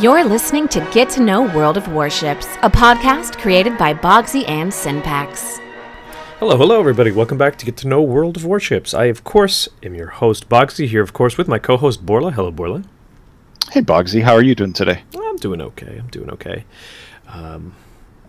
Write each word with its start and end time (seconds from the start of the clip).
You're 0.00 0.24
listening 0.24 0.66
to 0.68 0.80
Get 0.92 1.10
to 1.10 1.22
Know 1.22 1.42
World 1.54 1.76
of 1.76 1.92
Warships, 1.92 2.46
a 2.62 2.70
podcast 2.70 3.36
created 3.36 3.76
by 3.76 3.92
Bogsy 3.92 4.48
and 4.48 4.72
Synpax. 4.72 5.58
Hello, 6.38 6.56
hello, 6.56 6.80
everybody. 6.80 7.10
Welcome 7.10 7.36
back 7.36 7.58
to 7.58 7.66
Get 7.66 7.76
to 7.78 7.86
Know 7.86 8.00
World 8.00 8.38
of 8.38 8.46
Warships. 8.46 8.94
I, 8.94 9.06
of 9.06 9.24
course, 9.24 9.68
am 9.82 9.94
your 9.94 10.06
host, 10.06 10.48
Bogsy, 10.48 10.88
here, 10.88 11.02
of 11.02 11.12
course, 11.12 11.36
with 11.36 11.48
my 11.48 11.58
co 11.58 11.76
host, 11.76 12.06
Borla. 12.06 12.30
Hello, 12.30 12.50
Borla. 12.50 12.82
Hey, 13.72 13.82
Bogsy, 13.82 14.22
how 14.22 14.32
are 14.32 14.42
you 14.42 14.54
doing 14.54 14.72
today? 14.72 15.02
I'm 15.14 15.36
doing 15.36 15.60
okay. 15.60 15.98
I'm 15.98 16.08
doing 16.08 16.30
okay. 16.30 16.64
Um, 17.28 17.74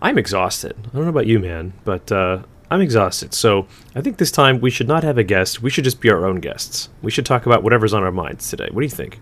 I'm 0.01 0.18
exhausted. 0.18 0.75
I 0.78 0.96
don't 0.97 1.06
know 1.06 1.10
about 1.10 1.28
you, 1.28 1.39
man, 1.39 1.71
but 1.86 2.11
uh, 2.11 2.43
I'm 2.69 2.82
exhausted. 2.82 3.33
So 3.33 3.65
I 3.96 4.01
think 4.01 4.18
this 4.18 4.32
time 4.32 4.60
we 4.60 4.71
should 4.71 4.89
not 4.89 5.06
have 5.06 5.18
a 5.18 5.24
guest. 5.24 5.61
We 5.61 5.69
should 5.69 5.86
just 5.86 6.01
be 6.01 6.10
our 6.10 6.25
own 6.25 6.42
guests. 6.42 6.89
We 7.01 7.11
should 7.11 7.25
talk 7.25 7.46
about 7.46 7.64
whatever's 7.64 7.93
on 7.93 8.04
our 8.04 8.11
minds 8.11 8.50
today. 8.50 8.68
What 8.71 8.82
do 8.82 8.86
you 8.86 8.89
think? 8.89 9.21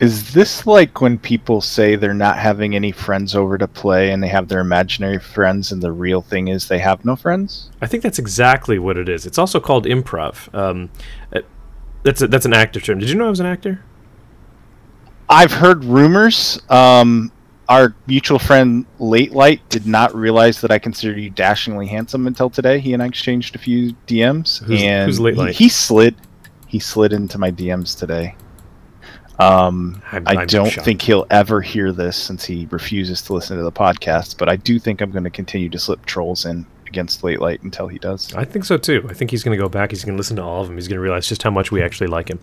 Is 0.00 0.32
this 0.32 0.64
like 0.66 1.00
when 1.00 1.18
people 1.18 1.60
say 1.60 1.96
they're 1.96 2.14
not 2.14 2.38
having 2.38 2.76
any 2.76 2.92
friends 2.92 3.34
over 3.34 3.58
to 3.58 3.66
play 3.66 4.12
and 4.12 4.22
they 4.22 4.28
have 4.28 4.46
their 4.46 4.60
imaginary 4.60 5.18
friends 5.18 5.72
and 5.72 5.82
the 5.82 5.90
real 5.90 6.22
thing 6.22 6.48
is 6.48 6.68
they 6.68 6.78
have 6.78 7.04
no 7.04 7.16
friends? 7.16 7.70
I 7.82 7.86
think 7.88 8.04
that's 8.04 8.18
exactly 8.18 8.78
what 8.78 8.96
it 8.96 9.08
is. 9.08 9.26
It's 9.26 9.38
also 9.38 9.58
called 9.58 9.86
improv. 9.86 10.54
Um, 10.54 10.90
that's 12.04 12.22
a, 12.22 12.28
that's 12.28 12.46
an 12.46 12.52
actor 12.54 12.80
term. 12.80 13.00
Did 13.00 13.10
you 13.10 13.16
know 13.16 13.26
I 13.26 13.30
was 13.30 13.40
an 13.40 13.46
actor? 13.46 13.82
I've 15.28 15.52
heard 15.52 15.84
rumors. 15.84 16.60
Um, 16.70 17.32
our 17.68 17.94
mutual 18.06 18.38
friend 18.38 18.86
Late 19.00 19.32
Light 19.32 19.68
did 19.68 19.84
not 19.86 20.14
realize 20.14 20.60
that 20.60 20.70
I 20.70 20.78
considered 20.78 21.18
you 21.18 21.28
dashingly 21.28 21.86
handsome 21.88 22.26
until 22.28 22.48
today. 22.48 22.78
He 22.78 22.94
and 22.94 23.02
I 23.02 23.06
exchanged 23.06 23.54
a 23.56 23.58
few 23.58 23.94
DMs, 24.06 24.62
Who's- 24.64 24.80
and 24.82 25.06
who's 25.06 25.20
Late 25.20 25.36
he- 25.56 25.64
He, 25.64 25.68
slid. 25.68 26.14
He 26.68 26.78
slid 26.78 27.12
into 27.12 27.36
my 27.38 27.50
DMs 27.50 27.98
today. 27.98 28.36
Um, 29.38 30.02
I'm- 30.10 30.24
I 30.26 30.44
don't 30.46 30.68
shocked. 30.70 30.84
think 30.84 31.02
he'll 31.02 31.26
ever 31.30 31.60
hear 31.60 31.92
this 31.92 32.16
since 32.16 32.44
he 32.44 32.66
refuses 32.70 33.22
to 33.22 33.34
listen 33.34 33.56
to 33.56 33.62
the 33.62 33.72
podcast. 33.72 34.36
But 34.38 34.48
I 34.48 34.56
do 34.56 34.78
think 34.78 35.00
I'm 35.00 35.10
going 35.10 35.24
to 35.24 35.30
continue 35.30 35.68
to 35.68 35.78
slip 35.78 36.04
trolls 36.06 36.44
in 36.44 36.66
against 36.86 37.22
Late 37.22 37.40
Light 37.40 37.62
until 37.62 37.86
he 37.88 37.98
does. 37.98 38.34
I 38.34 38.44
think 38.44 38.64
so 38.64 38.76
too. 38.78 39.06
I 39.08 39.12
think 39.14 39.30
he's 39.30 39.42
going 39.44 39.56
to 39.56 39.62
go 39.62 39.68
back. 39.68 39.90
He's 39.90 40.04
going 40.04 40.16
to 40.16 40.18
listen 40.18 40.36
to 40.36 40.42
all 40.42 40.62
of 40.62 40.66
them. 40.68 40.76
He's 40.76 40.88
going 40.88 40.96
to 40.96 41.02
realize 41.02 41.28
just 41.28 41.42
how 41.42 41.50
much 41.50 41.70
we 41.70 41.82
actually 41.82 42.06
like 42.08 42.28
him. 42.30 42.40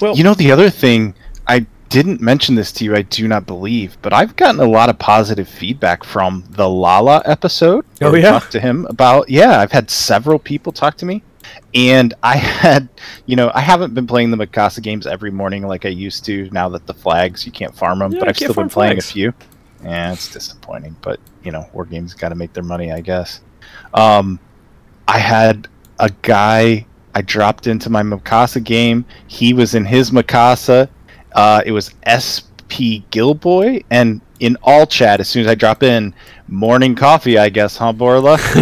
Well, 0.00 0.16
You 0.16 0.24
know, 0.24 0.34
the 0.34 0.50
other 0.50 0.70
thing, 0.70 1.14
I 1.46 1.66
didn't 1.90 2.20
mention 2.22 2.54
this 2.54 2.72
to 2.72 2.84
you, 2.84 2.96
I 2.96 3.02
do 3.02 3.28
not 3.28 3.46
believe, 3.46 3.98
but 4.02 4.12
I've 4.14 4.34
gotten 4.34 4.60
a 4.60 4.64
lot 4.68 4.88
of 4.88 4.98
positive 4.98 5.46
feedback 5.48 6.02
from 6.04 6.42
the 6.48 6.68
Lala 6.68 7.22
episode. 7.26 7.84
Oh, 8.00 8.14
yeah? 8.14 8.30
Talked 8.30 8.52
to 8.52 8.60
him 8.60 8.86
about, 8.86 9.28
yeah, 9.28 9.60
I've 9.60 9.72
had 9.72 9.90
several 9.90 10.38
people 10.38 10.72
talk 10.72 10.96
to 10.96 11.06
me. 11.06 11.22
And 11.74 12.14
I 12.22 12.36
had, 12.36 12.88
you 13.26 13.36
know, 13.36 13.50
I 13.54 13.60
haven't 13.60 13.94
been 13.94 14.06
playing 14.06 14.30
the 14.30 14.36
Mikasa 14.36 14.82
games 14.82 15.06
every 15.06 15.30
morning 15.30 15.66
like 15.66 15.84
I 15.86 15.90
used 15.90 16.24
to 16.26 16.48
now 16.50 16.68
that 16.70 16.86
the 16.86 16.94
flags, 16.94 17.44
you 17.46 17.52
can't 17.52 17.74
farm 17.74 17.98
them, 18.00 18.12
Yeah, 18.12 18.18
but 18.20 18.28
I've 18.28 18.36
still 18.36 18.54
been 18.54 18.68
playing 18.68 18.94
flags. 18.94 19.10
a 19.10 19.12
few. 19.12 19.34
Yeah, 19.82 20.12
it's 20.12 20.30
disappointing, 20.32 20.96
but, 21.02 21.18
you 21.42 21.50
know, 21.50 21.68
war 21.72 21.84
games 21.84 22.14
got 22.14 22.28
to 22.28 22.34
make 22.36 22.52
their 22.52 22.62
money, 22.62 22.92
I 22.92 23.00
guess. 23.00 23.40
Um, 23.94 24.38
I 25.08 25.18
had 25.18 25.66
a 25.98 26.10
guy 26.22 26.86
I 27.14 27.22
dropped 27.22 27.66
into 27.66 27.90
my 27.90 28.02
Mikasa 28.02 28.62
game. 28.62 29.04
He 29.26 29.52
was 29.52 29.74
in 29.74 29.84
his 29.84 30.10
Mikasa. 30.10 30.88
Uh, 31.32 31.62
it 31.66 31.72
was 31.72 31.94
SP 32.06 33.02
Gilboy, 33.10 33.82
and 33.90 34.20
in 34.42 34.56
all 34.64 34.86
chat, 34.86 35.20
as 35.20 35.28
soon 35.28 35.42
as 35.42 35.48
I 35.48 35.54
drop 35.54 35.84
in, 35.84 36.12
morning 36.48 36.96
coffee, 36.96 37.38
I 37.38 37.48
guess, 37.48 37.76
huh, 37.76 37.92
Borla? 37.92 38.36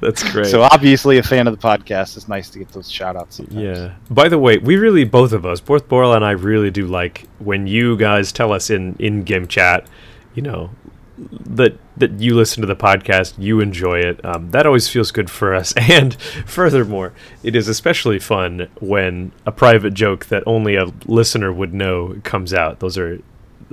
that's 0.00 0.32
great. 0.32 0.46
so 0.46 0.62
obviously 0.62 1.18
a 1.18 1.22
fan 1.22 1.46
of 1.46 1.54
the 1.54 1.62
podcast. 1.62 2.16
It's 2.16 2.26
nice 2.26 2.48
to 2.50 2.58
get 2.58 2.70
those 2.70 2.90
shout 2.90 3.14
outs 3.14 3.36
sometimes. 3.36 3.60
yeah. 3.60 3.94
By 4.08 4.30
the 4.30 4.38
way, 4.38 4.56
we 4.56 4.76
really 4.76 5.04
both 5.04 5.32
of 5.32 5.44
us, 5.44 5.60
both 5.60 5.86
Borla 5.86 6.16
and 6.16 6.24
I, 6.24 6.30
really 6.30 6.70
do 6.70 6.86
like 6.86 7.28
when 7.40 7.66
you 7.66 7.98
guys 7.98 8.32
tell 8.32 8.52
us 8.52 8.70
in 8.70 8.96
in-game 8.98 9.48
chat, 9.48 9.86
you 10.34 10.40
know, 10.40 10.70
that 11.18 11.76
that 11.98 12.18
you 12.18 12.34
listen 12.34 12.62
to 12.62 12.66
the 12.66 12.74
podcast, 12.74 13.34
you 13.36 13.60
enjoy 13.60 13.98
it. 13.98 14.24
Um, 14.24 14.50
that 14.52 14.64
always 14.64 14.88
feels 14.88 15.12
good 15.12 15.28
for 15.28 15.54
us. 15.54 15.74
And 15.90 16.14
furthermore, 16.46 17.12
it 17.42 17.54
is 17.54 17.68
especially 17.68 18.18
fun 18.18 18.66
when 18.80 19.32
a 19.44 19.52
private 19.52 19.92
joke 19.92 20.24
that 20.26 20.42
only 20.46 20.74
a 20.74 20.86
listener 21.04 21.52
would 21.52 21.74
know 21.74 22.18
comes 22.24 22.54
out. 22.54 22.80
Those 22.80 22.96
are 22.96 23.20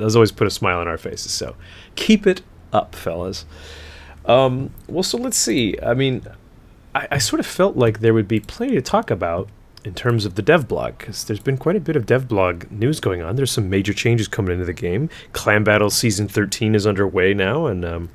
those 0.01 0.16
always 0.16 0.31
put 0.31 0.47
a 0.47 0.51
smile 0.51 0.79
on 0.79 0.88
our 0.88 0.97
faces. 0.97 1.31
So 1.31 1.56
keep 1.95 2.28
it 2.28 2.41
up, 2.73 2.95
fellas. 2.95 3.45
Um, 4.25 4.72
well, 4.88 5.03
so 5.03 5.17
let's 5.17 5.38
see. 5.38 5.75
I 5.81 5.94
mean, 5.94 6.23
I, 6.94 7.07
I 7.12 7.17
sort 7.17 7.39
of 7.39 7.45
felt 7.45 7.75
like 7.75 8.00
there 8.00 8.13
would 8.13 8.28
be 8.28 8.39
plenty 8.39 8.75
to 8.75 8.81
talk 8.81 9.09
about 9.09 9.50
in 9.84 9.94
terms 9.95 10.25
of 10.25 10.35
the 10.35 10.41
dev 10.41 10.67
blog 10.67 10.97
because 11.00 11.23
there's 11.23 11.39
been 11.39 11.57
quite 11.57 11.75
a 11.75 11.79
bit 11.79 11.95
of 11.95 12.06
dev 12.06 12.28
blog 12.28 12.69
news 12.72 13.00
going 13.00 13.22
on. 13.22 13.35
There's 13.35 13.51
some 13.51 13.69
major 13.69 13.94
changes 13.94 14.28
coming 14.28 14.53
into 14.53 14.66
the 14.66 14.73
game. 14.73 15.09
Clan 15.34 15.63
Battle 15.63 15.89
season 15.89 16.28
13 16.28 16.75
is 16.75 16.85
underway 16.85 17.33
now, 17.33 17.66
and 17.66 17.83
um, 17.83 18.09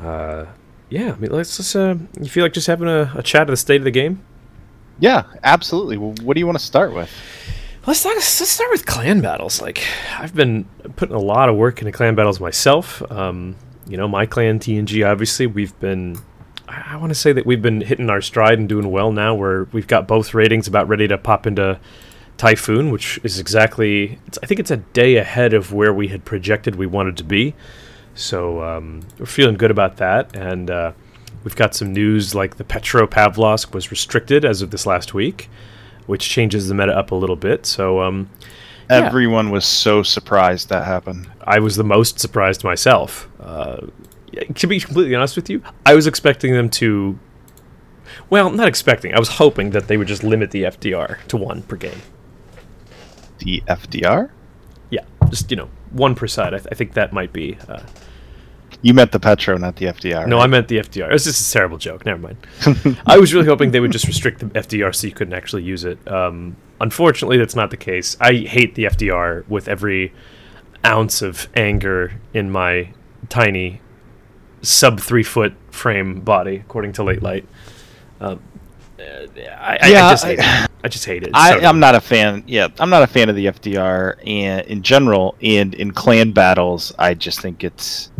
uh, 0.00 0.46
yeah, 0.90 1.12
I 1.12 1.16
mean, 1.16 1.30
let's 1.30 1.56
just. 1.56 1.74
Uh, 1.76 1.96
you 2.20 2.28
feel 2.28 2.44
like 2.44 2.52
just 2.52 2.66
having 2.66 2.88
a, 2.88 3.12
a 3.14 3.22
chat 3.22 3.42
of 3.42 3.48
the 3.48 3.56
state 3.56 3.80
of 3.80 3.84
the 3.84 3.90
game? 3.90 4.22
Yeah, 4.98 5.24
absolutely. 5.42 5.96
Well, 5.96 6.14
what 6.22 6.34
do 6.34 6.40
you 6.40 6.46
want 6.46 6.58
to 6.58 6.64
start 6.64 6.92
with? 6.92 7.10
Let's 7.84 7.98
start, 7.98 8.14
let's 8.14 8.48
start 8.48 8.70
with 8.70 8.86
clan 8.86 9.22
battles. 9.22 9.60
Like, 9.60 9.82
I've 10.16 10.36
been 10.36 10.66
putting 10.94 11.16
a 11.16 11.20
lot 11.20 11.48
of 11.48 11.56
work 11.56 11.80
into 11.80 11.90
clan 11.90 12.14
battles 12.14 12.38
myself. 12.38 13.02
Um, 13.10 13.56
you 13.88 13.96
know, 13.96 14.06
my 14.06 14.24
clan 14.24 14.60
TNG, 14.60 15.04
obviously, 15.04 15.48
we've 15.48 15.78
been. 15.80 16.18
I, 16.68 16.94
want 16.94 17.10
to 17.10 17.16
say 17.16 17.32
that 17.32 17.44
we've 17.44 17.60
been 17.60 17.80
hitting 17.80 18.08
our 18.08 18.20
stride 18.20 18.60
and 18.60 18.68
doing 18.68 18.92
well 18.92 19.10
now. 19.10 19.34
Where 19.34 19.64
we've 19.72 19.88
got 19.88 20.06
both 20.06 20.32
ratings 20.32 20.68
about 20.68 20.86
ready 20.86 21.08
to 21.08 21.18
pop 21.18 21.44
into 21.44 21.80
Typhoon, 22.36 22.92
which 22.92 23.18
is 23.24 23.40
exactly. 23.40 24.20
I 24.40 24.46
think 24.46 24.60
it's 24.60 24.70
a 24.70 24.76
day 24.76 25.16
ahead 25.16 25.52
of 25.52 25.72
where 25.72 25.92
we 25.92 26.06
had 26.06 26.24
projected 26.24 26.76
we 26.76 26.86
wanted 26.86 27.16
to 27.16 27.24
be. 27.24 27.52
So 28.14 28.62
um, 28.62 29.00
we're 29.18 29.26
feeling 29.26 29.56
good 29.56 29.72
about 29.72 29.96
that, 29.96 30.36
and 30.36 30.70
uh, 30.70 30.92
we've 31.42 31.56
got 31.56 31.74
some 31.74 31.92
news 31.92 32.32
like 32.32 32.58
the 32.58 32.64
Petro 32.64 33.08
Pavlovsk 33.08 33.74
was 33.74 33.90
restricted 33.90 34.44
as 34.44 34.62
of 34.62 34.70
this 34.70 34.86
last 34.86 35.14
week, 35.14 35.50
which 36.06 36.28
changes 36.28 36.68
the 36.68 36.74
meta 36.74 36.96
up 36.96 37.10
a 37.10 37.14
little 37.14 37.36
bit. 37.36 37.66
So 37.66 38.00
um, 38.02 38.28
Yeah. 38.90 39.06
Everyone 39.06 39.50
was 39.50 39.64
so 39.64 40.02
surprised 40.02 40.68
that 40.68 40.84
happened. 40.84 41.30
I 41.42 41.58
was 41.60 41.76
the 41.76 41.84
most 41.84 42.18
surprised 42.18 42.64
myself. 42.64 43.28
Uh, 43.40 43.86
to 44.54 44.66
be 44.66 44.80
completely 44.80 45.14
honest 45.14 45.36
with 45.36 45.48
you, 45.50 45.62
I 45.86 45.94
was 45.94 46.06
expecting 46.06 46.52
them 46.52 46.68
to. 46.70 47.18
Well, 48.30 48.50
not 48.50 48.68
expecting. 48.68 49.14
I 49.14 49.18
was 49.18 49.28
hoping 49.28 49.70
that 49.70 49.88
they 49.88 49.96
would 49.96 50.08
just 50.08 50.22
limit 50.24 50.50
the 50.50 50.64
FDR 50.64 51.18
to 51.28 51.36
one 51.36 51.62
per 51.62 51.76
game. 51.76 52.00
The 53.38 53.62
FDR? 53.68 54.30
Yeah, 54.90 55.04
just 55.30 55.50
you 55.50 55.56
know, 55.56 55.68
one 55.90 56.14
per 56.14 56.26
side. 56.26 56.54
I, 56.54 56.58
th- 56.58 56.68
I 56.70 56.74
think 56.74 56.94
that 56.94 57.12
might 57.12 57.32
be. 57.32 57.56
Uh, 57.68 57.80
You 58.82 58.94
meant 58.94 59.12
the 59.12 59.20
Petro, 59.20 59.56
not 59.56 59.76
the 59.76 59.86
FDR. 59.86 60.26
No, 60.26 60.36
right? 60.38 60.44
I 60.44 60.46
meant 60.48 60.68
the 60.68 60.78
FDR. 60.78 61.08
It 61.08 61.12
was 61.12 61.24
just 61.24 61.48
a 61.48 61.52
terrible 61.52 61.78
joke. 61.78 62.04
Never 62.04 62.20
mind. 62.20 62.98
I 63.06 63.16
was 63.18 63.32
really 63.32 63.46
hoping 63.46 63.70
they 63.70 63.80
would 63.80 63.92
just 63.92 64.06
restrict 64.08 64.40
the 64.40 64.46
FDR 64.46 64.94
so 64.94 65.06
you 65.06 65.12
couldn't 65.12 65.34
actually 65.34 65.62
use 65.62 65.84
it. 65.84 65.98
Um, 66.10 66.56
unfortunately, 66.80 67.38
that's 67.38 67.54
not 67.54 67.70
the 67.70 67.76
case. 67.76 68.16
I 68.20 68.34
hate 68.34 68.74
the 68.74 68.84
FDR 68.84 69.46
with 69.48 69.68
every 69.68 70.12
ounce 70.84 71.22
of 71.22 71.48
anger 71.54 72.12
in 72.34 72.50
my 72.50 72.92
tiny 73.28 73.80
sub 74.62 75.00
three 75.00 75.22
foot 75.22 75.54
frame 75.70 76.20
body, 76.20 76.56
according 76.56 76.92
to 76.94 77.02
Late 77.04 77.22
Light. 77.22 77.46
Um, 78.20 78.40
uh, 78.98 79.02
I, 79.02 79.78
I, 79.82 79.88
Yeah, 79.88 80.06
I 80.06 80.10
just 80.12 80.24
hate 80.24 80.40
I- 80.40 80.64
it. 80.64 80.70
I 80.84 80.88
just 80.88 81.04
hate 81.04 81.22
it. 81.22 81.30
I, 81.34 81.60
So- 81.60 81.66
I'm 81.66 81.78
not 81.78 81.94
a 81.94 82.00
fan. 82.00 82.42
Yeah, 82.48 82.66
I'm 82.80 82.90
not 82.90 83.02
a 83.04 83.06
fan 83.06 83.28
of 83.28 83.36
the 83.36 83.46
FDR, 83.46 84.16
and 84.26 84.66
in 84.66 84.82
general, 84.82 85.36
and 85.42 85.72
in 85.74 85.92
clan 85.92 86.32
battles, 86.32 86.92
I 86.98 87.14
just 87.14 87.40
think 87.40 87.62
it's, 87.62 88.10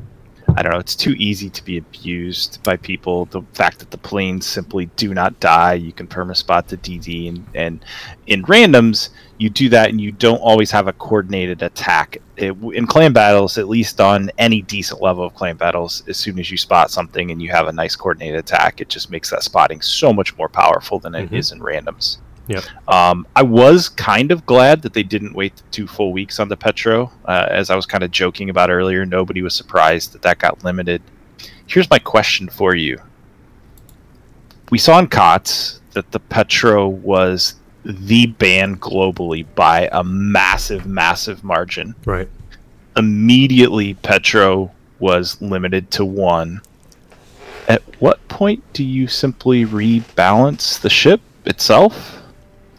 I 0.56 0.62
don't 0.62 0.72
know, 0.72 0.78
it's 0.78 0.94
too 0.96 1.14
easy 1.18 1.48
to 1.50 1.64
be 1.64 1.78
abused 1.78 2.62
by 2.62 2.76
people. 2.76 3.24
The 3.26 3.42
fact 3.54 3.78
that 3.78 3.90
the 3.90 3.98
planes 3.98 4.46
simply 4.46 4.86
do 4.96 5.14
not 5.14 5.38
die, 5.40 5.74
you 5.74 5.92
can 5.92 6.06
permaspot 6.06 6.66
the 6.66 6.76
DD, 6.76 7.28
and 7.28 7.46
and 7.54 7.84
in 8.26 8.42
randoms, 8.44 9.08
you 9.38 9.48
do 9.50 9.68
that, 9.70 9.88
and 9.90 10.00
you 10.00 10.12
don't 10.12 10.38
always 10.38 10.70
have 10.70 10.88
a 10.88 10.92
coordinated 10.92 11.62
attack. 11.62 12.18
It, 12.36 12.52
in 12.74 12.86
clan 12.86 13.12
battles, 13.12 13.56
at 13.58 13.68
least 13.68 14.00
on 14.00 14.30
any 14.38 14.62
decent 14.62 15.00
level 15.00 15.24
of 15.24 15.34
clan 15.34 15.56
battles, 15.56 16.02
as 16.08 16.16
soon 16.16 16.38
as 16.38 16.50
you 16.50 16.56
spot 16.58 16.90
something 16.90 17.30
and 17.30 17.40
you 17.40 17.50
have 17.50 17.66
a 17.68 17.72
nice 17.72 17.96
coordinated 17.96 18.40
attack, 18.40 18.80
it 18.80 18.88
just 18.88 19.10
makes 19.10 19.30
that 19.30 19.42
spotting 19.42 19.80
so 19.80 20.12
much 20.12 20.36
more 20.36 20.48
powerful 20.48 20.98
than 20.98 21.14
it 21.14 21.32
is 21.32 21.50
Mhm. 21.50 21.54
in 21.54 21.60
randoms. 21.60 22.18
Yep. 22.52 22.64
Um, 22.88 23.26
I 23.34 23.42
was 23.42 23.88
kind 23.88 24.30
of 24.30 24.44
glad 24.46 24.82
that 24.82 24.92
they 24.92 25.02
didn't 25.02 25.34
wait 25.34 25.62
two 25.70 25.86
full 25.86 26.12
weeks 26.12 26.38
on 26.38 26.48
the 26.48 26.56
Petro. 26.56 27.10
Uh, 27.24 27.46
as 27.48 27.70
I 27.70 27.76
was 27.76 27.86
kind 27.86 28.04
of 28.04 28.10
joking 28.10 28.50
about 28.50 28.70
earlier, 28.70 29.06
nobody 29.06 29.42
was 29.42 29.54
surprised 29.54 30.12
that 30.12 30.22
that 30.22 30.38
got 30.38 30.64
limited. 30.64 31.02
Here's 31.66 31.88
my 31.88 31.98
question 31.98 32.48
for 32.48 32.74
you. 32.74 33.00
We 34.70 34.78
saw 34.78 34.98
in 34.98 35.08
KOTS 35.08 35.80
that 35.92 36.10
the 36.12 36.20
Petro 36.20 36.88
was 36.88 37.54
the 37.84 38.26
ban 38.26 38.76
globally 38.76 39.46
by 39.54 39.88
a 39.92 40.04
massive, 40.04 40.86
massive 40.86 41.42
margin. 41.44 41.94
right. 42.04 42.28
Immediately, 42.94 43.94
Petro 43.94 44.70
was 44.98 45.40
limited 45.40 45.90
to 45.92 46.04
one. 46.04 46.60
At 47.68 47.82
what 48.00 48.26
point 48.28 48.62
do 48.74 48.84
you 48.84 49.08
simply 49.08 49.64
rebalance 49.64 50.78
the 50.78 50.90
ship 50.90 51.22
itself? 51.46 52.21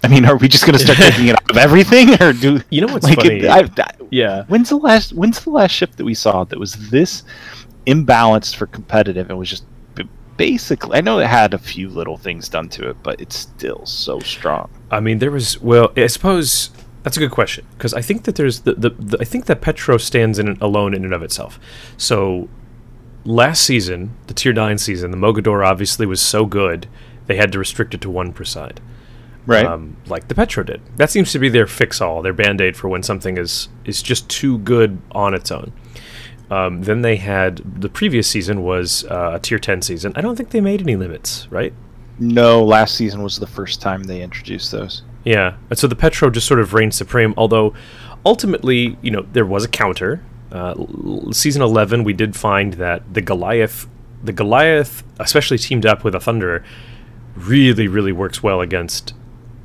I 0.04 0.08
mean, 0.10 0.26
are 0.26 0.36
we 0.38 0.48
just 0.50 0.66
going 0.66 0.78
to 0.78 0.84
start 0.84 0.98
taking 0.98 1.28
it 1.28 1.36
out 1.36 1.50
of 1.52 1.58
everything, 1.58 2.22
or 2.22 2.34
do 2.34 2.60
You 2.70 2.82
know 2.86 2.94
what's 2.94 3.06
like 3.06 3.16
funny? 3.16 3.40
it- 3.40 3.46
I- 3.50 3.84
I- 3.84 3.92
yeah. 4.12 4.44
when's 4.48 4.70
the 4.70 4.78
last 4.78 5.14
When's 5.14 5.44
the 5.44 5.50
last 5.50 5.72
ship 5.72 5.96
that 5.96 6.04
we 6.06 6.14
saw 6.14 6.44
that 6.44 6.60
was 6.60 6.90
this 6.90 7.24
imbalanced 7.88 8.56
for 8.56 8.68
competitive 8.68 9.30
and 9.30 9.40
was 9.40 9.50
just 9.50 9.64
basically? 10.38 10.98
I 10.98 11.02
know 11.02 11.20
it 11.20 11.28
had 11.28 11.54
a 11.54 11.58
few 11.58 11.90
little 11.90 12.18
things 12.18 12.50
done 12.50 12.70
to 12.70 12.90
it, 12.90 12.98
but 13.04 13.22
it's 13.22 13.36
still 13.36 13.86
so 13.86 14.20
strong. 14.20 14.70
I 14.92 15.00
mean, 15.00 15.20
there 15.20 15.32
was. 15.32 15.62
Well, 15.62 15.92
I 15.96 16.08
suppose 16.08 16.70
that's 17.04 17.18
a 17.18 17.20
good 17.20 17.32
question 17.32 17.66
because 17.78 17.94
I 17.94 18.02
think 18.02 18.24
that 18.24 18.36
there's 18.36 18.62
the, 18.62 18.74
the, 18.74 18.90
the 18.92 19.18
I 19.22 19.26
think 19.26 19.46
that 19.46 19.62
Petro 19.62 19.98
stands 19.98 20.38
in 20.40 20.58
alone 20.62 20.94
in 20.94 21.04
and 21.06 21.14
of 21.14 21.24
itself. 21.24 21.60
So 21.98 22.50
last 23.26 23.64
season, 23.64 24.16
the 24.28 24.34
tier 24.34 24.54
nine 24.54 24.78
season, 24.78 25.12
the 25.12 25.18
Mogador 25.18 25.66
obviously 25.66 26.06
was 26.06 26.22
so 26.22 26.46
good 26.46 26.88
they 27.26 27.38
had 27.38 27.52
to 27.54 27.60
restrict 27.60 27.94
it 27.94 28.02
to 28.02 28.10
one 28.10 28.34
per 28.34 28.44
side. 28.44 28.82
Right. 29.46 29.66
um, 29.66 29.98
like 30.08 30.28
the 30.30 30.36
Petro 30.36 30.64
did. 30.64 30.82
That 30.96 31.10
seems 31.10 31.32
to 31.34 31.40
be 31.40 31.50
their 31.50 31.68
fix-all, 31.68 32.22
their 32.22 32.34
band-aid 32.34 32.78
for 32.78 32.88
when 32.88 33.04
something 33.04 33.38
is 33.38 33.68
is 33.86 34.02
just 34.02 34.30
too 34.30 34.58
good 34.60 35.02
on 35.12 35.34
its 35.34 35.52
own. 35.52 35.74
Um, 36.50 36.84
then 36.84 37.02
they 37.02 37.16
had 37.18 37.58
the 37.82 37.90
previous 37.90 38.28
season 38.28 38.64
was 38.64 39.06
uh, 39.06 39.32
a 39.36 39.40
tier 39.40 39.60
ten 39.60 39.82
season. 39.82 40.14
I 40.16 40.22
don't 40.22 40.36
think 40.36 40.52
they 40.52 40.62
made 40.62 40.82
any 40.82 40.96
limits, 40.96 41.48
right? 41.52 41.74
no, 42.20 42.64
last 42.64 42.96
season 42.96 43.24
was 43.24 43.38
the 43.38 43.48
first 43.48 43.82
time 43.82 44.04
they 44.04 44.22
introduced 44.22 44.72
those. 44.72 45.02
Yeah, 45.24 45.56
and 45.70 45.80
so 45.80 45.88
the 45.88 45.96
Petro 45.96 46.30
just 46.30 46.48
sort 46.48 46.60
of 46.60 46.74
reigned 46.74 46.94
supreme. 46.94 47.34
Although 47.38 47.74
ultimately, 48.26 48.98
you 49.02 49.12
know, 49.12 49.26
there 49.34 49.46
was 49.46 49.66
a 49.66 49.68
counter. 49.68 50.24
Uh, 50.52 50.76
season 51.32 51.62
eleven, 51.62 52.04
we 52.04 52.14
did 52.14 52.36
find 52.36 52.74
that 52.74 53.14
the 53.14 53.22
Goliath, 53.22 53.88
the 54.24 54.34
Goliath, 54.34 55.04
especially 55.20 55.58
teamed 55.58 55.86
up 55.86 56.04
with 56.04 56.14
a 56.14 56.20
Thunderer, 56.20 56.64
really, 57.36 57.88
really 57.88 58.12
works 58.12 58.44
well 58.44 58.62
against 58.62 59.14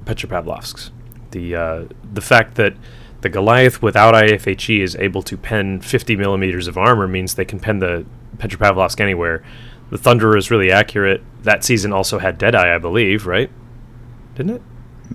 Petropavlovsk's. 0.08 0.90
The 1.32 1.54
uh, 1.54 1.84
the 2.12 2.22
fact 2.22 2.54
that 2.54 2.74
the 3.20 3.28
Goliath 3.28 3.82
without 3.82 4.14
IFHE 4.14 4.80
is 4.80 4.96
able 4.96 5.22
to 5.24 5.36
pen 5.36 5.80
50 5.80 6.16
millimeters 6.16 6.66
of 6.66 6.78
armor 6.78 7.06
means 7.06 7.34
they 7.34 7.44
can 7.44 7.60
pen 7.60 7.80
the 7.80 8.06
Petropavlovsk 8.38 9.00
anywhere. 9.00 9.44
The 9.90 9.98
Thunderer 9.98 10.38
is 10.38 10.50
really 10.50 10.70
accurate. 10.70 11.22
That 11.42 11.64
season 11.64 11.92
also 11.92 12.18
had 12.18 12.38
Deadeye, 12.38 12.74
I 12.74 12.78
believe, 12.78 13.26
right? 13.26 13.50
Didn't 14.34 14.56
it? 14.56 14.62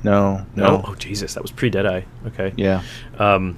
No, 0.04 0.46
no, 0.56 0.84
Oh, 0.88 0.96
Jesus, 0.96 1.34
that 1.34 1.42
was 1.42 1.52
pre 1.52 1.70
Deadeye. 1.70 2.02
Okay. 2.28 2.54
yeah. 2.56 2.84
Um, 3.18 3.58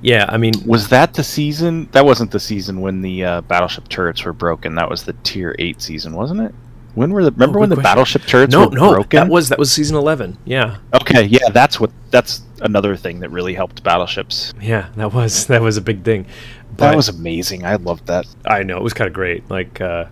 yeah, 0.00 0.26
I 0.28 0.36
mean, 0.36 0.52
Was 0.66 0.88
that 0.88 1.14
the 1.14 1.24
season? 1.24 1.88
That 1.92 2.04
wasn't 2.04 2.30
the 2.30 2.40
season 2.40 2.80
when 2.80 3.00
the 3.00 3.24
uh, 3.24 3.40
battleship 3.42 3.88
turrets 3.88 4.24
were 4.24 4.32
broken. 4.34 4.74
That 4.74 4.88
was 4.88 5.04
the 5.04 5.14
tier 5.24 5.56
eight 5.58 5.80
season, 5.82 6.14
wasn't 6.14 6.40
it? 6.40 6.54
When 6.94 7.10
were 7.12 7.24
the? 7.24 7.30
Remember 7.32 7.58
Oh, 7.58 7.60
when 7.60 7.68
the 7.70 7.76
question. 7.76 7.82
battleship 7.90 8.22
turrets 8.26 8.52
no, 8.52 8.68
were 8.68 8.74
no, 8.76 8.92
broken? 8.94 9.16
that 9.20 9.28
was 9.28 9.48
that 9.48 9.58
was 9.58 9.72
season 9.72 9.96
eleven. 9.96 10.38
Yeah, 10.44 10.76
okay. 10.94 11.24
Yeah, 11.24 11.48
that's 11.50 11.78
what. 11.80 11.90
That's 12.10 12.42
another 12.60 12.96
thing 12.96 13.20
that 13.20 13.30
really 13.30 13.54
helped 13.54 13.82
battleships. 13.82 14.52
yeah, 14.60 14.88
that 14.96 15.12
was 15.12 15.46
that 15.46 15.60
was 15.62 15.76
a 15.76 15.80
big 15.82 16.04
thing. 16.04 16.26
That 16.76 16.96
was 16.96 17.08
amazing. 17.08 17.64
I 17.64 17.76
loved 17.76 18.06
that. 18.06 18.26
I 18.44 18.62
know 18.62 18.76
it 18.76 18.82
was 18.82 18.92
kind 18.94 19.08
of 19.08 19.14
great. 19.14 19.48
Like 19.50 19.80
uh, 19.80 20.06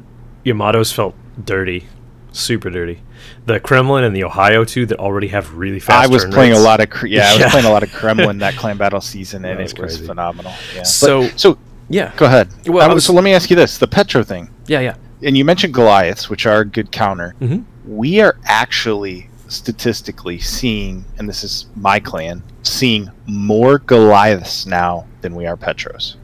Yamato's 0.44 0.93
felt 0.93 1.14
dirty, 1.44 1.87
super 2.32 2.70
dirty. 2.70 3.00
The 3.46 3.61
Kremlin 3.61 4.02
and 4.05 4.14
the 4.17 4.25
Ohio 4.25 4.64
too 4.64 4.87
that 4.87 4.99
already 4.99 5.29
have 5.29 5.55
really 5.55 5.79
fast. 5.81 6.08
I 6.08 6.12
was 6.12 6.25
playing 6.25 6.50
rates. 6.52 6.61
a 6.61 6.64
lot 6.64 6.81
of 6.81 6.90
cre- 6.90 7.06
yeah, 7.08 7.29
I 7.29 7.32
was 7.32 7.40
Yeah. 7.40 7.50
playing 7.50 7.67
a 7.67 7.70
lot 7.70 7.82
of 7.84 7.93
Kremlin 7.93 8.38
that 8.44 8.55
clan 8.56 8.76
battle 8.76 9.00
season, 9.00 9.44
and 9.44 9.61
was 9.61 9.73
it 9.73 9.79
was 9.79 9.99
phenomenal. 10.05 10.52
Yeah. 10.75 10.82
So- 10.82 11.23
But- 11.23 11.38
so 11.40 11.58
Yeah, 11.88 12.12
go 12.17 12.26
ahead. 12.26 12.49
Well, 12.67 12.87
was- 12.88 12.94
was- 12.96 13.05
so 13.06 13.12
let 13.12 13.23
me 13.25 13.32
ask 13.34 13.50
you 13.50 13.56
this: 13.56 13.79
the 13.79 13.87
Petro 13.88 14.23
thing, 14.25 14.49
yeah, 14.67 14.81
yeah. 14.81 14.94
And 15.24 15.36
you 15.36 15.44
mentioned 15.44 15.74
Goliaths, 15.74 16.28
which 16.28 16.46
are 16.46 16.60
a 16.60 16.64
good 16.64 16.90
counter. 16.92 17.34
hmm 17.38 17.60
we 17.84 18.20
are 18.20 18.38
actually 18.44 19.28
statistically 19.48 20.38
seeing, 20.38 21.04
and 21.19 21.28
this 21.28 21.42
is 21.42 21.66
my 21.74 21.98
clan, 21.98 22.40
seeing 22.62 23.10
more 23.26 23.80
Goliaths 23.80 24.66
now 24.66 25.04
than 25.20 25.34
we 25.34 25.46
are 25.46 25.56
Petros. 25.56 26.16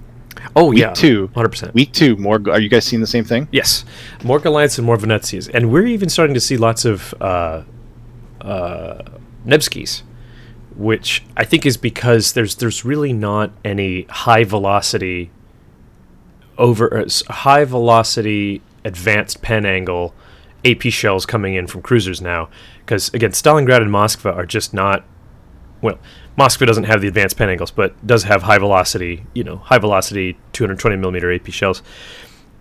Oh 0.55 0.67
Week 0.67 0.79
yeah, 0.79 0.93
two, 0.93 1.29
hundred 1.35 1.49
percent. 1.49 1.75
week 1.75 1.93
two, 1.93 2.17
more. 2.17 2.37
Are 2.49 2.61
you 2.61 2.69
guys 2.69 2.85
seeing 2.85 3.01
the 3.01 3.09
same 3.09 3.25
thing? 3.25 3.49
Yes, 3.51 3.85
more 4.23 4.39
Goliaths 4.39 4.79
and 4.79 4.87
more 4.87 4.97
Venezias, 4.97 5.51
and 5.53 5.73
we're 5.73 5.87
even 5.87 6.09
starting 6.09 6.35
to 6.35 6.41
see 6.41 6.57
lots 6.57 6.85
of 6.85 7.13
uh, 7.21 7.65
uh, 8.41 9.03
Nevskis, 9.45 10.03
which 10.77 11.25
I 11.37 11.45
think 11.45 11.67
is 11.67 11.77
because 11.77 12.33
there's 12.35 12.55
there's 12.55 12.85
really 12.85 13.13
not 13.13 13.51
any 13.65 14.03
high 14.05 14.45
velocity 14.45 15.33
over 16.57 16.97
uh, 16.99 17.09
high 17.29 17.65
velocity 17.65 18.63
advanced 18.89 19.43
pen 19.43 19.65
angle 19.65 20.15
AP 20.65 20.83
shells 20.85 21.25
coming 21.25 21.55
in 21.55 21.67
from 21.67 21.83
cruisers 21.83 22.21
now, 22.21 22.49
because 22.81 23.13
again 23.15 23.31
Stalingrad 23.31 23.83
and 23.83 23.91
Moskva 23.91 24.35
are 24.35 24.47
just 24.47 24.75
not 24.75 25.05
well. 25.81 25.99
Moskva 26.37 26.67
doesn't 26.67 26.85
have 26.85 27.01
the 27.01 27.09
advanced 27.09 27.37
pen 27.37 27.49
angles, 27.49 27.71
but 27.71 27.95
does 28.07 28.25
have 28.25 28.43
high 28.43 28.59
velocity, 28.59 29.27
you 29.35 29.45
know, 29.45 29.57
high 29.57 29.79
velocity 29.79 30.39
220 30.53 30.97
millimeter 30.97 31.33
AP 31.33 31.49
shells. 31.49 31.83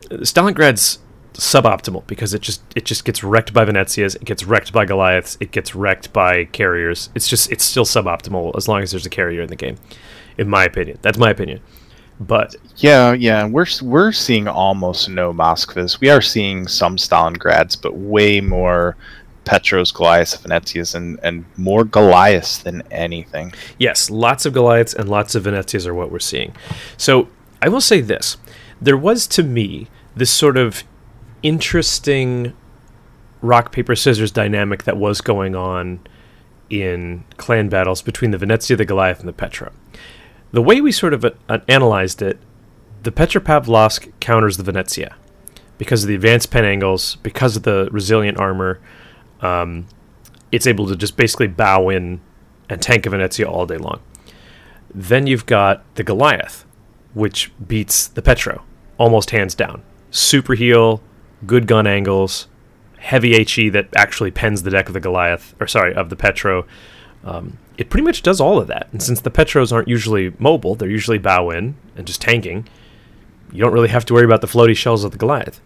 Stalingrad's 0.09 0.99
suboptimal 1.33 2.05
because 2.07 2.33
it 2.33 2.41
just 2.41 2.61
it 2.75 2.83
just 2.85 3.05
gets 3.05 3.23
wrecked 3.23 3.53
by 3.53 3.65
Venetsias, 3.65 4.15
it 4.15 4.25
gets 4.25 4.45
wrecked 4.45 4.73
by 4.73 4.85
Goliaths, 4.85 5.37
it 5.39 5.51
gets 5.51 5.75
wrecked 5.75 6.11
by 6.13 6.45
carriers. 6.45 7.09
It's 7.15 7.27
just 7.27 7.51
it's 7.51 7.63
still 7.63 7.85
suboptimal 7.85 8.55
as 8.57 8.67
long 8.67 8.81
as 8.81 8.91
there's 8.91 9.05
a 9.05 9.11
carrier 9.11 9.41
in 9.41 9.49
the 9.49 9.55
game, 9.55 9.77
in 10.37 10.49
my 10.49 10.65
opinion. 10.65 10.99
That's 11.01 11.17
my 11.17 11.29
opinion. 11.29 11.61
But 12.19 12.55
Yeah, 12.77 13.13
yeah. 13.13 13.45
We're 13.45 13.65
we're 13.81 14.11
seeing 14.11 14.47
almost 14.47 15.09
no 15.09 15.33
Moskvas. 15.33 15.99
We 15.99 16.09
are 16.09 16.21
seeing 16.21 16.67
some 16.67 16.97
Stalingrads, 16.97 17.79
but 17.79 17.95
way 17.95 18.41
more 18.41 18.95
Petros, 19.45 19.91
Goliaths, 19.91 20.35
Venezias, 20.37 20.95
and 20.95 21.19
and 21.23 21.45
more 21.57 21.85
Goliaths 21.85 22.57
than 22.57 22.83
anything. 22.91 23.53
yes, 23.77 24.09
lots 24.09 24.45
of 24.45 24.53
Goliaths 24.53 24.93
and 24.93 25.07
lots 25.09 25.35
of 25.35 25.43
Venezias 25.43 25.85
are 25.87 25.93
what 25.93 26.11
we're 26.11 26.19
seeing. 26.19 26.53
So 26.97 27.29
I 27.61 27.69
will 27.69 27.81
say 27.81 28.01
this: 28.01 28.37
there 28.81 28.97
was 28.97 29.27
to 29.27 29.43
me 29.43 29.87
this 30.15 30.31
sort 30.31 30.57
of 30.57 30.83
interesting 31.43 32.53
rock 33.41 33.71
paper 33.71 33.95
scissors 33.95 34.31
dynamic 34.31 34.83
that 34.83 34.97
was 34.97 35.21
going 35.21 35.55
on 35.55 35.99
in 36.69 37.23
clan 37.37 37.69
battles 37.69 38.01
between 38.01 38.31
the 38.31 38.37
Venezia, 38.37 38.75
the 38.75 38.85
Goliath, 38.85 39.19
and 39.19 39.29
the 39.29 39.33
Petro. 39.33 39.71
The 40.51 40.61
way 40.61 40.81
we 40.81 40.91
sort 40.91 41.13
of 41.13 41.25
uh, 41.25 41.31
uh, 41.49 41.59
analyzed 41.67 42.21
it, 42.21 42.39
the 43.03 43.11
Petropavlovsk 43.11 44.11
counters 44.19 44.57
the 44.57 44.63
Venezia 44.63 45.15
because 45.77 46.03
of 46.03 46.07
the 46.07 46.15
advanced 46.15 46.51
pen 46.51 46.65
angles, 46.65 47.17
because 47.17 47.55
of 47.55 47.63
the 47.63 47.87
resilient 47.91 48.39
armor. 48.39 48.79
Um, 49.41 49.87
it's 50.51 50.65
able 50.65 50.87
to 50.87 50.95
just 50.95 51.17
basically 51.17 51.47
bow 51.47 51.89
in 51.89 52.19
and 52.69 52.81
tank 52.81 53.05
a 53.05 53.09
Venezia 53.09 53.47
all 53.47 53.65
day 53.65 53.77
long. 53.77 54.01
Then 54.93 55.27
you've 55.27 55.45
got 55.45 55.83
the 55.95 56.03
Goliath, 56.03 56.65
which 57.13 57.51
beats 57.65 58.07
the 58.07 58.21
Petro 58.21 58.63
almost 58.97 59.29
hands 59.29 59.53
down. 59.53 59.83
Super 60.09 60.53
heal, 60.53 61.01
good 61.45 61.67
gun 61.67 61.85
angles, 61.85 62.47
heavy 62.97 63.43
HE 63.43 63.69
that 63.69 63.89
actually 63.95 64.31
pens 64.31 64.63
the 64.63 64.71
deck 64.71 64.87
of 64.87 64.93
the 64.93 64.99
Goliath, 64.99 65.53
or 65.59 65.67
sorry, 65.67 65.93
of 65.93 66.09
the 66.09 66.15
Petro. 66.15 66.65
Um, 67.23 67.59
it 67.77 67.89
pretty 67.89 68.03
much 68.03 68.23
does 68.23 68.41
all 68.41 68.59
of 68.59 68.67
that. 68.67 68.87
And 68.91 69.01
since 69.01 69.21
the 69.21 69.29
Petros 69.29 69.71
aren't 69.71 69.87
usually 69.87 70.33
mobile, 70.39 70.75
they're 70.75 70.89
usually 70.89 71.19
bow 71.19 71.49
in 71.51 71.75
and 71.95 72.07
just 72.07 72.21
tanking, 72.21 72.67
you 73.51 73.61
don't 73.61 73.73
really 73.73 73.87
have 73.89 74.05
to 74.05 74.13
worry 74.13 74.25
about 74.25 74.41
the 74.41 74.47
floaty 74.47 74.75
shells 74.75 75.03
of 75.03 75.11
the 75.11 75.17
Goliath. 75.17 75.61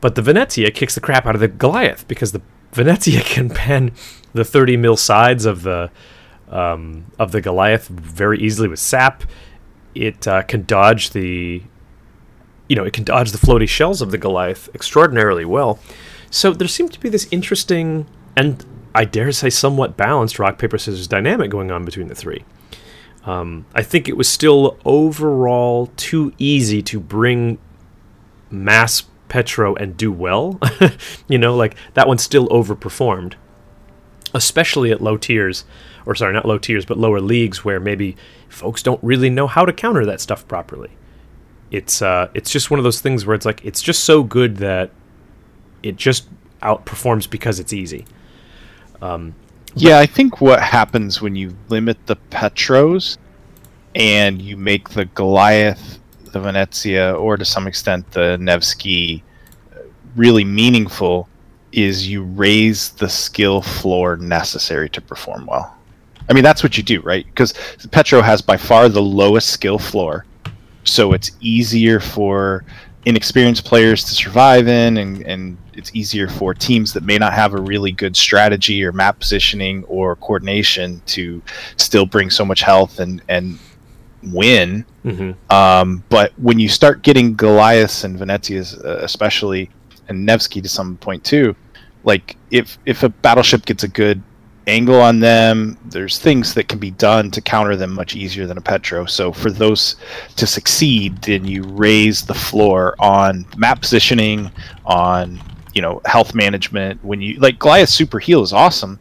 But 0.00 0.14
the 0.14 0.22
Venezia 0.22 0.70
kicks 0.70 0.94
the 0.94 1.00
crap 1.00 1.26
out 1.26 1.34
of 1.34 1.40
the 1.40 1.48
Goliath 1.48 2.06
because 2.08 2.32
the 2.32 2.42
Venezia 2.72 3.20
can 3.24 3.50
pen 3.50 3.92
the 4.32 4.44
30 4.44 4.76
mil 4.76 4.96
sides 4.96 5.44
of 5.44 5.62
the 5.62 5.90
um, 6.48 7.06
of 7.18 7.32
the 7.32 7.40
Goliath 7.40 7.88
very 7.88 8.38
easily 8.38 8.68
with 8.68 8.78
sap. 8.78 9.24
It 9.94 10.26
uh, 10.26 10.42
can 10.42 10.64
dodge 10.64 11.10
the 11.10 11.62
you 12.68 12.76
know 12.76 12.84
it 12.84 12.92
can 12.92 13.04
dodge 13.04 13.32
the 13.32 13.38
floaty 13.38 13.68
shells 13.68 14.00
of 14.00 14.10
the 14.10 14.18
Goliath 14.18 14.68
extraordinarily 14.74 15.44
well. 15.44 15.78
So 16.30 16.52
there 16.52 16.68
seemed 16.68 16.92
to 16.92 17.00
be 17.00 17.08
this 17.08 17.28
interesting 17.30 18.06
and 18.36 18.64
I 18.94 19.04
dare 19.04 19.32
say 19.32 19.50
somewhat 19.50 19.96
balanced 19.96 20.38
rock 20.38 20.58
paper 20.58 20.78
scissors 20.78 21.06
dynamic 21.06 21.50
going 21.50 21.70
on 21.70 21.84
between 21.84 22.08
the 22.08 22.14
three. 22.14 22.44
Um, 23.24 23.66
I 23.74 23.82
think 23.82 24.08
it 24.08 24.16
was 24.16 24.28
still 24.28 24.78
overall 24.84 25.86
too 25.96 26.32
easy 26.38 26.82
to 26.82 26.98
bring 26.98 27.58
mass 28.50 29.04
Petro 29.28 29.74
and 29.76 29.96
do 29.96 30.12
well. 30.12 30.60
you 31.28 31.38
know, 31.38 31.56
like 31.56 31.76
that 31.94 32.08
one 32.08 32.18
still 32.18 32.48
overperformed, 32.48 33.34
especially 34.34 34.90
at 34.90 35.00
low 35.00 35.16
tiers, 35.16 35.64
or 36.04 36.14
sorry, 36.14 36.32
not 36.32 36.44
low 36.44 36.58
tiers, 36.58 36.84
but 36.84 36.98
lower 36.98 37.20
leagues 37.20 37.64
where 37.64 37.80
maybe 37.80 38.16
folks 38.48 38.82
don't 38.82 39.02
really 39.02 39.30
know 39.30 39.46
how 39.46 39.64
to 39.64 39.72
counter 39.72 40.04
that 40.04 40.20
stuff 40.20 40.46
properly. 40.48 40.90
It's 41.70 42.02
uh, 42.02 42.28
it's 42.34 42.50
just 42.50 42.70
one 42.70 42.78
of 42.78 42.84
those 42.84 43.00
things 43.00 43.24
where 43.24 43.34
it's 43.34 43.46
like 43.46 43.64
it's 43.64 43.80
just 43.80 44.04
so 44.04 44.22
good 44.22 44.56
that 44.56 44.90
it 45.82 45.96
just 45.96 46.28
outperforms 46.60 47.28
because 47.30 47.58
it's 47.58 47.72
easy. 47.72 48.04
Yeah, 49.74 49.98
I 49.98 50.06
think 50.06 50.40
what 50.40 50.60
happens 50.60 51.22
when 51.22 51.34
you 51.34 51.56
limit 51.68 52.06
the 52.06 52.16
Petros 52.16 53.18
and 53.94 54.40
you 54.40 54.56
make 54.56 54.90
the 54.90 55.06
Goliath, 55.06 55.98
the 56.24 56.40
Venezia, 56.40 57.14
or 57.14 57.36
to 57.36 57.44
some 57.44 57.66
extent 57.66 58.10
the 58.12 58.36
Nevsky 58.38 59.24
uh, 59.74 59.80
really 60.14 60.44
meaningful 60.44 61.28
is 61.72 62.06
you 62.06 62.22
raise 62.22 62.90
the 62.90 63.08
skill 63.08 63.62
floor 63.62 64.16
necessary 64.18 64.90
to 64.90 65.00
perform 65.00 65.46
well. 65.46 65.74
I 66.28 66.34
mean, 66.34 66.44
that's 66.44 66.62
what 66.62 66.76
you 66.76 66.82
do, 66.82 67.00
right? 67.00 67.24
Because 67.24 67.54
Petro 67.90 68.20
has 68.20 68.42
by 68.42 68.58
far 68.58 68.88
the 68.88 69.02
lowest 69.02 69.50
skill 69.50 69.78
floor, 69.78 70.26
so 70.84 71.12
it's 71.12 71.30
easier 71.40 71.98
for 71.98 72.64
inexperienced 73.04 73.64
players 73.64 74.04
to 74.04 74.14
survive 74.14 74.68
in, 74.68 74.96
and, 74.98 75.22
and 75.22 75.58
it's 75.74 75.94
easier 75.94 76.28
for 76.28 76.54
teams 76.54 76.92
that 76.92 77.02
may 77.02 77.18
not 77.18 77.32
have 77.32 77.54
a 77.54 77.60
really 77.60 77.92
good 77.92 78.16
strategy 78.16 78.84
or 78.84 78.92
map 78.92 79.18
positioning 79.18 79.84
or 79.84 80.16
coordination 80.16 81.02
to 81.06 81.42
still 81.76 82.06
bring 82.06 82.30
so 82.30 82.44
much 82.44 82.60
health 82.60 83.00
and 83.00 83.22
and 83.28 83.58
win. 84.22 84.84
Mm-hmm. 85.04 85.52
Um, 85.52 86.04
but 86.08 86.32
when 86.38 86.58
you 86.58 86.68
start 86.68 87.02
getting 87.02 87.34
Goliaths 87.34 88.04
and 88.04 88.18
Venezias, 88.18 88.82
uh, 88.84 88.98
especially, 88.98 89.68
and 90.08 90.24
Nevsky 90.24 90.60
to 90.60 90.68
some 90.68 90.96
point 90.98 91.24
too, 91.24 91.56
like 92.04 92.36
if 92.50 92.78
if 92.86 93.02
a 93.02 93.08
battleship 93.08 93.64
gets 93.64 93.82
a 93.82 93.88
good 93.88 94.22
angle 94.66 95.00
on 95.00 95.20
them, 95.20 95.78
there's 95.86 96.18
things 96.18 96.54
that 96.54 96.68
can 96.68 96.78
be 96.78 96.90
done 96.92 97.30
to 97.32 97.40
counter 97.40 97.76
them 97.76 97.92
much 97.94 98.14
easier 98.14 98.46
than 98.46 98.58
a 98.58 98.60
Petro. 98.60 99.06
So 99.06 99.32
for 99.32 99.50
those 99.50 99.96
to 100.36 100.46
succeed, 100.46 101.20
then 101.22 101.44
you 101.44 101.64
raise 101.64 102.24
the 102.24 102.34
floor 102.34 102.94
on 102.98 103.44
map 103.56 103.80
positioning, 103.80 104.50
on 104.84 105.40
you 105.74 105.82
know 105.82 106.00
health 106.04 106.34
management. 106.34 107.02
When 107.04 107.20
you 107.20 107.38
like 107.40 107.58
Goliath 107.58 107.88
super 107.88 108.18
heal 108.18 108.42
is 108.42 108.52
awesome. 108.52 108.98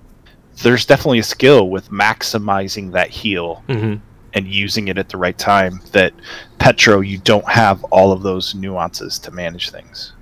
There's 0.63 0.85
definitely 0.85 1.19
a 1.19 1.23
skill 1.23 1.69
with 1.69 1.89
maximizing 1.89 2.91
that 2.91 3.09
heal 3.09 3.63
Mm-hmm. 3.67 3.95
and 4.33 4.47
using 4.47 4.89
it 4.89 4.97
at 4.97 5.09
the 5.09 5.17
right 5.17 5.37
time 5.37 5.81
that 5.91 6.13
Petro 6.59 6.99
you 7.01 7.17
don't 7.17 7.47
have 7.49 7.83
all 7.85 8.11
of 8.11 8.21
those 8.21 8.53
nuances 8.53 9.17
to 9.19 9.31
manage 9.31 9.71
things. 9.71 10.13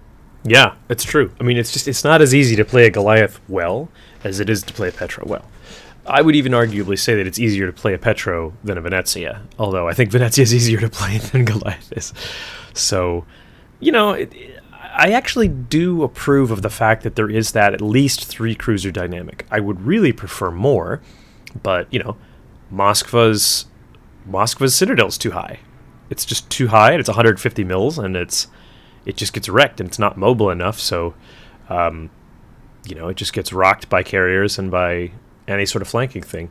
Yeah, 0.45 0.75
it's 0.87 1.03
true. 1.03 1.31
I 1.39 1.43
mean, 1.43 1.57
it's 1.57 1.73
just 1.73 1.87
it's 1.87 2.03
not 2.03 2.21
as 2.21 2.33
easy 2.33 2.55
to 2.55 2.63
play 2.65 2.85
a 2.85 2.89
Goliath 2.89 3.39
well 3.49 3.89
as 4.23 4.39
it 4.39 4.49
is 4.49 4.63
to 4.63 4.73
play 4.73 4.89
a 4.89 4.91
Petro 4.91 5.25
well. 5.25 5.45
I 6.05 6.21
would 6.21 6.35
even 6.35 6.53
arguably 6.53 6.97
say 6.97 7.15
that 7.15 7.27
it's 7.27 7.39
easier 7.39 7.67
to 7.67 7.73
play 7.73 7.93
a 7.93 7.99
Petro 7.99 8.53
than 8.63 8.77
a 8.77 8.81
Venezia, 8.81 9.43
although 9.59 9.87
I 9.87 9.93
think 9.93 10.11
Venezia 10.11 10.43
is 10.43 10.53
easier 10.53 10.79
to 10.79 10.89
play 10.89 11.17
than 11.17 11.45
Goliath 11.45 11.91
is. 11.95 12.13
So, 12.73 13.25
you 13.79 13.91
know, 13.91 14.13
it, 14.13 14.33
I 14.99 15.11
actually 15.11 15.47
do 15.47 16.03
approve 16.03 16.51
of 16.51 16.61
the 16.61 16.69
fact 16.69 17.03
that 17.03 17.15
there 17.15 17.29
is 17.29 17.51
that 17.51 17.73
at 17.73 17.81
least 17.81 18.25
three 18.25 18.55
cruiser 18.55 18.91
dynamic. 18.91 19.45
I 19.51 19.59
would 19.59 19.81
really 19.81 20.11
prefer 20.11 20.51
more, 20.51 21.01
but 21.61 21.87
you 21.93 21.99
know, 21.99 22.17
Moskva's 22.73 23.65
Moskva's 24.27 24.75
Citadel's 24.75 25.17
too 25.17 25.31
high. 25.31 25.59
It's 26.09 26.25
just 26.25 26.49
too 26.49 26.69
high, 26.69 26.91
and 26.91 26.99
it's 26.99 27.09
150 27.09 27.63
mils, 27.63 27.99
and 27.99 28.15
it's 28.15 28.47
it 29.05 29.15
just 29.15 29.33
gets 29.33 29.47
wrecked, 29.47 29.79
and 29.79 29.87
it's 29.87 29.99
not 29.99 30.17
mobile 30.17 30.49
enough. 30.49 30.79
So, 30.79 31.13
um, 31.69 32.09
you 32.85 32.95
know, 32.95 33.07
it 33.09 33.17
just 33.17 33.33
gets 33.33 33.51
rocked 33.53 33.89
by 33.89 34.03
carriers 34.03 34.57
and 34.59 34.69
by 34.71 35.11
any 35.47 35.65
sort 35.65 35.81
of 35.81 35.87
flanking 35.87 36.23
thing. 36.23 36.49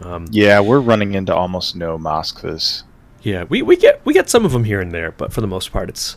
Um, 0.00 0.26
Yeah, 0.30 0.60
we're 0.60 0.80
running 0.80 1.14
into 1.14 1.34
almost 1.34 1.76
no 1.76 1.98
Moskvas. 1.98 2.82
yeah, 3.22 3.44
we, 3.48 3.62
we 3.62 3.76
get 3.76 4.04
we 4.04 4.12
get 4.12 4.28
some 4.28 4.44
of 4.44 4.52
them 4.52 4.64
here 4.64 4.80
and 4.80 4.92
there, 4.92 5.12
but 5.12 5.32
for 5.32 5.40
the 5.40 5.46
most 5.46 5.72
part, 5.72 5.88
it's 5.88 6.16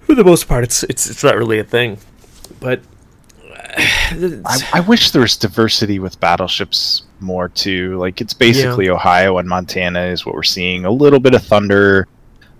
for 0.00 0.14
the 0.14 0.24
most 0.24 0.46
part, 0.48 0.64
it's 0.64 0.82
it's 0.84 1.08
it's 1.08 1.24
not 1.24 1.36
really 1.36 1.58
a 1.58 1.64
thing. 1.64 1.98
But 2.60 2.80
I, 3.76 4.68
I 4.74 4.80
wish 4.80 5.10
there 5.10 5.22
was 5.22 5.36
diversity 5.36 5.98
with 5.98 6.20
battleships 6.20 7.02
more 7.20 7.48
too. 7.48 7.96
Like 7.98 8.20
it's 8.20 8.34
basically 8.34 8.88
Ohio 8.88 9.38
and 9.38 9.48
Montana 9.48 10.02
is 10.04 10.24
what 10.24 10.34
we're 10.34 10.42
seeing. 10.44 10.84
A 10.84 10.90
little 10.90 11.18
bit 11.20 11.34
of 11.34 11.42
Thunder. 11.42 12.06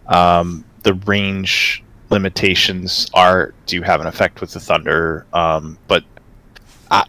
Um, 0.08 0.64
the 0.82 0.94
range 0.94 1.83
limitations 2.10 3.08
are 3.14 3.54
do 3.66 3.82
have 3.82 4.00
an 4.00 4.06
effect 4.06 4.40
with 4.40 4.52
the 4.52 4.60
Thunder, 4.60 5.26
um, 5.32 5.78
but 5.88 6.04
I, 6.90 7.04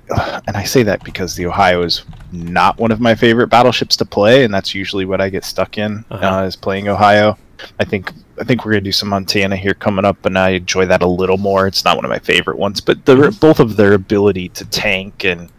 and 0.47 0.55
I 0.57 0.63
say 0.63 0.83
that 0.83 1.03
because 1.03 1.35
the 1.35 1.45
Ohio 1.45 1.83
is 1.83 2.03
not 2.31 2.77
one 2.79 2.91
of 2.91 2.99
my 2.99 3.13
favorite 3.15 3.47
battleships 3.47 3.95
to 3.97 4.05
play, 4.05 4.43
and 4.43 4.53
that's 4.53 4.73
usually 4.73 5.05
what 5.05 5.21
I 5.21 5.29
get 5.29 5.43
stuck 5.43 5.77
in 5.77 6.03
Uh-huh. 6.09 6.25
uh, 6.25 6.43
is 6.43 6.55
playing 6.55 6.87
Ohio. 6.87 7.37
I 7.79 7.85
think 7.85 8.11
I 8.39 8.43
think 8.43 8.65
we're 8.65 8.71
gonna 8.73 8.81
do 8.81 8.91
some 8.91 9.09
Montana 9.09 9.55
here 9.55 9.73
coming 9.73 10.05
up, 10.05 10.25
and 10.25 10.37
I 10.37 10.49
enjoy 10.49 10.85
that 10.87 11.01
a 11.01 11.07
little 11.07 11.37
more. 11.37 11.67
It's 11.67 11.85
not 11.85 11.95
one 11.95 12.05
of 12.05 12.09
my 12.09 12.19
favorite 12.19 12.57
ones, 12.57 12.81
but 12.81 13.05
the, 13.05 13.35
both 13.39 13.59
of 13.59 13.75
their 13.77 13.93
ability 13.93 14.49
to 14.49 14.65
tank 14.65 15.23
and 15.23 15.49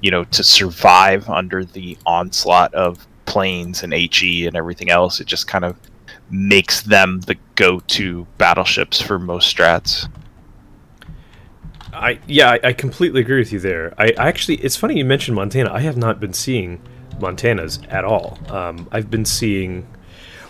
you 0.00 0.10
know 0.10 0.24
to 0.24 0.42
survive 0.44 1.28
under 1.28 1.64
the 1.64 1.96
onslaught 2.06 2.72
of 2.74 3.06
planes 3.26 3.82
and 3.82 3.92
HE 3.92 4.46
and 4.46 4.56
everything 4.56 4.90
else, 4.90 5.20
it 5.20 5.26
just 5.26 5.46
kind 5.48 5.64
of 5.64 5.76
makes 6.30 6.82
them 6.82 7.20
the 7.20 7.36
go-to 7.56 8.26
battleships 8.38 9.00
for 9.00 9.18
most 9.18 9.54
strats. 9.54 10.08
I 11.92 12.20
yeah, 12.26 12.50
I, 12.50 12.60
I 12.68 12.72
completely 12.72 13.20
agree 13.20 13.38
with 13.38 13.52
you 13.52 13.58
there. 13.58 13.94
I, 13.98 14.12
I 14.16 14.28
actually, 14.28 14.56
it's 14.56 14.76
funny 14.76 14.96
you 14.96 15.04
mentioned 15.04 15.34
Montana. 15.34 15.72
I 15.72 15.80
have 15.80 15.96
not 15.96 16.20
been 16.20 16.32
seeing 16.32 16.80
Montanas 17.18 17.84
at 17.92 18.04
all. 18.04 18.38
Um, 18.48 18.88
I've 18.92 19.10
been 19.10 19.24
seeing, 19.24 19.86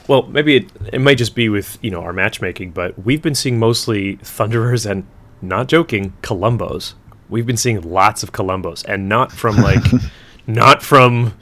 well, 0.06 0.22
maybe 0.24 0.56
it, 0.56 0.70
it 0.92 1.00
might 1.00 1.18
just 1.18 1.34
be 1.34 1.48
with 1.48 1.78
you 1.82 1.90
know 1.90 2.02
our 2.02 2.12
matchmaking, 2.12 2.72
but 2.72 3.04
we've 3.04 3.22
been 3.22 3.34
seeing 3.34 3.58
mostly 3.58 4.16
Thunderers 4.16 4.86
and 4.86 5.06
not 5.42 5.68
joking 5.68 6.12
Colombos. 6.22 6.94
We've 7.28 7.46
been 7.46 7.56
seeing 7.56 7.80
lots 7.80 8.22
of 8.22 8.32
Colombos, 8.32 8.84
and 8.86 9.08
not 9.08 9.32
from 9.32 9.56
like, 9.56 9.82
not 10.46 10.82
from 10.82 11.34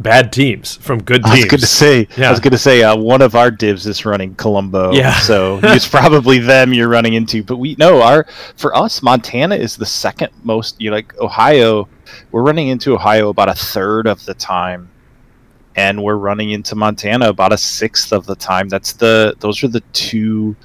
bad 0.00 0.32
teams, 0.32 0.76
from 0.76 1.02
good 1.02 1.22
teams. 1.24 1.34
I 1.34 1.38
was 1.38 1.44
going 1.46 1.60
to 1.60 1.66
say, 1.66 2.08
Yeah. 2.16 2.28
I 2.28 2.30
was 2.30 2.40
going 2.40 2.52
to 2.52 2.58
say, 2.58 2.82
uh, 2.82 2.96
one 2.96 3.20
of 3.22 3.34
our 3.34 3.50
divs 3.50 3.86
is 3.86 4.04
running 4.04 4.34
Colombo. 4.36 4.92
Yeah. 4.92 5.12
so 5.20 5.58
it's 5.62 5.88
probably 5.88 6.38
them 6.38 6.72
you're 6.72 6.88
running 6.88 7.14
into. 7.14 7.42
But 7.42 7.56
we 7.56 7.74
know 7.76 8.02
our 8.02 8.26
for 8.56 8.76
us, 8.76 9.02
Montana 9.02 9.56
is 9.56 9.76
the 9.76 9.86
second 9.86 10.30
most. 10.44 10.80
You 10.80 10.90
know, 10.90 10.96
like 10.96 11.18
Ohio, 11.18 11.88
we're 12.32 12.42
running 12.42 12.68
into 12.68 12.94
Ohio 12.94 13.28
about 13.30 13.48
a 13.48 13.54
third 13.54 14.06
of 14.06 14.24
the 14.24 14.34
time, 14.34 14.90
and 15.76 16.02
we're 16.02 16.16
running 16.16 16.50
into 16.50 16.74
Montana 16.74 17.28
about 17.28 17.52
a 17.52 17.58
sixth 17.58 18.12
of 18.12 18.26
the 18.26 18.36
time. 18.36 18.68
That's 18.68 18.92
the 18.92 19.34
those 19.40 19.62
are 19.64 19.68
the 19.68 19.82
two 19.92 20.56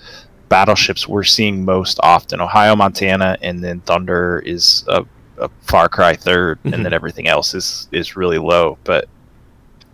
battleships 0.49 1.07
we're 1.07 1.23
seeing 1.23 1.65
most 1.65 1.99
often. 2.03 2.39
Ohio, 2.39 2.75
Montana, 2.75 3.37
and 3.41 3.63
then 3.63 3.79
Thunder 3.81 4.43
is 4.45 4.85
a, 4.87 5.03
a 5.39 5.49
far 5.61 5.89
cry 5.89 6.15
3rd 6.15 6.57
Mhm. 6.63 6.73
and 6.73 6.85
then 6.85 6.93
everything 6.93 7.27
else 7.27 7.55
is 7.55 7.87
is 7.91 8.15
really 8.15 8.37
low. 8.37 8.77
But 8.83 9.07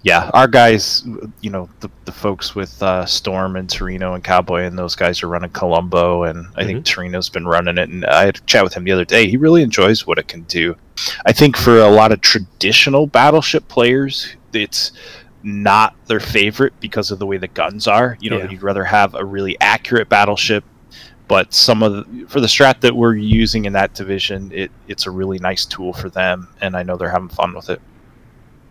yeah, 0.03 0.29
our 0.33 0.47
guys, 0.47 1.03
you 1.41 1.49
know, 1.49 1.69
the, 1.81 1.89
the 2.05 2.11
folks 2.11 2.55
with 2.55 2.81
uh, 2.81 3.05
Storm 3.05 3.55
and 3.57 3.69
Torino 3.69 4.13
and 4.13 4.23
Cowboy 4.23 4.63
and 4.63 4.77
those 4.77 4.95
guys 4.95 5.21
are 5.23 5.27
running 5.27 5.49
Colombo, 5.49 6.23
and 6.23 6.47
I 6.55 6.63
think 6.63 6.85
Torino's 6.85 7.29
been 7.29 7.45
running 7.45 7.77
it. 7.77 7.89
And 7.89 8.05
I 8.05 8.25
had 8.25 8.37
a 8.37 8.41
chat 8.41 8.63
with 8.63 8.73
him 8.73 8.85
the 8.85 8.91
other 8.93 9.05
day. 9.05 9.27
He 9.29 9.35
really 9.37 9.61
enjoys 9.61 10.07
what 10.07 10.17
it 10.17 10.27
can 10.27 10.43
do. 10.43 10.75
I 11.25 11.33
think 11.33 11.57
for 11.57 11.79
a 11.79 11.89
lot 11.89 12.11
of 12.11 12.21
traditional 12.21 13.07
battleship 13.07 13.67
players, 13.67 14.35
it's 14.53 14.91
not 15.43 15.95
their 16.07 16.19
favorite 16.19 16.73
because 16.79 17.11
of 17.11 17.19
the 17.19 17.25
way 17.25 17.37
the 17.37 17.47
guns 17.47 17.87
are. 17.87 18.17
You 18.21 18.29
know, 18.29 18.37
Yeah. 18.39 18.49
you'd 18.51 18.63
rather 18.63 18.83
have 18.85 19.15
a 19.15 19.25
really 19.25 19.57
accurate 19.59 20.07
battleship. 20.09 20.63
But 21.27 21.53
some 21.53 21.83
of 21.83 21.93
the, 21.93 22.25
for 22.27 22.39
the 22.41 22.47
strat 22.47 22.81
that 22.81 22.95
we're 22.95 23.13
using 23.15 23.65
in 23.65 23.73
that 23.73 23.93
division, 23.93 24.51
it, 24.53 24.71
it's 24.87 25.05
a 25.05 25.11
really 25.11 25.37
nice 25.37 25.63
tool 25.63 25.93
for 25.93 26.09
them, 26.09 26.47
and 26.59 26.75
I 26.75 26.81
know 26.81 26.97
they're 26.97 27.11
having 27.11 27.29
fun 27.29 27.53
with 27.53 27.69
it. 27.69 27.79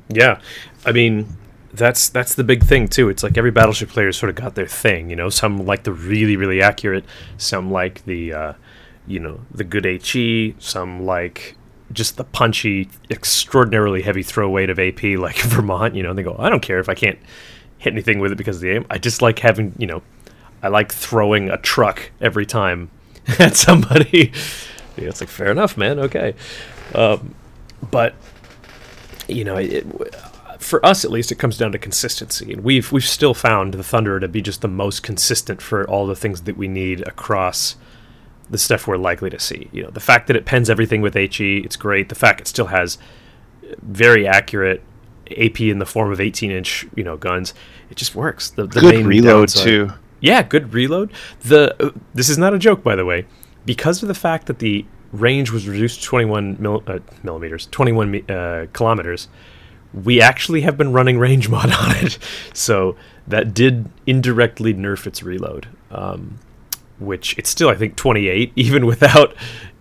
Yeah, 0.08 0.40
I 0.84 0.92
mean 0.92 1.36
that's 1.72 2.08
that's 2.08 2.34
the 2.34 2.44
big 2.44 2.64
thing 2.64 2.88
too. 2.88 3.08
It's 3.08 3.22
like 3.22 3.36
every 3.36 3.50
battleship 3.50 3.90
player 3.90 4.12
sort 4.12 4.30
of 4.30 4.36
got 4.36 4.54
their 4.54 4.66
thing. 4.66 5.10
You 5.10 5.16
know, 5.16 5.30
some 5.30 5.64
like 5.64 5.84
the 5.84 5.92
really 5.92 6.36
really 6.36 6.62
accurate, 6.62 7.04
some 7.36 7.70
like 7.70 8.04
the 8.04 8.32
uh, 8.32 8.52
you 9.06 9.20
know 9.20 9.40
the 9.50 9.64
good 9.64 9.84
HE, 9.84 10.56
some 10.58 11.04
like 11.04 11.56
just 11.92 12.16
the 12.16 12.24
punchy, 12.24 12.88
extraordinarily 13.10 14.02
heavy 14.02 14.22
throw 14.22 14.48
weight 14.48 14.70
of 14.70 14.78
AP 14.78 15.02
like 15.18 15.38
Vermont. 15.38 15.94
You 15.94 16.02
know, 16.02 16.10
and 16.10 16.18
they 16.18 16.22
go, 16.22 16.36
I 16.38 16.48
don't 16.48 16.60
care 16.60 16.78
if 16.78 16.88
I 16.88 16.94
can't 16.94 17.18
hit 17.78 17.92
anything 17.92 18.18
with 18.18 18.32
it 18.32 18.36
because 18.36 18.56
of 18.56 18.62
the 18.62 18.70
aim. 18.70 18.86
I 18.90 18.98
just 18.98 19.22
like 19.22 19.38
having 19.40 19.74
you 19.78 19.86
know, 19.86 20.02
I 20.62 20.68
like 20.68 20.92
throwing 20.92 21.50
a 21.50 21.58
truck 21.58 22.10
every 22.20 22.46
time 22.46 22.90
at 23.38 23.56
somebody. 23.56 24.32
yeah, 24.96 25.08
it's 25.08 25.20
like 25.20 25.30
fair 25.30 25.50
enough, 25.50 25.76
man. 25.76 25.98
Okay, 25.98 26.34
um, 26.94 27.34
but 27.90 28.14
you 29.28 29.44
know, 29.44 29.56
it, 29.56 29.86
for 30.58 30.84
us 30.84 31.04
at 31.04 31.10
least, 31.10 31.30
it 31.32 31.36
comes 31.38 31.56
down 31.56 31.72
to 31.72 31.78
consistency, 31.78 32.52
and 32.52 32.64
we've 32.64 32.90
we've 32.92 33.04
still 33.04 33.34
found 33.34 33.74
the 33.74 33.82
Thunder 33.84 34.18
to 34.20 34.28
be 34.28 34.42
just 34.42 34.60
the 34.60 34.68
most 34.68 35.02
consistent 35.02 35.62
for 35.62 35.88
all 35.88 36.06
the 36.06 36.16
things 36.16 36.42
that 36.42 36.56
we 36.56 36.68
need 36.68 37.06
across 37.06 37.76
the 38.50 38.58
stuff 38.58 38.86
we're 38.86 38.96
likely 38.96 39.30
to 39.30 39.38
see. 39.38 39.68
You 39.72 39.82
know, 39.84 39.90
the 39.90 40.00
fact 40.00 40.26
that 40.26 40.36
it 40.36 40.44
pens 40.46 40.70
everything 40.70 41.02
with 41.02 41.14
HE, 41.14 41.58
it's 41.58 41.76
great. 41.76 42.08
The 42.08 42.14
fact 42.14 42.40
it 42.40 42.46
still 42.48 42.66
has 42.66 42.98
very 43.82 44.26
accurate 44.26 44.82
AP 45.36 45.60
in 45.60 45.78
the 45.78 45.84
form 45.86 46.10
of 46.10 46.20
18 46.20 46.50
inch, 46.50 46.86
you 46.96 47.04
know, 47.04 47.16
guns, 47.18 47.52
it 47.90 47.96
just 47.98 48.14
works. 48.14 48.48
The, 48.50 48.66
the 48.66 48.80
Good 48.80 48.94
main 48.94 49.06
reload 49.06 49.48
downside- 49.48 49.64
too. 49.64 49.90
yeah, 50.20 50.42
good 50.42 50.72
reload. 50.72 51.12
The 51.40 51.76
uh, 51.84 51.90
this 52.14 52.28
is 52.28 52.38
not 52.38 52.54
a 52.54 52.58
joke, 52.58 52.82
by 52.82 52.96
the 52.96 53.04
way, 53.04 53.26
because 53.66 54.02
of 54.02 54.08
the 54.08 54.14
fact 54.14 54.46
that 54.46 54.58
the 54.58 54.86
range 55.12 55.50
was 55.50 55.68
reduced 55.68 56.00
to 56.00 56.06
21 56.06 56.56
mil, 56.58 56.82
uh, 56.86 56.98
millimeters, 57.22 57.66
21 57.66 58.30
uh, 58.30 58.66
kilometers. 58.72 59.28
We 59.94 60.20
actually 60.20 60.60
have 60.62 60.76
been 60.76 60.92
running 60.92 61.18
range 61.18 61.48
mod 61.50 61.72
on 61.72 61.96
it, 61.96 62.18
so 62.52 62.96
that 63.26 63.54
did 63.54 63.88
indirectly 64.06 64.74
nerf 64.74 65.06
its 65.06 65.22
reload. 65.22 65.68
Um, 65.90 66.38
which 66.98 67.38
it's 67.38 67.48
still, 67.48 67.68
I 67.68 67.76
think, 67.76 67.94
28, 67.94 68.52
even 68.56 68.84
without, 68.84 69.34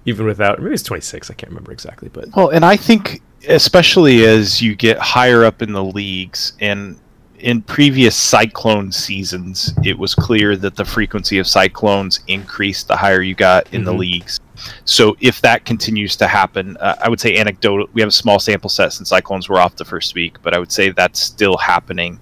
even 0.05 0.25
without 0.27 0.61
maybe 0.61 0.73
it's 0.73 0.83
26. 0.83 1.31
I 1.31 1.33
can't 1.33 1.49
remember 1.49 1.71
exactly, 1.71 2.09
but 2.09 2.29
Well, 2.35 2.49
and 2.49 2.63
I 2.63 2.77
think 2.77 3.21
especially 3.47 4.25
as 4.25 4.61
you 4.61 4.75
get 4.75 4.97
higher 4.99 5.43
up 5.43 5.61
in 5.61 5.71
the 5.73 5.83
leagues 5.83 6.53
and 6.59 6.99
in 7.39 7.61
previous 7.61 8.15
cyclone 8.15 8.91
seasons, 8.91 9.73
it 9.83 9.97
was 9.97 10.13
clear 10.15 10.55
that 10.57 10.75
the 10.75 10.85
frequency 10.85 11.37
of 11.39 11.47
cyclones 11.47 12.19
increased 12.27 12.87
the 12.87 12.97
higher 12.97 13.21
you 13.21 13.35
got 13.35 13.71
in 13.73 13.83
the 13.83 13.93
Mhm. 13.93 13.97
leagues. 13.99 14.36
So 14.85 15.15
if 15.19 15.41
that 15.41 15.65
continues 15.65 16.15
to 16.17 16.27
happen, 16.27 16.77
uh, 16.77 16.95
I 17.01 17.09
would 17.09 17.19
say 17.19 17.35
anecdotal. 17.37 17.87
We 17.93 18.01
have 18.01 18.09
a 18.09 18.11
small 18.11 18.39
sample 18.39 18.69
set 18.69 18.93
since 18.93 19.09
cyclones 19.09 19.49
were 19.49 19.59
off 19.59 19.75
the 19.75 19.85
first 19.85 20.15
week, 20.15 20.37
but 20.41 20.53
I 20.53 20.59
would 20.59 20.71
say 20.71 20.89
that's 20.91 21.19
still 21.19 21.57
happening. 21.57 22.19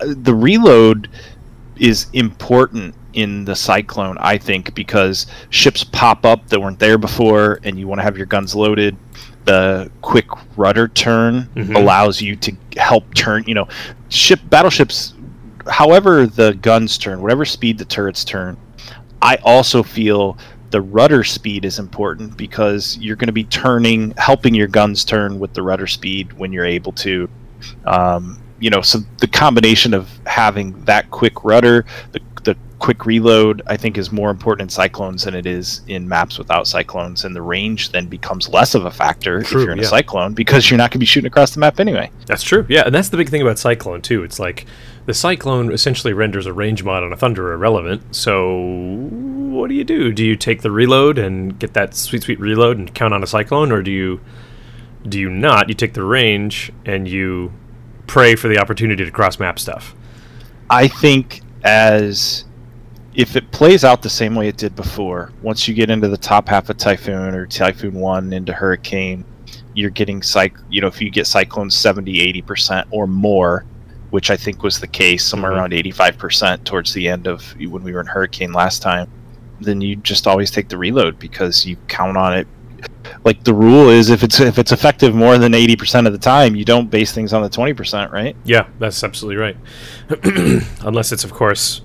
Uh, 0.00 0.14
The 0.16 0.34
reload 0.34 1.08
is 1.76 2.06
important 2.12 2.94
in 3.14 3.44
the 3.44 3.54
cyclone, 3.54 4.16
I 4.18 4.38
think, 4.38 4.74
because 4.74 5.26
ships 5.50 5.84
pop 5.84 6.24
up 6.24 6.48
that 6.48 6.60
weren't 6.60 6.78
there 6.78 6.98
before, 6.98 7.60
and 7.62 7.78
you 7.78 7.86
want 7.86 8.00
to 8.00 8.02
have 8.02 8.16
your 8.16 8.26
guns 8.26 8.54
loaded. 8.54 8.96
The 9.44 9.90
quick 10.00 10.26
rudder 10.56 10.88
turn 10.88 11.48
Mhm. 11.54 11.76
allows 11.76 12.20
you 12.20 12.34
to 12.36 12.52
help 12.76 13.12
turn. 13.14 13.44
You 13.46 13.54
know, 13.54 13.68
ship 14.08 14.40
battleships. 14.50 15.14
However, 15.68 16.26
the 16.26 16.54
guns 16.60 16.98
turn, 16.98 17.20
whatever 17.22 17.44
speed 17.44 17.78
the 17.78 17.84
turrets 17.84 18.24
turn, 18.24 18.56
I 19.22 19.36
also 19.44 19.82
feel 19.82 20.36
the 20.74 20.80
rudder 20.80 21.22
speed 21.22 21.64
is 21.64 21.78
important 21.78 22.36
because 22.36 22.98
you're 22.98 23.14
going 23.14 23.28
to 23.28 23.32
be 23.32 23.44
turning, 23.44 24.10
helping 24.16 24.56
your 24.56 24.66
guns 24.66 25.04
turn 25.04 25.38
with 25.38 25.54
the 25.54 25.62
rudder 25.62 25.86
speed 25.86 26.32
when 26.32 26.52
you're 26.52 26.64
able 26.64 26.90
to. 26.90 27.30
Um, 27.84 28.42
you 28.58 28.70
know, 28.70 28.80
so 28.80 28.98
the 29.18 29.28
combination 29.28 29.94
of 29.94 30.10
having 30.26 30.84
that 30.86 31.12
quick 31.12 31.44
rudder, 31.44 31.84
the, 32.10 32.20
the 32.42 32.56
quick 32.80 33.06
reload, 33.06 33.62
I 33.68 33.76
think 33.76 33.96
is 33.96 34.10
more 34.10 34.30
important 34.30 34.62
in 34.62 34.68
cyclones 34.68 35.22
than 35.22 35.36
it 35.36 35.46
is 35.46 35.82
in 35.86 36.08
maps 36.08 36.38
without 36.38 36.66
cyclones, 36.66 37.24
and 37.24 37.36
the 37.36 37.42
range 37.42 37.92
then 37.92 38.08
becomes 38.08 38.48
less 38.48 38.74
of 38.74 38.84
a 38.84 38.90
factor 38.90 39.42
True, 39.42 39.60
if 39.60 39.64
you're 39.64 39.72
in 39.74 39.78
yeah. 39.78 39.84
a 39.84 39.88
cyclone 39.88 40.34
because 40.34 40.68
you're 40.68 40.78
not 40.78 40.90
going 40.90 40.94
to 40.94 40.98
be 40.98 41.06
shooting 41.06 41.28
across 41.28 41.52
the 41.52 41.60
map 41.60 41.78
anyway. 41.78 42.10
That's 42.26 42.42
true. 42.42 42.66
Yeah, 42.68 42.82
and 42.84 42.92
that's 42.92 43.10
the 43.10 43.16
big 43.16 43.28
thing 43.28 43.42
about 43.42 43.60
Cyclone 43.60 44.02
too. 44.02 44.24
It's 44.24 44.40
like 44.40 44.66
the 45.06 45.14
Cyclone 45.14 45.72
essentially 45.72 46.12
renders 46.12 46.46
a 46.46 46.52
range 46.52 46.82
mod 46.82 47.02
on 47.02 47.12
a 47.12 47.16
Thunder 47.16 47.52
irrelevant. 47.52 48.14
So 48.14 48.56
what 48.58 49.68
do 49.68 49.74
you 49.74 49.84
do? 49.84 50.12
Do 50.12 50.24
you 50.24 50.36
take 50.36 50.62
the 50.62 50.70
reload 50.70 51.18
and 51.18 51.58
get 51.58 51.74
that 51.74 51.94
sweet 51.94 52.22
sweet 52.22 52.40
reload 52.40 52.78
and 52.78 52.94
count 52.94 53.14
on 53.14 53.22
a 53.22 53.26
Cyclone, 53.26 53.70
or 53.70 53.82
do 53.82 53.90
you 53.90 54.20
do 55.08 55.18
you 55.20 55.28
not? 55.28 55.68
You 55.68 55.74
take 55.74 55.94
the 55.94 56.04
range 56.04 56.72
and 56.86 57.06
you 57.06 57.52
pray 58.06 58.34
for 58.36 58.48
the 58.48 58.58
opportunity 58.58 59.04
to 59.04 59.10
cross 59.10 59.38
map 59.38 59.58
stuff. 59.58 59.94
I 60.70 60.88
think 60.88 61.42
as 61.62 62.44
if 63.14 63.36
it 63.36 63.50
plays 63.52 63.84
out 63.84 64.02
the 64.02 64.10
same 64.10 64.34
way 64.34 64.48
it 64.48 64.56
did 64.56 64.74
before, 64.74 65.32
once 65.42 65.68
you 65.68 65.74
get 65.74 65.90
into 65.90 66.08
the 66.08 66.16
top 66.16 66.48
half 66.48 66.68
of 66.68 66.78
Typhoon 66.78 67.34
or 67.34 67.46
Typhoon 67.46 67.94
1 67.94 68.32
into 68.32 68.52
Hurricane, 68.52 69.24
you're 69.74 69.90
getting 69.90 70.20
cyc 70.20 70.58
you 70.68 70.80
know, 70.80 70.88
if 70.88 71.00
you 71.00 71.10
get 71.10 71.26
cyclones 71.26 71.76
70, 71.76 72.42
80% 72.42 72.86
or 72.90 73.06
more, 73.06 73.64
which 74.14 74.30
I 74.30 74.36
think 74.36 74.62
was 74.62 74.78
the 74.78 74.86
case, 74.86 75.24
somewhere 75.24 75.50
Mhm. 75.50 75.56
around 75.56 75.72
85% 75.72 76.64
towards 76.64 76.92
the 76.94 77.08
end 77.08 77.26
of 77.26 77.42
when 77.58 77.82
we 77.82 77.92
were 77.92 77.98
in 78.00 78.06
Hurricane 78.06 78.52
last 78.52 78.80
time, 78.80 79.08
then 79.60 79.80
you 79.80 79.96
just 79.96 80.28
always 80.28 80.52
take 80.52 80.68
the 80.68 80.78
reload 80.78 81.18
because 81.18 81.66
you 81.66 81.76
count 81.88 82.16
on 82.16 82.32
it. 82.32 82.46
Like 83.24 83.42
the 83.42 83.52
rule 83.52 83.88
is 83.90 84.10
if 84.10 84.22
it's 84.22 84.38
if 84.38 84.56
it's 84.56 84.70
effective 84.70 85.16
more 85.16 85.36
than 85.36 85.52
80% 85.52 86.06
of 86.06 86.12
the 86.12 86.18
time, 86.20 86.54
you 86.54 86.64
don't 86.64 86.92
base 86.92 87.10
things 87.10 87.32
on 87.32 87.42
the 87.42 87.48
20%, 87.48 88.12
right? 88.12 88.36
Yeah, 88.44 88.66
that's 88.78 89.02
absolutely 89.02 89.36
right. 89.42 89.56
Unless 90.84 91.10
it's 91.10 91.24
of 91.24 91.32
course 91.32 91.80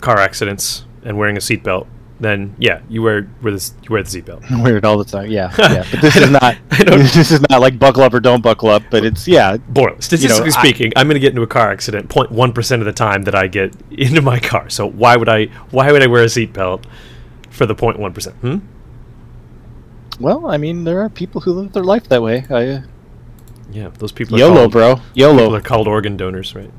car 0.00 0.18
accidents 0.18 0.84
and 1.04 1.16
wearing 1.16 1.36
a 1.36 1.40
seatbelt, 1.40 1.86
then 2.20 2.54
yeah, 2.58 2.80
you 2.88 3.02
wear 3.02 3.28
wear 3.42 3.52
the 3.52 3.72
you 3.82 3.90
wear 3.90 4.02
the 4.02 4.08
seatbelt. 4.08 4.62
wear 4.62 4.76
it 4.76 4.84
all 4.84 4.96
the 4.98 5.04
time. 5.04 5.30
Yeah, 5.30 5.52
yeah. 5.58 5.84
But 5.90 6.00
this 6.00 6.16
is 6.16 6.30
not. 6.30 6.56
This 7.14 7.30
is 7.30 7.40
not 7.50 7.60
like 7.60 7.78
buckle 7.78 8.02
up 8.02 8.14
or 8.14 8.20
don't 8.20 8.42
buckle 8.42 8.68
up. 8.68 8.82
But 8.90 9.04
it's 9.04 9.26
yeah. 9.28 9.56
Boy, 9.56 9.94
statistically 10.00 10.50
I- 10.52 10.60
speaking, 10.60 10.92
I'm 10.96 11.06
going 11.06 11.14
to 11.14 11.20
get 11.20 11.30
into 11.30 11.42
a 11.42 11.46
car 11.46 11.70
accident 11.70 12.08
0.1 12.08 12.54
percent 12.54 12.82
of 12.82 12.86
the 12.86 12.92
time 12.92 13.22
that 13.24 13.34
I 13.34 13.46
get 13.48 13.74
into 13.90 14.22
my 14.22 14.38
car. 14.40 14.68
So 14.70 14.86
why 14.86 15.16
would 15.16 15.28
I 15.28 15.46
why 15.70 15.90
would 15.92 16.02
I 16.02 16.06
wear 16.06 16.22
a 16.22 16.26
seatbelt 16.26 16.84
for 17.50 17.66
the 17.66 17.74
0.1 17.74 18.14
percent? 18.14 18.36
Hmm? 18.36 18.58
Well, 20.20 20.46
I 20.46 20.56
mean, 20.58 20.84
there 20.84 21.00
are 21.02 21.08
people 21.08 21.40
who 21.40 21.52
live 21.54 21.72
their 21.72 21.82
life 21.84 22.08
that 22.08 22.22
way. 22.22 22.44
I, 22.48 22.68
uh, 22.68 22.80
Yeah, 23.72 23.88
those 23.98 24.12
people. 24.12 24.36
Are 24.36 24.38
YOLO, 24.38 24.54
called, 24.54 24.72
bro. 24.72 24.94
People 24.96 25.10
YOLO. 25.14 25.54
are 25.54 25.60
called 25.60 25.88
organ 25.88 26.16
donors, 26.16 26.54
right? 26.54 26.70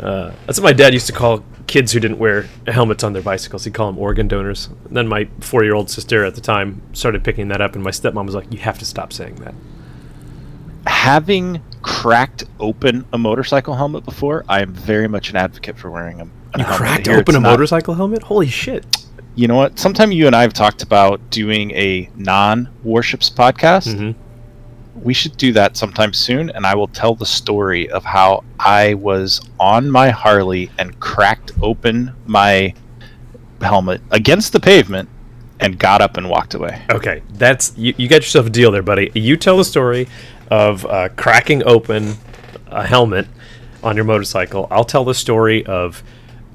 Uh, 0.00 0.32
that's 0.46 0.58
what 0.60 0.64
my 0.64 0.72
dad 0.72 0.92
used 0.92 1.06
to 1.08 1.12
call 1.12 1.44
kids 1.66 1.92
who 1.92 2.00
didn't 2.00 2.18
wear 2.18 2.46
helmets 2.66 3.02
on 3.04 3.12
their 3.12 3.22
bicycles. 3.22 3.64
He'd 3.64 3.74
call 3.74 3.90
them 3.90 3.98
organ 3.98 4.28
donors. 4.28 4.68
And 4.86 4.96
then 4.96 5.08
my 5.08 5.28
four-year-old 5.40 5.90
sister 5.90 6.24
at 6.24 6.34
the 6.34 6.40
time 6.40 6.80
started 6.92 7.24
picking 7.24 7.48
that 7.48 7.60
up, 7.60 7.74
and 7.74 7.82
my 7.84 7.90
stepmom 7.90 8.24
was 8.26 8.34
like, 8.34 8.52
"You 8.52 8.58
have 8.60 8.78
to 8.78 8.84
stop 8.84 9.12
saying 9.12 9.36
that." 9.36 9.54
Having 10.86 11.60
cracked 11.82 12.44
open 12.60 13.04
a 13.12 13.18
motorcycle 13.18 13.74
helmet 13.74 14.04
before, 14.04 14.44
I 14.48 14.62
am 14.62 14.72
very 14.72 15.08
much 15.08 15.30
an 15.30 15.36
advocate 15.36 15.76
for 15.78 15.90
wearing 15.90 16.18
them. 16.18 16.32
You 16.56 16.64
cracked 16.64 17.08
open 17.08 17.34
a 17.36 17.40
motorcycle 17.40 17.94
helmet? 17.94 18.22
Holy 18.22 18.46
shit! 18.46 19.06
You 19.34 19.48
know 19.48 19.56
what? 19.56 19.78
Sometime 19.78 20.12
you 20.12 20.26
and 20.26 20.34
I 20.34 20.42
have 20.42 20.54
talked 20.54 20.82
about 20.82 21.30
doing 21.30 21.70
a 21.72 22.08
non-warships 22.16 23.30
podcast. 23.30 23.96
hmm 23.96 24.12
we 25.02 25.14
should 25.14 25.36
do 25.36 25.52
that 25.52 25.76
sometime 25.76 26.12
soon 26.12 26.50
and 26.50 26.66
i 26.66 26.74
will 26.74 26.88
tell 26.88 27.14
the 27.14 27.26
story 27.26 27.88
of 27.90 28.04
how 28.04 28.42
i 28.60 28.94
was 28.94 29.40
on 29.58 29.90
my 29.90 30.10
harley 30.10 30.70
and 30.78 30.98
cracked 31.00 31.52
open 31.62 32.12
my 32.26 32.72
helmet 33.60 34.00
against 34.10 34.52
the 34.52 34.60
pavement 34.60 35.08
and 35.60 35.78
got 35.78 36.00
up 36.00 36.16
and 36.16 36.28
walked 36.30 36.54
away 36.54 36.80
Okay, 36.90 37.22
that's 37.32 37.76
you, 37.76 37.92
you 37.96 38.08
got 38.08 38.16
yourself 38.22 38.46
a 38.46 38.50
deal 38.50 38.70
there, 38.70 38.82
buddy. 38.82 39.10
You 39.14 39.36
tell 39.36 39.56
the 39.56 39.64
story 39.64 40.06
of 40.50 40.86
uh, 40.86 41.08
cracking 41.16 41.64
open 41.64 42.14
a 42.68 42.86
helmet 42.86 43.26
on 43.82 43.96
your 43.96 44.04
motorcycle. 44.04 44.68
I'll 44.70 44.84
tell 44.84 45.04
the 45.04 45.14
story 45.14 45.66
of 45.66 46.02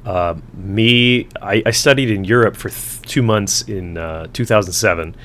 uh, 0.05 0.35
me. 0.53 1.27
I, 1.41 1.63
I 1.65 1.71
studied 1.71 2.09
in 2.11 2.23
Europe 2.23 2.55
for 2.55 2.69
th- 2.69 3.01
two 3.01 3.21
months 3.21 3.63
in 3.63 3.97
uh, 3.97 4.27
2007, 4.31 5.15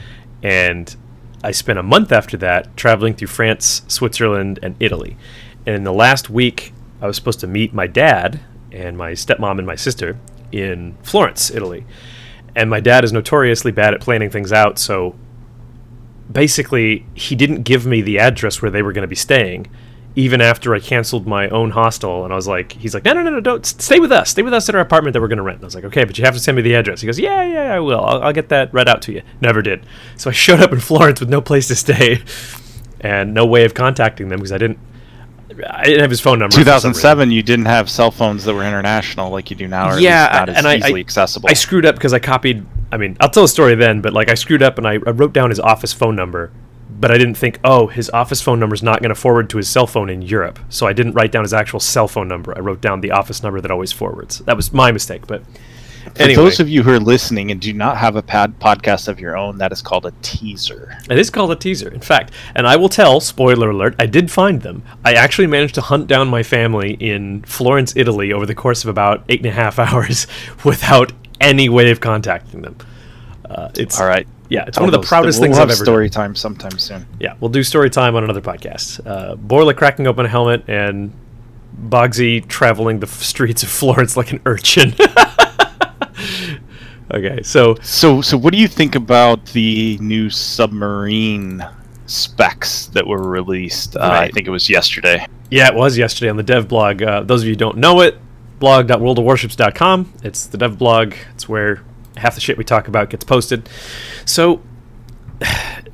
and 0.42 0.96
I 1.42 1.52
spent 1.52 1.78
a 1.78 1.82
month 1.82 2.12
after 2.12 2.36
that 2.38 2.76
traveling 2.76 3.14
through 3.14 3.28
France, 3.28 3.82
Switzerland, 3.88 4.58
and 4.62 4.74
Italy. 4.80 5.16
And 5.66 5.76
in 5.76 5.84
the 5.84 5.92
last 5.92 6.30
week, 6.30 6.72
I 7.00 7.06
was 7.06 7.16
supposed 7.16 7.40
to 7.40 7.46
meet 7.46 7.72
my 7.72 7.86
dad 7.86 8.40
and 8.72 8.98
my 8.98 9.12
stepmom 9.12 9.58
and 9.58 9.66
my 9.66 9.76
sister 9.76 10.18
in 10.50 10.96
Florence, 11.02 11.50
Italy. 11.50 11.86
And 12.56 12.68
my 12.68 12.80
dad 12.80 13.04
is 13.04 13.12
notoriously 13.12 13.70
bad 13.70 13.94
at 13.94 14.00
planning 14.00 14.30
things 14.30 14.52
out, 14.52 14.78
so 14.78 15.14
basically, 16.30 17.06
he 17.14 17.36
didn't 17.36 17.62
give 17.62 17.86
me 17.86 18.02
the 18.02 18.18
address 18.18 18.60
where 18.60 18.70
they 18.70 18.82
were 18.82 18.92
going 18.92 19.02
to 19.02 19.08
be 19.08 19.14
staying, 19.14 19.68
even 20.16 20.40
after 20.40 20.74
I 20.74 20.80
canceled 20.80 21.26
my 21.26 21.48
own 21.50 21.70
hostel. 21.70 22.24
And 22.24 22.32
I 22.32 22.36
was 22.36 22.48
like, 22.48 22.72
he's 22.72 22.92
like, 22.94 23.04
no, 23.04 23.12
no, 23.12 23.22
no, 23.22 23.30
no, 23.30 23.40
don't 23.40 23.64
stay 23.64 24.00
with 24.00 24.10
us. 24.10 24.30
Stay 24.30 24.42
with 24.42 24.52
us 24.52 24.68
at 24.68 24.74
our 24.74 24.80
apartment 24.80 25.12
that 25.14 25.20
we're 25.20 25.28
going 25.28 25.36
to 25.36 25.42
rent. 25.42 25.58
And 25.58 25.64
I 25.64 25.66
was 25.66 25.74
like, 25.76 25.84
okay, 25.84 26.04
but 26.04 26.18
you 26.18 26.24
have 26.24 26.34
to 26.34 26.40
send 26.40 26.56
me 26.56 26.62
the 26.62 26.74
address. 26.74 27.00
He 27.00 27.06
goes, 27.06 27.18
yeah, 27.20 27.44
yeah, 27.44 27.74
I 27.74 27.78
will. 27.78 28.04
I'll, 28.04 28.22
I'll 28.24 28.32
get 28.32 28.48
that 28.48 28.72
read 28.74 28.88
out 28.88 29.02
to 29.02 29.12
you. 29.12 29.22
Never 29.40 29.62
did. 29.62 29.86
So 30.16 30.30
I 30.30 30.32
showed 30.32 30.60
up 30.60 30.72
in 30.72 30.80
Florence 30.88 31.20
with 31.20 31.28
no 31.28 31.40
place 31.40 31.68
to 31.68 31.76
stay 31.76 32.22
and 33.00 33.32
no 33.32 33.46
way 33.46 33.64
of 33.64 33.74
contacting 33.74 34.28
them 34.28 34.38
because 34.40 34.52
I 34.52 34.58
didn't. 34.58 34.78
I 35.70 35.84
didn't 35.84 36.00
have 36.02 36.10
his 36.10 36.20
phone 36.20 36.38
number. 36.38 36.52
for 36.52 36.58
some 36.62 36.92
2007 36.92 37.30
you 37.32 37.42
didn't 37.42 37.64
have 37.66 37.90
cell 37.90 38.10
phones 38.12 38.44
that 38.44 38.54
were 38.54 38.62
international 38.62 39.30
like 39.30 39.50
you 39.50 39.56
do 39.56 39.66
now 39.66 39.90
or 39.90 39.98
Yeah, 39.98 40.28
not 40.32 40.48
as 40.50 40.56
and 40.58 40.66
I- 40.68 40.76
easily 40.76 41.00
I- 41.00 41.04
accessible 41.04 41.48
I 41.48 41.54
screwed 41.54 41.84
up 41.86 41.94
because 41.96 42.12
I 42.12 42.18
copied. 42.20 42.64
I 42.92 42.96
mean, 42.96 43.16
I'll 43.18 43.30
tell 43.30 43.42
the 43.42 43.48
story 43.48 43.74
then, 43.74 44.00
but 44.00 44.12
like 44.12 44.30
I 44.30 44.34
screwed 44.34 44.62
up 44.62 44.78
and 44.78 44.86
I, 44.86 44.94
I 44.94 45.10
wrote 45.10 45.32
down 45.32 45.50
his 45.50 45.58
office 45.58 45.92
phone 45.92 46.14
number, 46.16 46.52
but 47.00 47.10
I 47.12 47.18
didn't 47.18 47.36
think, 47.36 47.60
oh, 47.62 47.86
his 47.86 48.10
office 48.10 48.40
phone 48.40 48.58
number 48.58 48.74
is 48.74 48.82
not 48.82 49.00
going 49.00 49.10
to 49.10 49.14
forward 49.14 49.48
to 49.50 49.56
his 49.56 49.68
cell 49.68 49.86
phone 49.86 50.10
in 50.10 50.22
Europe. 50.22 50.58
So 50.68 50.86
I 50.86 50.92
didn't 50.92 51.12
write 51.12 51.30
down 51.30 51.44
his 51.44 51.54
actual 51.54 51.80
cell 51.80 52.08
phone 52.08 52.26
number. 52.26 52.56
I 52.56 52.60
wrote 52.60 52.80
down 52.80 53.00
the 53.00 53.12
office 53.12 53.42
number 53.42 53.60
that 53.60 53.70
always 53.70 53.92
forwards. 53.92 54.40
That 54.40 54.56
was 54.56 54.72
my 54.72 54.90
mistake. 54.90 55.26
But 55.26 55.42
for 56.16 56.26
those 56.26 56.58
of 56.58 56.68
you 56.68 56.82
who 56.82 56.90
are 56.90 56.98
listening 56.98 57.50
and 57.50 57.60
do 57.60 57.72
not 57.72 57.98
have 57.98 58.16
a 58.16 58.22
pad 58.22 58.58
podcast 58.58 59.06
of 59.06 59.20
your 59.20 59.36
own 59.36 59.58
that 59.58 59.72
is 59.72 59.82
called 59.82 60.06
a 60.06 60.12
teaser 60.22 60.96
it 61.10 61.18
is 61.18 61.30
called 61.30 61.52
a 61.52 61.56
teaser, 61.56 61.88
in 61.88 62.00
fact. 62.00 62.32
And 62.54 62.66
I 62.66 62.76
will 62.76 62.88
tell, 62.88 63.20
spoiler 63.20 63.70
alert, 63.70 63.94
I 63.98 64.06
did 64.06 64.30
find 64.30 64.62
them. 64.62 64.82
I 65.04 65.14
actually 65.14 65.46
managed 65.46 65.76
to 65.76 65.80
hunt 65.80 66.08
down 66.08 66.28
my 66.28 66.42
family 66.42 66.94
in 66.94 67.42
Florence, 67.42 67.94
Italy, 67.94 68.32
over 68.32 68.46
the 68.46 68.54
course 68.54 68.82
of 68.82 68.90
about 68.90 69.24
eight 69.28 69.40
and 69.40 69.48
a 69.48 69.52
half 69.52 69.78
hours 69.78 70.26
without 70.64 71.12
any 71.40 71.68
way 71.68 71.90
of 71.90 72.00
contacting 72.00 72.62
them. 72.62 72.76
Uh, 73.44 73.70
it's 73.76 74.00
all 74.00 74.06
right 74.06 74.26
Yeah, 74.50 74.64
it's 74.66 74.78
one 74.78 74.88
of 74.88 74.92
the 74.92 75.00
proudest 75.06 75.38
we'll 75.40 75.46
things 75.48 75.58
I've 75.58 75.70
ever 75.70 75.84
story 75.84 76.08
time 76.08 76.34
sometime 76.34 76.78
soon. 76.78 77.06
Yeah, 77.20 77.34
we'll 77.40 77.50
do 77.50 77.62
story 77.62 77.90
time 77.90 78.16
on 78.16 78.24
another 78.24 78.40
podcast. 78.40 79.06
Uh, 79.06 79.34
Borla 79.36 79.74
cracking 79.74 80.06
open 80.06 80.24
a 80.24 80.28
helmet 80.28 80.64
and 80.68 81.12
Bogsy 81.88 82.46
traveling 82.48 83.00
the 83.00 83.06
f- 83.06 83.22
streets 83.22 83.62
of 83.62 83.68
Florence 83.68 84.16
like 84.16 84.32
an 84.32 84.40
urchin. 84.46 84.94
okay, 87.12 87.42
so 87.42 87.74
So, 87.82 88.20
so 88.22 88.38
what 88.38 88.52
do 88.52 88.58
you 88.58 88.68
think 88.68 88.94
about 88.94 89.44
the 89.46 89.98
new 90.00 90.30
submarine 90.30 91.64
specs 92.06 92.86
that 92.86 93.06
were 93.06 93.28
released? 93.28 93.96
Uh, 93.96 94.10
I 94.22 94.30
think 94.30 94.46
it 94.46 94.50
was 94.50 94.70
yesterday. 94.70 95.26
yeah, 95.50 95.68
it 95.68 95.74
was 95.74 95.98
yesterday 95.98 96.30
on 96.30 96.36
the 96.36 96.42
dev 96.42 96.68
blog. 96.68 97.02
Uh, 97.02 97.22
those 97.22 97.42
of 97.42 97.46
you 97.48 97.52
who 97.52 97.56
don't 97.58 97.78
know 97.78 98.00
it, 98.00 98.16
blog.worldofwarships.com. 98.60 100.12
It's 100.22 100.46
the 100.46 100.58
dev 100.58 100.78
blog. 100.78 101.14
It's 101.34 101.48
where 101.48 101.82
half 102.18 102.34
the 102.34 102.40
shit 102.40 102.58
we 102.58 102.64
talk 102.64 102.88
about 102.88 103.10
gets 103.10 103.24
posted. 103.24 103.68
So 104.24 104.62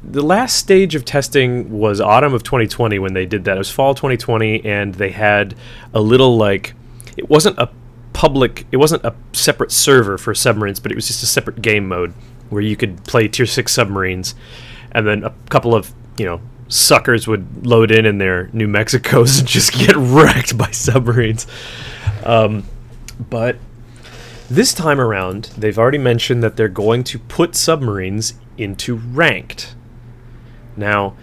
the 0.02 0.22
last 0.22 0.56
stage 0.56 0.94
of 0.94 1.04
testing 1.04 1.70
was 1.70 2.00
autumn 2.00 2.34
of 2.34 2.42
2020 2.42 2.98
when 2.98 3.14
they 3.14 3.26
did 3.26 3.44
that. 3.44 3.56
It 3.56 3.58
was 3.58 3.70
fall 3.70 3.94
2020, 3.94 4.64
and 4.64 4.94
they 4.94 5.10
had 5.10 5.54
a 5.92 6.00
little 6.00 6.36
like 6.36 6.74
it 7.16 7.28
wasn't 7.28 7.58
a 7.58 7.70
public, 8.12 8.66
it 8.72 8.76
wasn't 8.76 9.04
a 9.04 9.14
separate 9.32 9.72
server 9.72 10.18
for 10.18 10.34
submarines, 10.34 10.80
but 10.80 10.92
it 10.92 10.94
was 10.94 11.06
just 11.06 11.22
a 11.22 11.26
separate 11.26 11.62
game 11.62 11.88
mode 11.88 12.12
where 12.50 12.62
you 12.62 12.76
could 12.76 13.04
play 13.04 13.28
tier 13.28 13.46
six 13.46 13.72
submarines, 13.72 14.34
and 14.92 15.06
then 15.06 15.24
a 15.24 15.34
couple 15.48 15.74
of 15.74 15.92
you 16.16 16.24
know 16.24 16.40
suckers 16.68 17.26
would 17.26 17.66
load 17.66 17.90
in 17.90 18.06
in 18.06 18.18
their 18.18 18.48
New 18.52 18.68
Mexicos 18.68 19.38
and 19.40 19.48
just 19.48 19.72
get 19.72 19.96
wrecked 19.96 20.56
by 20.56 20.70
submarines. 20.70 21.46
Um, 22.24 22.64
but 23.30 23.56
this 24.48 24.74
time 24.74 25.00
around, 25.00 25.44
they've 25.56 25.78
already 25.78 25.98
mentioned 25.98 26.42
that 26.42 26.56
they're 26.56 26.68
going 26.68 27.04
to 27.04 27.18
put 27.18 27.54
submarines 27.54 28.34
into 28.58 28.96
ranked. 28.96 29.74
Now, 30.76 31.16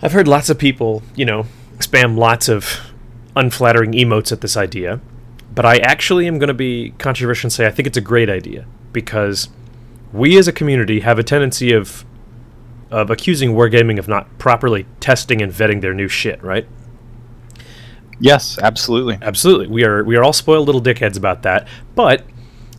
I've 0.00 0.12
heard 0.12 0.26
lots 0.26 0.50
of 0.50 0.58
people, 0.58 1.02
you 1.14 1.24
know, 1.24 1.46
spam 1.78 2.16
lots 2.16 2.48
of 2.48 2.92
unflattering 3.36 3.92
emotes 3.92 4.32
at 4.32 4.40
this 4.40 4.56
idea, 4.56 5.00
but 5.54 5.64
I 5.64 5.78
actually 5.78 6.26
am 6.26 6.38
going 6.38 6.48
to 6.48 6.54
be 6.54 6.94
controversial 6.98 7.46
and 7.46 7.52
say 7.52 7.66
I 7.66 7.70
think 7.70 7.86
it's 7.86 7.96
a 7.96 8.02
great 8.02 8.28
idea 8.28 8.66
because 8.92 9.48
we 10.12 10.36
as 10.38 10.48
a 10.48 10.52
community 10.52 11.00
have 11.00 11.18
a 11.18 11.22
tendency 11.22 11.72
of 11.72 12.04
of 12.90 13.08
accusing 13.10 13.54
wargaming 13.54 13.98
of 13.98 14.06
not 14.06 14.38
properly 14.38 14.84
testing 15.00 15.40
and 15.40 15.50
vetting 15.50 15.80
their 15.80 15.94
new 15.94 16.08
shit, 16.08 16.42
right? 16.42 16.66
Yes, 18.20 18.58
absolutely. 18.58 19.18
Absolutely. 19.22 19.66
We 19.66 19.84
are 19.84 20.04
we 20.04 20.16
are 20.16 20.22
all 20.22 20.32
spoiled 20.32 20.66
little 20.66 20.82
dickheads 20.82 21.16
about 21.16 21.42
that. 21.42 21.66
But 21.94 22.24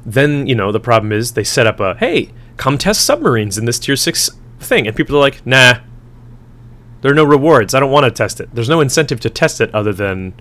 then, 0.05 0.47
you 0.47 0.55
know, 0.55 0.71
the 0.71 0.79
problem 0.79 1.11
is 1.11 1.31
they 1.33 1.43
set 1.43 1.67
up 1.67 1.79
a 1.79 1.95
hey, 1.95 2.29
come 2.57 2.77
test 2.77 3.01
submarines 3.05 3.57
in 3.57 3.65
this 3.65 3.79
tier 3.79 3.95
6 3.95 4.29
thing 4.59 4.87
and 4.87 4.95
people 4.95 5.15
are 5.15 5.19
like, 5.19 5.45
"Nah. 5.45 5.75
There 7.01 7.11
are 7.11 7.15
no 7.15 7.25
rewards. 7.25 7.73
I 7.73 7.79
don't 7.81 7.91
want 7.91 8.05
to 8.05 8.11
test 8.11 8.39
it. 8.39 8.49
There's 8.53 8.69
no 8.69 8.79
incentive 8.79 9.19
to 9.21 9.29
test 9.29 9.59
it 9.59 9.73
other 9.75 9.91
than 9.93 10.33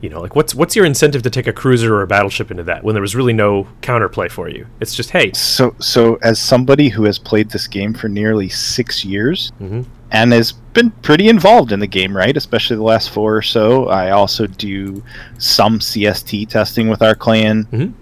you 0.00 0.08
know, 0.08 0.20
like 0.20 0.34
what's 0.34 0.52
what's 0.52 0.74
your 0.74 0.84
incentive 0.84 1.22
to 1.22 1.30
take 1.30 1.46
a 1.46 1.52
cruiser 1.52 1.94
or 1.94 2.02
a 2.02 2.08
battleship 2.08 2.50
into 2.50 2.64
that 2.64 2.82
when 2.82 2.92
there 2.92 3.00
was 3.02 3.14
really 3.14 3.32
no 3.32 3.68
counterplay 3.82 4.28
for 4.28 4.48
you? 4.48 4.66
It's 4.80 4.96
just 4.96 5.10
hey. 5.10 5.30
So 5.32 5.76
so 5.78 6.18
as 6.22 6.40
somebody 6.40 6.88
who 6.88 7.04
has 7.04 7.20
played 7.20 7.50
this 7.50 7.68
game 7.68 7.94
for 7.94 8.08
nearly 8.08 8.48
six 8.48 9.04
years 9.04 9.52
Mhm. 9.62 9.84
and 10.10 10.32
has 10.32 10.50
been 10.74 10.90
pretty 11.02 11.28
involved 11.28 11.70
in 11.70 11.78
the 11.78 11.86
game, 11.86 12.16
right? 12.16 12.36
Especially 12.36 12.74
the 12.74 12.82
last 12.82 13.10
four 13.10 13.36
or 13.36 13.42
so. 13.42 13.86
I 13.90 14.10
also 14.10 14.48
do 14.48 15.04
some 15.38 15.78
CST 15.80 16.46
testing 16.46 16.88
with 16.88 17.00
our 17.00 17.14
clan. 17.14 17.68
Mhm. 17.72 17.92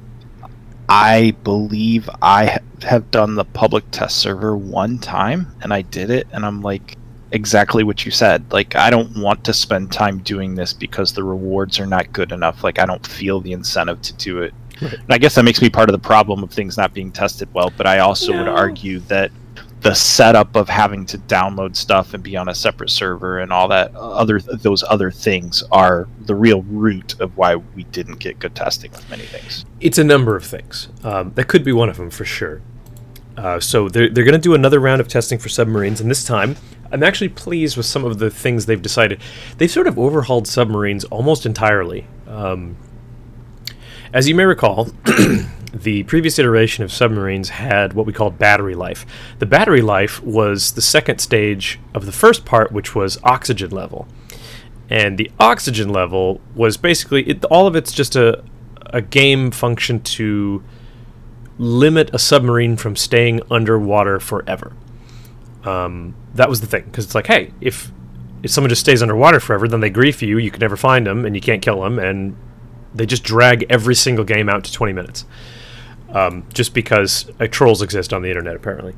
I 0.91 1.37
believe 1.45 2.11
I 2.21 2.59
have 2.83 3.13
done 3.13 3.37
the 3.37 3.45
public 3.45 3.85
test 3.93 4.19
server 4.19 4.57
one 4.57 4.99
time, 4.99 5.55
and 5.63 5.73
I 5.73 5.83
did 5.83 6.11
it, 6.11 6.27
and 6.33 6.45
I'm 6.45 6.63
like 6.63 6.97
exactly 7.31 7.85
what 7.85 8.05
you 8.05 8.11
said. 8.11 8.53
Like 8.53 8.75
I 8.75 8.91
don't 8.91 9.17
want 9.17 9.45
to 9.45 9.53
spend 9.53 9.93
time 9.93 10.19
doing 10.19 10.57
this 10.57 10.73
because 10.73 11.13
the 11.13 11.23
rewards 11.23 11.79
are 11.79 11.87
not 11.87 12.13
good 12.13 12.33
enough. 12.33 12.65
Like 12.65 12.81
I 12.81 12.87
don't 12.87 13.07
feel 13.07 13.41
the 13.41 13.53
incentive 13.53 14.03
to 14.03 14.13
do 14.15 14.43
it. 14.43 14.53
Right. 14.83 14.95
And 14.95 15.11
I 15.11 15.19
guess 15.19 15.37
that 15.37 15.45
makes 15.45 15.63
me 15.63 15.71
part 15.71 15.89
of 15.89 15.93
the 15.93 16.07
problem 16.07 16.43
of 16.43 16.51
things 16.51 16.77
not 16.77 16.93
being 16.93 17.13
tested 17.13 17.49
well. 17.55 17.73
But 17.77 17.87
I 17.87 18.01
also 18.01 18.37
would 18.37 18.49
argue 18.49 18.99
that 19.01 19.31
the 19.81 19.95
setup 19.95 20.57
of 20.57 20.69
having 20.69 21.07
to 21.07 21.19
download 21.19 21.75
stuff 21.75 22.13
and 22.13 22.23
be 22.23 22.37
on 22.37 22.49
a 22.49 22.55
separate 22.55 22.91
server 22.91 23.39
and 23.39 23.53
all 23.53 23.67
that 23.69 23.95
other 23.95 24.39
those 24.39 24.85
other 24.89 25.11
things 25.11 25.63
are 25.73 26.07
the 26.21 26.35
real 26.35 26.63
root 26.63 27.19
of 27.21 27.37
why 27.37 27.57
we 27.57 27.85
didn't 27.85 28.19
get 28.19 28.39
good 28.39 28.55
testing 28.55 28.91
with 28.93 29.09
many 29.09 29.25
things. 29.25 29.65
It's 29.81 29.99
a 29.99 30.05
number 30.05 30.37
of 30.37 30.45
things. 30.45 30.89
Um, 31.03 31.33
that 31.35 31.49
could 31.49 31.65
be 31.65 31.73
one 31.73 31.89
of 31.89 31.97
them 31.97 32.11
for 32.11 32.25
sure. 32.25 32.61
Uh, 33.37 33.59
so 33.59 33.89
they're, 33.89 34.11
they're 34.11 34.25
going 34.25 34.35
to 34.35 34.39
do 34.39 34.55
another 34.55 34.79
round 34.81 35.01
of 35.01 35.09
testing 35.09 35.39
for 35.39 35.49
submarines, 35.49 36.01
and 36.01 36.11
this 36.11 36.25
time 36.25 36.57
I'm 36.93 37.03
actually 37.03 37.31
pleased 37.31 37.77
with 37.77 37.87
some 37.87 38.05
of 38.05 38.19
the 38.19 38.31
things 38.31 38.67
they've 38.67 38.83
decided. 38.83 39.21
They've 39.57 39.71
sort 39.71 39.87
of 39.87 39.99
overhauled 39.99 40.47
submarines 40.47 41.05
almost 41.05 41.47
entirely. 41.47 42.07
Um, 42.27 42.77
as 44.13 44.29
you 44.29 44.35
may 44.35 44.45
recall, 44.45 44.91
the 45.73 46.03
previous 46.05 46.39
iteration 46.39 46.85
of 46.85 46.93
submarines 46.93 47.51
had 47.51 47.93
what 47.93 48.07
we 48.07 48.13
called 48.13 48.39
battery 48.39 48.75
life. 48.75 49.07
The 49.39 49.47
battery 49.47 49.83
life 49.83 50.23
was 50.23 50.73
the 50.73 50.83
second 50.83 51.21
stage 51.21 51.79
of 51.95 52.07
the 52.07 52.13
first 52.13 52.45
part, 52.45 52.73
which 52.73 52.95
was 52.95 53.19
oxygen 53.23 53.71
level. 53.71 54.09
And 54.89 55.17
the 55.17 55.31
oxygen 55.39 55.91
level 55.91 56.41
was 56.55 56.77
basically 56.77 57.23
it, 57.29 57.45
all 57.45 57.67
of 57.67 57.77
it's 57.77 57.93
just 57.93 58.17
a 58.17 58.43
a 58.93 59.01
game 59.01 59.51
function 59.51 60.01
to 60.01 60.63
limit 61.59 62.11
a 62.13 62.19
submarine 62.19 62.77
from 62.77 62.97
staying 62.97 63.41
underwater 63.51 64.19
forever. 64.19 64.73
Um, 65.65 66.17
that 66.35 66.49
was 66.49 66.61
the 66.61 66.67
thing 66.67 66.85
because 66.85 67.05
it's 67.05 67.15
like, 67.15 67.27
hey, 67.27 67.53
if 67.61 67.93
if 68.43 68.51
someone 68.51 68.71
just 68.71 68.81
stays 68.81 69.03
underwater 69.03 69.39
forever, 69.39 69.69
then 69.69 69.81
they 69.81 69.91
grief 69.91 70.23
you. 70.23 70.39
You 70.39 70.51
can 70.51 70.61
never 70.61 70.77
find 70.77 71.07
them, 71.07 71.25
and 71.25 71.35
you 71.35 71.43
can't 71.43 71.61
kill 71.61 71.83
them, 71.83 71.99
and 71.99 72.37
they 72.95 73.07
just 73.07 73.23
drag 73.23 73.67
every 73.69 73.95
single 73.95 74.25
game 74.25 74.49
out 74.49 74.65
to 74.65 74.73
20 74.73 74.93
minutes, 74.93 75.27
um, 76.13 76.47
just 76.53 76.75
because 76.75 77.31
uh, 77.41 77.47
trolls 77.47 77.83
exist 77.83 78.13
on 78.13 78.23
the 78.23 78.29
internet 78.29 78.57
apparently. 78.57 78.95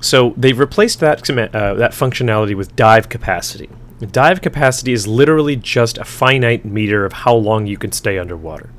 So 0.00 0.34
they've 0.36 0.58
replaced 0.58 1.00
that 1.00 1.28
uh, 1.30 1.74
that 1.74 1.92
functionality 1.92 2.54
with 2.54 2.76
dive 2.76 3.08
capacity. 3.08 3.70
Dive 4.10 4.42
capacity 4.42 4.92
is 4.92 5.06
literally 5.06 5.56
just 5.56 5.98
a 5.98 6.04
finite 6.04 6.64
meter 6.64 7.04
of 7.06 7.12
how 7.12 7.34
long 7.34 7.66
you 7.66 7.78
can 7.78 7.92
stay 7.92 8.18
underwater. 8.18 8.70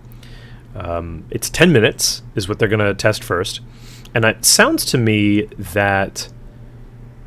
Um, 0.75 1.25
it's 1.31 1.49
10 1.49 1.71
minutes, 1.71 2.21
is 2.35 2.49
what 2.49 2.59
they're 2.59 2.67
going 2.67 2.85
to 2.85 2.93
test 2.93 3.23
first. 3.23 3.61
And 4.13 4.25
it 4.25 4.45
sounds 4.45 4.85
to 4.85 4.97
me 4.97 5.45
that. 5.57 6.29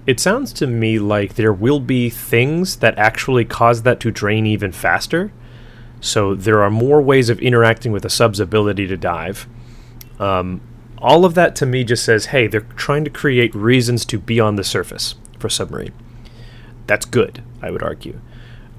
It 0.07 0.21
sounds 0.21 0.55
to 0.55 0.67
me 0.67 0.99
like 0.99 1.35
there 1.35 1.53
will 1.53 1.81
be 1.81 2.09
things 2.09 2.77
that 2.77 2.97
actually 2.97 3.45
cause 3.45 3.83
that 3.83 4.01
to 4.01 4.11
drain 4.11 4.47
even 4.47 4.73
faster. 4.73 5.33
So 6.01 6.35
there 6.35 6.63
are 6.63 6.71
more 6.71 7.03
ways 7.03 7.29
of 7.29 7.41
interacting 7.41 7.93
with 7.93 8.07
a 8.07 8.11
sub's 8.11 8.41
ability 8.41 8.87
to 8.87 8.97
dive. 8.97 9.47
Um, 10.19 10.61
all 10.99 11.25
of 11.25 11.35
that 11.35 11.55
to 11.57 11.67
me 11.67 11.85
just 11.85 12.05
says, 12.05 12.27
hey, 12.27 12.47
they're 12.47 12.61
trying 12.61 13.05
to 13.05 13.11
create 13.11 13.55
reasons 13.55 14.05
to 14.07 14.19
be 14.19 14.41
on 14.41 14.57
the 14.57 14.65
surface 14.65 15.15
for 15.39 15.49
submarine. 15.49 15.93
That's 16.87 17.07
good, 17.07 17.43
I 17.63 17.71
would 17.71 17.83
argue. 17.83 18.21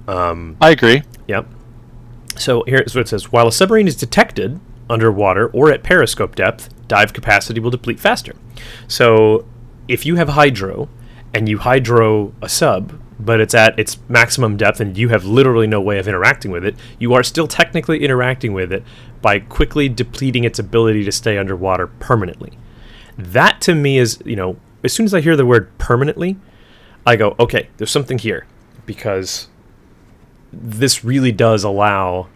Um, 0.08 0.58
I 0.60 0.72
agree. 0.72 1.04
Yep. 1.28 1.48
So 2.38 2.64
here's 2.66 2.96
what 2.96 3.02
it 3.02 3.08
says: 3.08 3.32
While 3.32 3.48
a 3.48 3.52
submarine 3.52 3.88
is 3.88 3.96
detected 3.96 4.60
underwater 4.90 5.48
or 5.50 5.72
at 5.72 5.84
periscope 5.84 6.36
depth, 6.36 6.70
dive 6.88 7.14
capacity 7.14 7.60
will 7.60 7.70
deplete 7.70 8.00
faster. 8.00 8.34
So 8.88 9.46
if 9.88 10.06
you 10.06 10.16
have 10.16 10.30
hydro 10.30 10.90
and 11.34 11.48
you 11.48 11.60
hydro 11.60 12.34
a 12.42 12.50
sub, 12.50 13.00
but 13.20 13.42
it's 13.42 13.54
at 13.54 13.78
its 13.78 13.98
maximum 14.08 14.56
depth 14.56 14.80
and 14.80 14.98
you 14.98 15.10
have 15.10 15.26
literally 15.26 15.68
no 15.68 15.82
way 15.82 16.00
of 16.00 16.08
interacting 16.08 16.52
with 16.52 16.66
it, 16.66 16.76
you 16.98 17.14
are 17.14 17.24
still 17.24 17.48
technically 17.48 18.04
interacting 18.04 18.54
with 18.54 18.72
it 18.72 18.84
by 19.22 19.40
quickly 19.40 19.90
depleting 19.90 20.46
its 20.46 20.60
ability 20.60 21.04
to 21.04 21.12
stay 21.12 21.38
underwater 21.38 21.88
permanently. 21.88 22.58
That 23.18 23.60
to 23.62 23.76
me 23.76 23.98
is, 23.98 24.20
you 24.26 24.36
know, 24.36 24.58
as 24.84 24.94
soon 24.94 25.06
as 25.06 25.14
I 25.14 25.20
hear 25.20 25.36
the 25.36 25.46
word 25.46 25.78
permanently, 25.78 26.38
I 27.06 27.18
go, 27.18 27.36
okay, 27.40 27.70
there's 27.78 27.92
something 27.92 28.18
here 28.18 28.48
because 28.86 29.50
this 30.52 31.04
really 31.04 31.32
does 31.32 31.64
allow 31.64 32.28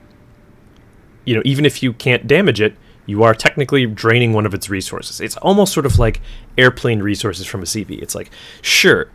you 1.26 1.36
know 1.36 1.41
even 1.46 1.65
if 1.65 1.82
you 1.82 1.93
can't 1.93 2.28
damage 2.28 2.62
it 2.62 2.76
you 3.06 3.24
are 3.24 3.34
technically 3.34 3.86
draining 3.86 4.32
one 4.32 4.46
of 4.46 4.54
its 4.54 4.69
resources. 4.69 5.19
It's 5.19 5.36
almost 5.38 5.74
sort 5.74 5.86
of 5.86 6.00
like 6.00 6.22
airplane 6.58 7.02
resources 7.02 7.46
from 7.48 7.62
a 7.62 7.65
cv 7.65 8.02
it's 8.02 8.15
like 8.15 8.30
sure 8.62 9.12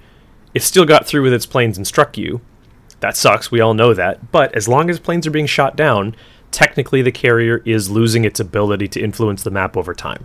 it 0.54 0.62
still 0.62 0.84
got 0.84 1.06
through 1.06 1.22
with 1.22 1.32
its 1.32 1.46
planes 1.46 1.76
and 1.76 1.86
struck 1.86 2.16
you 2.18 2.40
that 3.00 3.16
sucks 3.16 3.50
we 3.50 3.60
all 3.60 3.74
know 3.74 3.94
that 3.94 4.30
but 4.32 4.54
as 4.54 4.66
long 4.68 4.90
as 4.90 4.98
planes 4.98 5.26
are 5.26 5.30
being 5.30 5.46
shot 5.46 5.76
down 5.76 6.14
technically 6.50 7.02
the 7.02 7.12
carrier 7.12 7.62
is 7.64 7.90
losing 7.90 8.24
its 8.24 8.40
ability 8.40 8.88
to 8.88 9.00
influence 9.00 9.42
the 9.42 9.50
map 9.50 9.76
over 9.76 9.94
time 9.94 10.24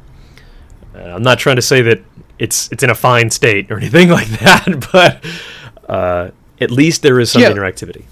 uh, 0.95 0.99
i'm 0.99 1.23
not 1.23 1.37
trying 1.39 1.55
to 1.57 1.61
say 1.61 1.81
that 1.81 2.01
it's 2.39 2.71
it's 2.71 2.81
in 2.83 2.89
a 2.89 2.95
fine 2.95 3.29
state 3.29 3.69
or 3.71 3.77
anything 3.79 4.09
like 4.09 4.27
that 4.27 4.87
but 4.91 5.23
uh, 5.89 6.31
at 6.61 6.71
least 6.71 7.01
there 7.01 7.19
is 7.19 7.31
some 7.31 7.41
Yeah. 7.41 7.51
interactivity 7.51 8.03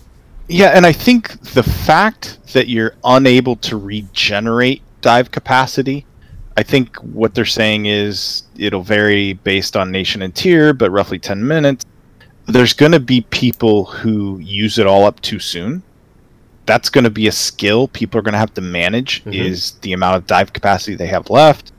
Yeah, 0.50 0.72
and 0.76 0.86
I 0.86 0.92
think 0.92 1.40
the 1.54 1.64
fact 1.64 2.38
that 2.54 2.68
you're 2.68 2.96
unable 3.06 3.56
to 3.58 3.78
regenerate 3.78 4.82
dive 5.00 5.32
capacity, 5.32 6.06
I 6.58 6.64
think 6.64 6.98
what 6.98 7.34
they're 7.34 7.46
saying 7.46 7.86
is 7.86 8.44
it'll 8.58 8.84
vary 8.84 9.34
based 9.34 9.78
on 9.78 9.90
nation 9.92 10.22
and 10.22 10.36
tier, 10.36 10.74
but 10.74 10.92
roughly 10.92 11.18
10 11.20 11.48
minutes. 11.48 11.86
There's 12.52 12.74
going 12.74 12.92
to 12.92 13.00
be 13.00 13.22
people 13.22 13.86
who 13.86 14.40
use 14.40 14.78
it 14.78 14.88
all 14.88 15.06
up 15.06 15.20
too 15.22 15.40
soon. 15.40 15.84
That's 16.66 16.90
going 16.90 17.04
to 17.04 17.10
be 17.10 17.28
a 17.28 17.32
skill 17.32 17.88
people 17.88 18.20
are 18.20 18.22
going 18.22 18.34
to 18.34 18.40
have 18.40 18.54
to 18.56 18.62
manage 18.62 19.24
Mhm. 19.24 19.34
is 19.34 19.72
the 19.82 19.94
amount 19.94 20.18
of 20.18 20.28
dive 20.28 20.54
capacity 20.54 20.96
they 20.96 21.08
have 21.08 21.30
left. 21.30 21.72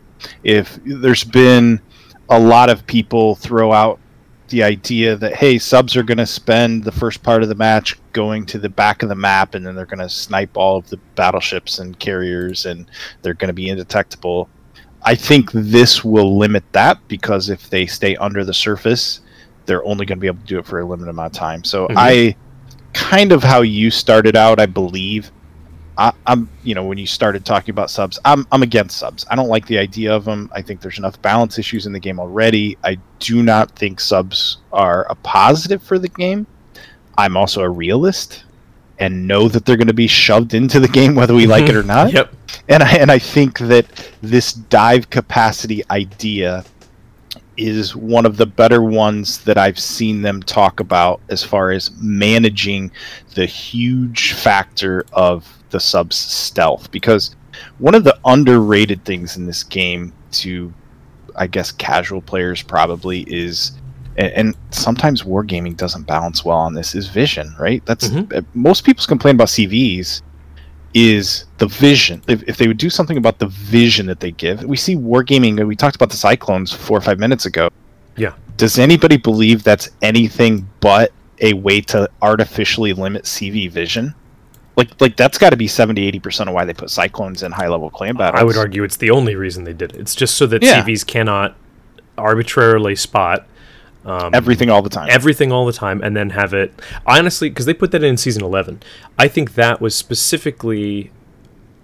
If 0.45 0.79
there's 0.85 1.25
been 1.25 1.81
a 2.29 2.39
lot 2.39 2.71
of 2.71 2.87
people 2.87 3.35
throw 3.37 3.73
out 3.73 3.99
the 4.49 4.63
idea 4.63 5.17
that 5.17 5.35
hey 5.35 5.59
subs 5.59 5.97
are 5.97 6.03
going 6.03 6.19
to 6.19 6.27
spend 6.27 6.85
the 6.85 6.93
first 6.93 7.23
part 7.23 7.43
of 7.43 7.49
the 7.49 7.55
match 7.55 7.97
going 8.13 8.45
to 8.45 8.59
the 8.59 8.69
back 8.69 9.03
of 9.03 9.09
the 9.09 9.15
map 9.15 9.55
and 9.55 9.67
then 9.67 9.75
they're 9.75 9.87
going 9.87 9.99
to 9.99 10.09
snipe 10.11 10.57
all 10.59 10.77
of 10.77 10.89
the 10.91 10.99
battleships 11.15 11.79
and 11.79 11.99
carriers 11.99 12.67
and 12.67 12.85
they're 13.23 13.33
going 13.33 13.49
to 13.49 13.55
be 13.55 13.69
indetectable 13.71 14.49
I 15.05 15.15
think 15.15 15.51
this 15.53 16.05
will 16.05 16.37
limit 16.39 16.65
that 16.73 16.99
because 17.09 17.49
if 17.49 17.71
they 17.71 17.87
stay 17.87 18.15
under 18.17 18.45
the 18.45 18.55
surface, 18.55 19.21
they're 19.67 19.85
only 19.85 20.07
going 20.07 20.19
to 20.19 20.21
be 20.21 20.27
able 20.27 20.41
to 20.41 20.47
do 20.47 20.59
it 20.59 20.67
for 20.67 20.81
a 20.81 20.85
limited 20.85 21.11
amount 21.11 21.35
of 21.35 21.39
time. 21.39 21.65
So 21.65 21.89
Mhm. 21.89 21.95
I 21.97 22.37
kind 22.93 23.33
of 23.33 23.43
how 23.43 23.63
you 23.63 23.91
started 23.91 24.37
out, 24.37 24.61
I 24.61 24.67
believe. 24.67 25.31
I, 25.99 26.13
I'm, 26.27 26.49
you 26.65 26.75
know, 26.75 26.85
when 26.85 26.97
you 26.99 27.07
started 27.07 27.45
talking 27.45 27.71
about 27.71 27.91
subs, 27.91 28.19
I'm, 28.25 28.47
I'm 28.51 28.63
against 28.63 28.97
subs. 28.99 29.27
I 29.31 29.37
don't 29.37 29.49
like 29.49 29.67
the 29.67 29.79
idea 29.79 30.15
of 30.15 30.25
them. 30.25 30.51
I 30.55 30.63
think 30.63 30.81
there's 30.81 30.97
enough 30.99 31.21
balance 31.21 31.59
issues 31.59 31.85
in 31.87 31.93
the 31.93 32.01
game 32.01 32.19
already. 32.19 32.79
I 32.83 32.97
do 33.19 33.43
not 33.43 33.71
think 33.77 34.01
subs 34.01 34.59
are 34.73 35.07
a 35.11 35.15
positive 35.17 35.83
for 35.83 35.99
the 35.99 36.09
game. 36.09 36.47
I'm 37.19 37.37
also 37.37 37.61
a 37.63 37.69
realist 37.69 38.45
and 38.99 39.27
know 39.27 39.49
that 39.49 39.65
they're 39.67 39.77
going 39.77 39.87
to 39.87 39.93
be 39.95 40.07
shoved 40.07 40.55
into 40.55 40.79
the 40.81 40.89
game 40.89 41.15
whether 41.15 41.35
we 41.35 41.47
like 41.47 41.69
it 41.69 41.75
or 41.75 41.83
not 41.97 42.13
Yep. 42.13 42.33
and 42.69 42.83
I 42.83 42.93
and 42.97 43.11
I 43.11 43.19
think 43.19 43.59
that 43.59 43.87
this 44.21 44.53
dive 44.53 45.11
capacity 45.11 45.83
idea 45.91 46.63
is 47.57 47.95
one 47.95 48.25
of 48.27 48.37
the 48.37 48.47
better 48.47 48.83
ones 48.83 49.39
that 49.45 49.59
I've 49.59 49.79
seen 49.79 50.23
them 50.23 50.43
talk 50.43 50.81
about 50.81 51.21
as 51.29 51.43
far 51.45 51.71
as 51.71 51.91
managing 52.01 52.91
the 53.35 53.47
huge 53.47 54.33
factor 54.33 55.05
of 55.13 55.47
the 55.71 55.81
subs 55.81 56.17
stealth 56.17 56.91
because 56.91 57.35
one 57.79 57.95
of 57.95 58.05
the 58.05 58.19
underrated 58.25 59.05
things 59.05 59.37
in 59.37 59.47
this 59.47 59.63
game 59.65 60.13
to 60.33 60.73
I 61.37 61.47
guess 61.47 61.71
casual 61.73 62.21
players 62.23 62.63
probably 62.63 63.21
is 63.23 63.73
and, 64.19 64.33
and 64.33 64.57
sometimes 64.71 65.23
wargaming 65.23 65.77
doesn't 65.77 66.07
balance 66.07 66.45
well 66.45 66.59
on 66.59 66.75
this 66.75 66.95
is 66.95 67.09
vision 67.09 67.55
right 67.59 67.85
that's 67.87 68.09
Mhm. 68.09 68.35
uh, 68.37 68.43
most 68.55 68.85
people's 68.85 69.07
complain 69.07 69.37
about 69.37 69.49
CVs 69.49 70.21
is 70.95 71.45
the 71.59 71.67
vision. 71.67 72.23
If, 72.29 72.43
if 72.49 72.57
they 72.57 72.69
would 72.69 72.77
do 72.79 72.91
something 72.91 73.17
about 73.17 73.39
the 73.39 73.47
vision 73.47 74.07
that 74.07 74.21
they 74.21 74.31
give, 74.33 74.65
we 74.65 74.77
see 74.77 74.97
wargaming. 74.97 75.65
We 75.67 75.77
talked 75.77 75.97
about 75.97 76.11
the 76.11 76.17
cyclones 76.17 76.73
four 76.73 76.99
or 76.99 77.01
five 77.01 77.19
minutes 77.19 77.47
ago. 77.47 77.71
Yeah. 78.17 78.35
Does 78.57 78.79
anybody 78.79 79.17
believe 79.17 79.63
that's 79.63 79.91
anything 80.03 80.69
but 80.81 81.13
a 81.41 81.55
way 81.55 81.81
to 81.81 82.09
artificially 82.21 82.93
limit 82.93 83.25
CV 83.25 83.71
vision? 83.71 84.15
Like, 84.77 84.99
like 85.01 85.17
that's 85.17 85.39
got 85.39 85.51
to 85.51 85.57
be 85.57 85.67
70 85.67 86.07
80 86.07 86.21
percent 86.21 86.49
of 86.49 86.55
why 86.55 86.65
they 86.65 86.73
put 86.75 86.91
cyclones 86.91 87.43
in 87.43 87.53
high 87.53 87.69
level 87.69 87.91
clan 87.91 88.17
battles. 88.17 88.41
I 88.41 88.45
would 88.45 88.57
argue 88.57 88.85
it's 88.85 88.97
the 88.97 89.11
only 89.11 89.35
reason 89.35 89.65
they 89.65 89.73
did 89.75 89.93
it. 89.95 90.01
It's 90.01 90.15
just 90.15 90.37
so 90.37 90.47
that 90.47 90.63
Yeah. 90.63 90.83
CVs 90.83 91.07
cannot 91.07 91.57
arbitrarily 92.19 92.95
spot 92.97 93.47
um, 94.05 94.35
everything 94.35 94.71
all 94.71 94.83
the 94.83 94.91
time. 94.91 95.09
everything 95.11 95.53
all 95.53 95.65
the 95.67 95.73
time 95.73 96.01
and 96.03 96.17
then 96.17 96.31
have 96.31 96.53
it 96.53 96.73
honestly 97.07 97.49
because 97.49 97.67
they 97.67 97.75
put 97.75 97.91
that 97.93 98.03
in 98.03 98.17
season 98.17 98.43
11 98.43 98.83
i 99.19 99.29
think 99.29 99.55
that 99.55 99.81
was 99.81 99.95
specifically 99.95 101.11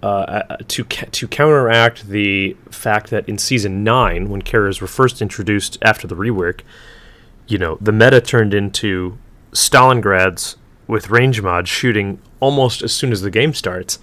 uh, 0.03 0.05
uh, 0.05 0.57
to 0.67 0.83
to 0.83 1.27
counteract 1.27 2.07
the 2.07 2.55
fact 2.69 3.09
that 3.09 3.27
in 3.27 3.37
season 3.37 3.83
9 3.83 4.29
when 4.29 4.41
carriers 4.41 4.81
were 4.81 4.87
first 4.87 5.21
introduced 5.21 5.77
after 5.81 6.07
the 6.07 6.15
rework 6.15 6.61
you 7.47 7.57
know 7.57 7.77
the 7.81 7.91
meta 7.91 8.21
turned 8.21 8.53
into 8.53 9.17
stalingrads 9.51 10.55
with 10.87 11.09
range 11.09 11.41
mods 11.41 11.69
shooting 11.69 12.19
almost 12.39 12.81
as 12.81 12.93
soon 12.93 13.11
as 13.11 13.21
the 13.21 13.31
game 13.31 13.53
starts 13.53 13.99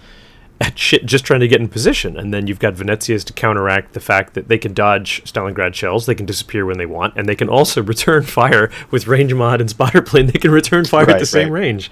at 0.59 0.77
shit 0.77 1.05
just 1.05 1.23
trying 1.25 1.39
to 1.41 1.47
get 1.47 1.61
in 1.61 1.67
position. 1.67 2.17
And 2.17 2.33
then 2.33 2.47
you've 2.47 2.59
got 2.59 2.73
Venezia's 2.73 3.23
to 3.25 3.33
counteract 3.33 3.93
the 3.93 3.99
fact 3.99 4.33
that 4.33 4.47
they 4.47 4.57
can 4.57 4.73
dodge 4.73 5.23
Stalingrad 5.23 5.73
shells, 5.75 6.05
they 6.05 6.15
can 6.15 6.25
disappear 6.25 6.65
when 6.65 6.77
they 6.77 6.85
want, 6.85 7.13
and 7.15 7.27
they 7.29 7.35
can 7.35 7.49
also 7.49 7.81
return 7.93 8.23
fire 8.23 8.71
with 8.91 9.07
range 9.07 9.33
mod 9.33 9.61
and 9.61 9.69
spotter 9.69 10.01
plane. 10.01 10.27
They 10.27 10.39
can 10.39 10.51
return 10.51 10.85
fire 10.85 11.03
at 11.03 11.07
Right, 11.09 11.19
the 11.19 11.25
same 11.25 11.51
range. 11.51 11.91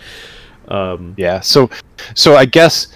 Um, 0.67 1.13
Yeah. 1.17 1.41
So, 1.41 1.69
so 2.15 2.35
I 2.35 2.45
guess 2.45 2.87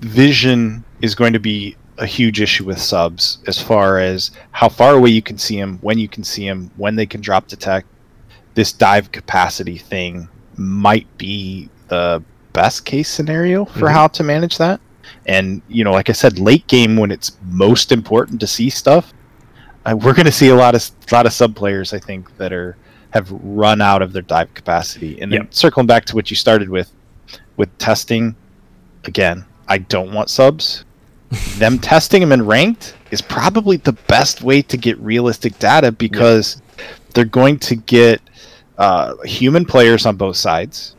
vision 0.00 0.82
is 1.00 1.14
going 1.14 1.32
to 1.32 1.38
be 1.38 1.76
a 1.98 2.06
huge 2.06 2.40
issue 2.40 2.64
with 2.64 2.80
subs 2.80 3.38
as 3.46 3.60
far 3.62 3.98
as 3.98 4.30
how 4.50 4.68
far 4.68 4.94
away 4.94 5.10
you 5.10 5.22
can 5.22 5.38
see 5.38 5.60
them, 5.60 5.78
when 5.82 5.98
you 5.98 6.08
can 6.08 6.24
see 6.24 6.48
them, 6.48 6.70
when 6.76 6.96
they 6.96 7.06
can 7.06 7.20
drop 7.20 7.46
detect. 7.46 7.86
This 8.54 8.72
dive 8.72 9.12
capacity 9.12 9.78
thing 9.78 10.28
might 10.56 11.06
be 11.16 11.68
the 11.88 12.22
best 12.52 12.84
case 12.84 13.08
scenario 13.08 13.64
for 13.64 13.88
Mhm. 13.88 13.92
how 13.92 14.08
to 14.08 14.22
manage 14.22 14.58
that. 14.58 14.80
And 15.26 15.62
you 15.68 15.84
know, 15.84 15.92
like 15.92 16.10
I 16.10 16.12
said, 16.12 16.38
late 16.38 16.66
game 16.66 16.96
when 16.96 17.10
it's 17.10 17.36
most 17.44 17.92
important 17.92 18.40
to 18.40 18.46
see 18.46 18.70
stuff, 18.70 19.12
uh, 19.84 19.96
we're 19.96 20.14
going 20.14 20.26
to 20.26 20.32
see 20.32 20.48
a 20.48 20.54
lot 20.54 20.74
of 20.74 20.90
lot 21.12 21.26
of 21.26 21.32
sub 21.32 21.54
players. 21.54 21.92
I 21.92 21.98
think 21.98 22.36
that 22.38 22.52
are 22.52 22.76
have 23.12 23.30
run 23.30 23.80
out 23.80 24.02
of 24.02 24.12
their 24.12 24.22
dive 24.22 24.52
capacity. 24.54 25.20
And 25.20 25.30
then 25.30 25.50
circling 25.52 25.86
back 25.86 26.04
to 26.06 26.14
what 26.14 26.30
you 26.30 26.36
started 26.36 26.68
with, 26.68 26.90
with 27.56 27.76
testing, 27.78 28.34
again, 29.04 29.44
I 29.68 29.78
don't 29.78 30.12
want 30.12 30.30
subs. 30.30 30.84
them 31.56 31.78
testing 31.78 32.20
them 32.20 32.32
in 32.32 32.44
ranked 32.44 32.94
is 33.10 33.20
probably 33.20 33.76
the 33.76 33.92
best 33.92 34.42
way 34.42 34.62
to 34.62 34.76
get 34.76 34.98
realistic 34.98 35.58
data 35.58 35.92
because 35.92 36.60
they're 37.12 37.24
going 37.24 37.58
to 37.58 37.76
get 37.76 38.20
uh, 38.78 39.14
human 39.24 39.66
players 39.66 40.06
on 40.06 40.16
both 40.16 40.36
sides. 40.36 40.96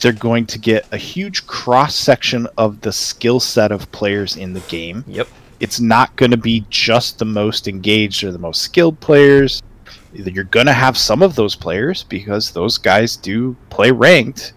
They're 0.00 0.12
going 0.12 0.46
to 0.46 0.58
get 0.58 0.86
a 0.92 0.96
huge 0.96 1.46
cross 1.46 1.94
section 1.94 2.46
of 2.58 2.80
the 2.82 2.92
skill 2.92 3.40
set 3.40 3.72
of 3.72 3.90
players 3.92 4.36
in 4.36 4.52
the 4.52 4.60
game 4.60 5.04
yep. 5.06 5.26
it's 5.60 5.80
not 5.80 6.14
going 6.16 6.30
to 6.30 6.36
be 6.36 6.64
just 6.70 7.18
the 7.18 7.24
most 7.24 7.66
engaged 7.66 8.22
or 8.22 8.32
the 8.32 8.38
most 8.38 8.62
skilled 8.62 9.00
players. 9.00 9.62
You're 10.12 10.44
going 10.44 10.66
to 10.66 10.72
have 10.72 10.96
some 10.96 11.22
of 11.22 11.34
those 11.34 11.54
players 11.54 12.04
because 12.04 12.50
those 12.50 12.78
guys 12.78 13.16
do 13.16 13.56
play 13.70 13.90
ranked, 13.90 14.54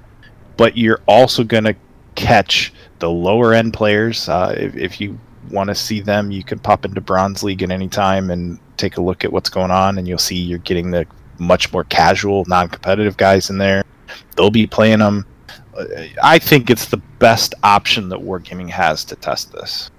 but 0.57 0.77
you're 0.77 1.01
also 1.05 1.43
going 1.43 1.65
to 1.65 1.75
catch 2.15 2.73
the 2.99 3.09
lower 3.09 3.53
end 3.53 3.73
players. 3.73 4.29
Uh, 4.29 4.53
if, 4.57 4.75
if 4.75 5.01
you 5.01 5.19
want 5.51 5.69
to 5.69 5.75
see 5.75 6.01
them, 6.01 6.31
you 6.31 6.43
can 6.43 6.59
pop 6.59 6.85
into 6.85 7.01
Bronze 7.01 7.43
League 7.43 7.63
at 7.63 7.71
any 7.71 7.87
time 7.87 8.29
and 8.29 8.59
take 8.77 8.97
a 8.97 9.01
look 9.01 9.23
at 9.23 9.31
what's 9.31 9.49
going 9.49 9.71
on, 9.71 9.97
and 9.97 10.07
you'll 10.07 10.17
see 10.17 10.35
you're 10.35 10.59
getting 10.59 10.91
the 10.91 11.05
much 11.39 11.71
more 11.71 11.85
casual, 11.85 12.45
non 12.47 12.67
competitive 12.69 13.17
guys 13.17 13.49
in 13.49 13.57
there. 13.57 13.83
They'll 14.35 14.51
be 14.51 14.67
playing 14.67 14.99
them. 14.99 15.25
I 16.21 16.39
think 16.39 16.69
it's 16.69 16.87
the 16.87 17.01
best 17.19 17.53
option 17.63 18.09
that 18.09 18.19
Wargaming 18.19 18.69
has 18.69 19.05
to 19.05 19.15
test 19.15 19.51
this. 19.51 19.89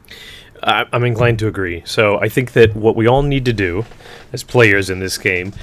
I'm 0.62 1.04
inclined 1.04 1.38
to 1.38 1.46
agree. 1.46 1.82
So 1.86 2.18
I 2.18 2.28
think 2.28 2.52
that 2.52 2.76
what 2.76 2.96
we 2.96 3.06
all 3.06 3.22
need 3.22 3.46
to 3.46 3.52
do 3.52 3.86
as 4.32 4.42
players 4.42 4.90
in 4.90 5.00
this 5.00 5.16
game 5.16 5.54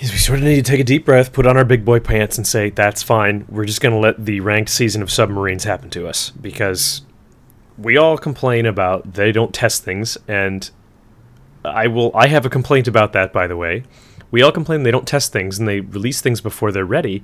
is 0.00 0.10
we 0.10 0.18
sort 0.18 0.38
of 0.38 0.44
need 0.44 0.56
to 0.56 0.68
take 0.68 0.80
a 0.80 0.84
deep 0.84 1.04
breath, 1.04 1.32
put 1.32 1.46
on 1.46 1.56
our 1.56 1.64
big 1.64 1.84
boy 1.84 2.00
pants, 2.00 2.36
and 2.36 2.46
say, 2.46 2.70
that's 2.70 3.02
fine. 3.02 3.44
We're 3.48 3.66
just 3.66 3.80
going 3.80 3.94
to 3.94 4.00
let 4.00 4.24
the 4.24 4.40
ranked 4.40 4.70
season 4.70 5.02
of 5.02 5.10
submarines 5.10 5.64
happen 5.64 5.90
to 5.90 6.08
us 6.08 6.30
because 6.30 7.02
we 7.78 7.96
all 7.96 8.18
complain 8.18 8.66
about 8.66 9.14
they 9.14 9.30
don't 9.30 9.54
test 9.54 9.84
things, 9.84 10.18
and 10.26 10.70
I 11.64 11.86
will. 11.86 12.10
I 12.14 12.28
have 12.28 12.46
a 12.46 12.50
complaint 12.50 12.88
about 12.88 13.12
that, 13.12 13.32
by 13.32 13.46
the 13.46 13.56
way. 13.56 13.84
We 14.30 14.42
all 14.42 14.52
complain 14.52 14.82
they 14.82 14.90
don't 14.90 15.08
test 15.08 15.32
things 15.32 15.58
and 15.58 15.68
they 15.68 15.80
release 15.80 16.20
things 16.20 16.40
before 16.40 16.72
they're 16.72 16.84
ready. 16.84 17.22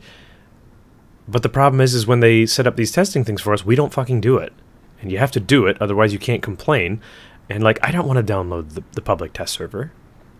But 1.28 1.42
the 1.42 1.48
problem 1.48 1.80
is, 1.80 1.94
is 1.94 2.06
when 2.06 2.20
they 2.20 2.46
set 2.46 2.66
up 2.66 2.76
these 2.76 2.92
testing 2.92 3.24
things 3.24 3.40
for 3.40 3.52
us, 3.52 3.64
we 3.64 3.74
don't 3.74 3.92
fucking 3.92 4.20
do 4.20 4.36
it. 4.38 4.52
And 5.00 5.10
you 5.10 5.18
have 5.18 5.32
to 5.32 5.40
do 5.40 5.66
it 5.66 5.76
otherwise 5.80 6.12
you 6.12 6.18
can't 6.18 6.42
complain. 6.42 7.00
And 7.48 7.62
like 7.62 7.78
i 7.82 7.90
don't 7.90 8.06
want 8.06 8.24
to 8.24 8.32
download 8.32 8.74
the, 8.74 8.82
the 8.92 9.02
public 9.02 9.32
test 9.32 9.54
server. 9.54 9.92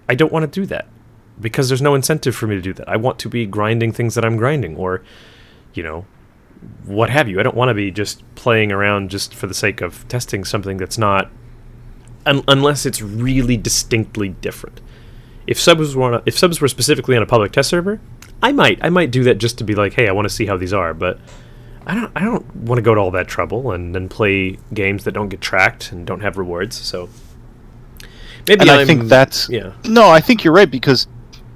I 0.09 0.15
don't 0.15 0.33
want 0.33 0.51
to 0.51 0.61
do 0.61 0.67
that 0.67 0.87
because 1.41 1.69
there's 1.69 1.83
no 1.83 1.95
incentive 1.95 2.35
for 2.35 2.47
me 2.47 2.57
to 2.57 2.63
do 2.63 2.73
that. 2.75 2.89
I 2.89 2.97
want 2.97 3.19
to 3.21 3.29
be 3.29 3.47
grinding 3.47 3.93
things 3.93 4.15
that 4.15 4.25
i'm 4.25 4.37
grinding 4.37 4.77
or 4.77 5.03
you 5.75 5.83
know 5.83 6.07
what 6.85 7.11
have 7.11 7.29
you. 7.29 7.39
I 7.39 7.43
don't 7.43 7.57
want 7.57 7.69
to 7.69 7.75
be 7.75 7.91
just 7.91 8.23
playing 8.35 8.73
around 8.73 9.11
just 9.11 9.35
for 9.35 9.47
the 9.47 9.55
sake 9.55 9.81
of 9.81 10.07
testing 10.09 10.45
something 10.45 10.79
that's 10.79 10.99
not 10.99 11.31
un- 12.25 12.45
unless 12.49 12.87
it's 12.87 13.03
really 13.03 13.57
distinctly 13.57 14.31
different. 14.31 14.81
If 15.47 15.61
subs 15.61 15.95
were 15.95 16.15
a, 16.15 16.23
if 16.27 16.37
subs 16.37 16.61
were 16.61 16.69
specifically 16.69 17.17
on 17.17 17.23
a 17.23 17.27
public 17.27 17.53
test 17.53 17.71
server 17.71 18.01
i 18.43 18.53
might 18.53 18.79
i 18.83 18.89
might 18.89 19.11
do 19.11 19.25
that 19.25 19.39
just 19.39 19.59
to 19.59 19.65
be 19.65 19.75
like 19.75 19.93
hey 19.95 20.09
i 20.09 20.13
want 20.13 20.27
to 20.27 20.35
see 20.35 20.47
how 20.47 20.57
these 20.57 20.73
are 20.73 20.93
but 20.95 21.19
I 21.89 21.95
don't 21.95 22.11
I 22.17 22.25
don't 22.25 22.57
want 22.57 22.79
to 22.79 22.83
go 22.83 22.97
to 22.97 23.01
all 23.01 23.13
that 23.13 23.29
trouble 23.29 23.71
and 23.71 23.95
then 23.95 24.09
play 24.09 24.59
games 24.75 25.05
that 25.05 25.13
don't 25.13 25.29
get 25.29 25.41
tracked 25.41 25.93
and 25.93 26.05
don't 26.05 26.21
have 26.21 26.37
rewards. 26.37 26.75
So 26.77 27.09
maybe 28.49 28.63
and 28.63 28.71
I 28.71 28.79
I'm- 28.79 28.87
think 28.89 29.05
that's 29.05 29.49
yeah. 29.49 29.73
no, 29.85 30.09
I 30.09 30.21
think 30.21 30.43
you're 30.43 30.53
right 30.53 30.69
because 30.69 31.07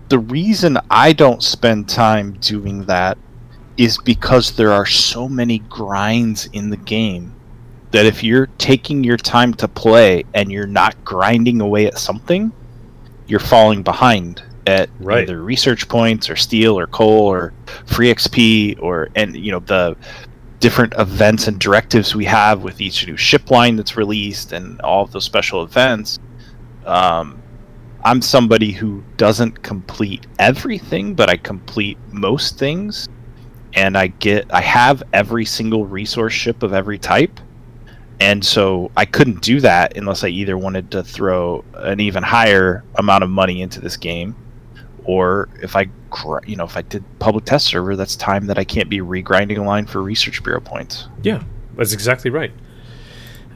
the 0.08 0.20
reason 0.20 0.78
I 0.88 1.14
don't 1.14 1.42
spend 1.42 1.88
time 1.88 2.34
doing 2.34 2.84
that 2.84 3.18
is 3.76 3.98
because 3.98 4.52
there 4.52 4.70
are 4.70 4.86
so 4.86 5.28
many 5.28 5.58
grinds 5.68 6.46
in 6.52 6.70
the 6.70 6.76
game 6.76 7.34
that 7.90 8.06
if 8.06 8.22
you're 8.22 8.46
taking 8.58 9.02
your 9.02 9.16
time 9.16 9.52
to 9.54 9.66
play 9.66 10.22
and 10.34 10.52
you're 10.52 10.64
not 10.68 10.94
grinding 11.04 11.60
away 11.60 11.86
at 11.86 11.98
something, 11.98 12.52
you're 13.26 13.40
falling 13.40 13.82
behind 13.82 14.44
at 14.66 14.90
Right. 15.00 15.22
either 15.22 15.42
research 15.42 15.88
points 15.88 16.28
or 16.28 16.36
steel 16.36 16.78
or 16.78 16.86
coal 16.86 17.26
or 17.26 17.52
free 17.86 18.10
XP 18.12 18.76
or 18.80 19.08
and 19.14 19.34
you 19.36 19.50
know 19.52 19.60
the 19.60 19.96
different 20.60 20.92
events 20.98 21.48
and 21.48 21.58
directives 21.58 22.14
we 22.14 22.26
have 22.26 22.62
with 22.62 22.80
each 22.80 23.06
new 23.06 23.16
ship 23.16 23.50
line 23.50 23.76
that's 23.76 23.96
released 23.96 24.52
and 24.52 24.78
all 24.82 25.02
of 25.02 25.10
those 25.12 25.24
special 25.24 25.62
events. 25.62 26.18
Um, 26.84 27.42
I'm 28.04 28.22
somebody 28.22 28.70
who 28.72 29.02
doesn't 29.16 29.62
complete 29.62 30.26
everything, 30.38 31.14
but 31.14 31.28
I 31.30 31.36
complete 31.36 31.98
most 32.12 32.58
things, 32.58 33.08
and 33.74 33.96
I 33.96 34.08
get 34.08 34.46
I 34.52 34.60
have 34.60 35.02
every 35.12 35.44
single 35.44 35.86
resource 35.86 36.32
ship 36.32 36.62
of 36.62 36.72
every 36.72 36.98
type, 36.98 37.40
and 38.20 38.44
so 38.44 38.90
I 38.96 39.04
couldn't 39.06 39.42
do 39.42 39.60
that 39.60 39.96
unless 39.96 40.24
I 40.24 40.28
either 40.28 40.56
wanted 40.58 40.90
to 40.92 41.02
throw 41.02 41.64
an 41.74 42.00
even 42.00 42.22
higher 42.22 42.84
amount 42.96 43.24
of 43.24 43.30
money 43.30 43.60
into 43.62 43.80
this 43.80 43.96
game, 43.96 44.34
or 45.04 45.48
if 45.62 45.76
I, 45.76 45.88
you 46.46 46.56
know, 46.56 46.64
if 46.64 46.76
I 46.76 46.82
did 46.82 47.04
public 47.18 47.44
test 47.44 47.66
server, 47.66 47.96
that's 47.96 48.16
time 48.16 48.46
that 48.46 48.58
I 48.58 48.64
can't 48.64 48.88
be 48.88 48.98
regrinding 48.98 49.58
a 49.58 49.62
line 49.62 49.86
for 49.86 50.02
research 50.02 50.42
bureau 50.42 50.60
points. 50.60 51.08
Yeah, 51.22 51.42
that's 51.76 51.92
exactly 51.92 52.30
right. 52.30 52.52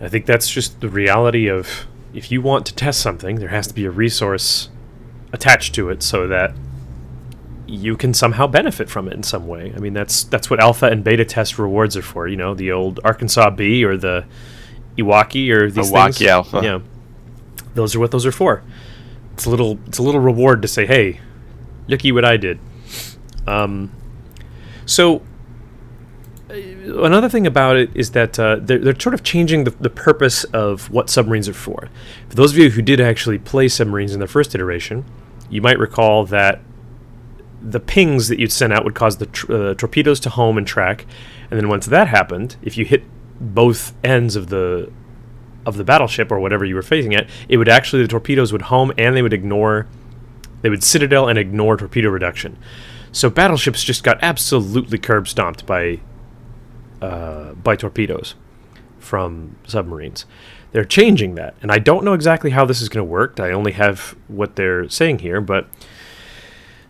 I 0.01 0.09
think 0.09 0.27
that's 0.27 0.51
just 0.51 0.81
the 0.81 0.89
reality 0.89 1.49
of 1.49 1.87
if 2.13 2.31
you 2.31 2.41
want 2.43 2.67
to 2.67 2.75
test 2.75 3.01
something, 3.01 3.37
there 3.37 3.49
has 3.49 3.67
to 3.69 3.75
be 3.75 3.85
a 3.85 3.91
resource 3.91 4.69
attached 5.33 5.75
to 5.75 5.91
it 5.91 6.03
so 6.03 6.29
that 6.29 6.55
you 7.67 7.97
can 7.97 8.15
somehow 8.15 8.47
benefit 8.47 8.89
from 8.89 9.09
it 9.09 9.15
in 9.15 9.23
some 9.23 9.47
way. 9.47 9.73
I 9.75 9.79
mean, 9.79 9.95
that's 9.95 10.25
that's 10.25 10.51
what 10.51 10.61
alpha 10.61 10.87
and 10.87 11.03
beta 11.03 11.25
test 11.25 11.59
rewards 11.59 11.97
are 11.97 12.03
for. 12.03 12.29
You 12.29 12.37
know, 12.37 12.55
the 12.55 12.73
old 12.73 13.01
Arkansas 13.05 13.51
B 13.51 13.85
or 13.85 13.97
the 13.97 14.25
Iwaki 14.97 15.51
or 15.51 15.71
these 15.71 15.91
Iwaki 15.91 16.19
things. 16.19 16.23
Alpha. 16.23 16.61
Yeah, 16.63 16.81
those 17.75 17.95
are 17.95 18.01
what 18.01 18.11
those 18.11 18.27
are 18.27 18.33
for. 18.33 18.63
It's 19.33 19.47
a 19.47 19.51
little 19.51 19.79
it's 19.87 19.99
a 19.99 20.03
little 20.03 20.21
reward 20.21 20.63
to 20.63 20.69
say, 20.69 20.87
hey, 20.87 21.21
looky 21.87 22.13
what 22.13 22.25
I 22.25 22.37
did. 22.37 22.59
Um, 23.47 23.93
so 24.87 25.23
uh, 26.51 26.55
another 27.03 27.29
thing 27.29 27.47
about 27.47 27.77
it 27.77 27.91
is 27.95 28.13
that 28.13 28.39
uh, 28.39 28.57
they're, 28.61 28.79
they're 28.79 28.99
sort 28.99 29.15
of 29.15 29.23
changing 29.23 29.65
the, 29.65 29.71
the 29.71 29.91
purpose 29.91 30.45
of 30.45 30.91
what 30.91 31.11
submarines 31.11 31.49
are 31.49 31.55
for. 31.55 31.89
For 32.29 32.35
those 32.35 32.53
of 32.53 32.59
you 32.59 32.71
who 32.71 32.83
did 32.83 33.01
actually 33.01 33.39
play 33.39 33.69
submarines 33.69 34.13
in 34.13 34.21
the 34.21 34.27
first 34.27 34.55
iteration, 34.55 35.05
you 35.51 35.63
might 35.63 35.79
recall 35.79 36.25
that 36.27 36.61
the 37.63 37.81
pings 37.81 38.29
that 38.29 38.39
you'd 38.39 38.53
send 38.53 38.73
out 38.73 38.85
would 38.85 38.95
cause 38.95 39.17
the 39.17 39.27
tr- 39.27 39.53
uh, 39.53 39.75
torpedoes 39.75 40.21
to 40.21 40.31
home 40.31 40.59
and 40.59 40.67
track, 40.67 41.07
and 41.51 41.59
then 41.59 41.69
once 41.69 41.87
that 41.87 42.09
happened, 42.09 42.57
if 42.63 42.77
you 42.77 42.85
hit 42.85 43.05
both 43.41 43.95
ends 44.05 44.37
of 44.37 44.49
the 44.49 44.93
of 45.67 45.79
the 45.79 45.85
battleship 45.85 46.31
or 46.31 46.39
whatever 46.39 46.65
you 46.67 46.75
were 46.75 46.83
facing 46.83 47.15
at, 47.15 47.27
it 47.49 47.57
would 47.57 47.71
actually 47.71 48.03
the 48.03 48.09
torpedoes 48.09 48.53
would 48.53 48.63
home 48.63 48.93
and 48.99 49.17
they 49.17 49.23
would 49.23 49.33
ignore 49.33 49.87
they 50.65 50.71
would 50.71 50.83
citadel 50.83 51.29
and 51.29 51.39
ignore 51.39 51.77
torpedo 51.77 52.09
reduction. 52.09 52.57
So 53.13 53.29
battleships 53.29 53.85
just 53.85 54.03
got 54.03 54.19
absolutely 54.23 54.97
curb 54.97 55.29
stomped 55.29 55.67
by 55.67 56.01
uh, 57.03 57.53
by 57.53 57.77
torpedoes 57.77 58.35
from 58.99 59.57
submarines. 59.67 60.25
They're 60.73 60.87
changing 60.87 61.35
that, 61.35 61.55
and 61.61 61.71
I 61.71 61.79
don't 61.81 62.03
know 62.03 62.15
exactly 62.15 62.53
how 62.53 62.65
this 62.65 62.81
is 62.81 62.89
going 62.89 63.07
to 63.07 63.11
work. 63.11 63.39
I 63.39 63.51
only 63.51 63.73
have 63.73 64.17
what 64.27 64.57
they're 64.57 64.89
saying 64.89 65.19
here, 65.19 65.43
but 65.43 65.69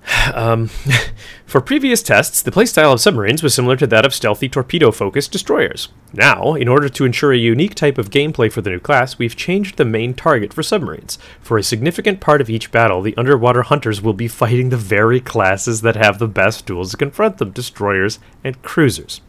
um, 0.35 0.69
for 1.47 1.61
previous 1.61 2.03
tests, 2.03 2.43
the 2.43 2.51
playstyle 2.51 2.93
of 2.93 3.01
submarines 3.01 3.43
was 3.43 3.55
similar 3.55 3.77
to 3.77 3.87
that 3.87 4.05
of 4.05 4.15
stealthy 4.15 4.49
torpedo 4.49 4.91
focused 4.91 5.33
destroyers. 5.33 5.89
Now, 6.13 6.55
in 6.55 6.69
order 6.69 6.89
to 6.89 7.05
ensure 7.05 7.33
a 7.33 7.39
unique 7.39 7.75
type 7.75 7.99
of 7.99 8.11
gameplay 8.11 8.51
for 8.51 8.61
the 8.61 8.71
new 8.71 8.81
class, 8.81 9.19
we've 9.19 9.37
changed 9.37 9.77
the 9.77 9.85
main 9.85 10.15
target 10.15 10.53
for 10.53 10.63
submarines. 10.63 11.19
For 11.41 11.59
a 11.59 11.63
significant 11.63 12.21
part 12.21 12.41
of 12.41 12.51
each 12.51 12.71
battle, 12.71 13.03
the 13.03 13.17
underwater 13.17 13.63
hunters 13.63 14.03
will 14.03 14.13
be 14.13 14.29
fighting 14.29 14.69
the 14.69 14.77
very 14.77 15.21
classes 15.21 15.81
that 15.83 15.97
have 15.97 16.19
the 16.19 16.29
best 16.29 16.67
tools 16.67 16.93
to 16.93 16.97
confront 16.97 17.39
them 17.39 17.51
destroyers 17.51 18.19
and 18.43 18.61
cruisers. 18.63 19.21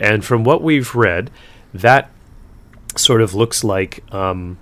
And 0.00 0.24
from 0.24 0.44
what 0.44 0.62
we've 0.62 0.94
read, 0.94 1.30
that 1.72 2.10
sort 2.96 3.20
of 3.20 3.34
looks 3.34 3.64
like 3.64 4.02
um, 4.12 4.58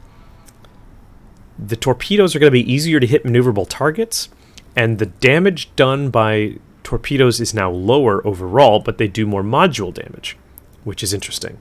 the 1.59 1.77
torpedoes 1.77 2.35
are 2.35 2.39
going 2.39 2.51
to 2.51 2.53
be 2.53 2.73
easier 2.73 3.01
to 3.01 3.07
hit 3.07 3.25
maneuverable 3.25 3.67
targets 3.69 4.29
and 4.77 4.99
the 4.99 5.07
damage 5.07 5.75
done 5.77 6.11
by 6.11 6.57
torpedoes 6.83 7.41
is 7.41 7.55
now 7.55 7.71
lower 7.71 8.27
overall, 8.27 8.81
but 8.81 8.99
they 8.99 9.09
do 9.09 9.27
more 9.27 9.43
module 9.43 9.93
damage, 9.93 10.37
which 10.85 11.03
is 11.03 11.13
interesting. 11.13 11.59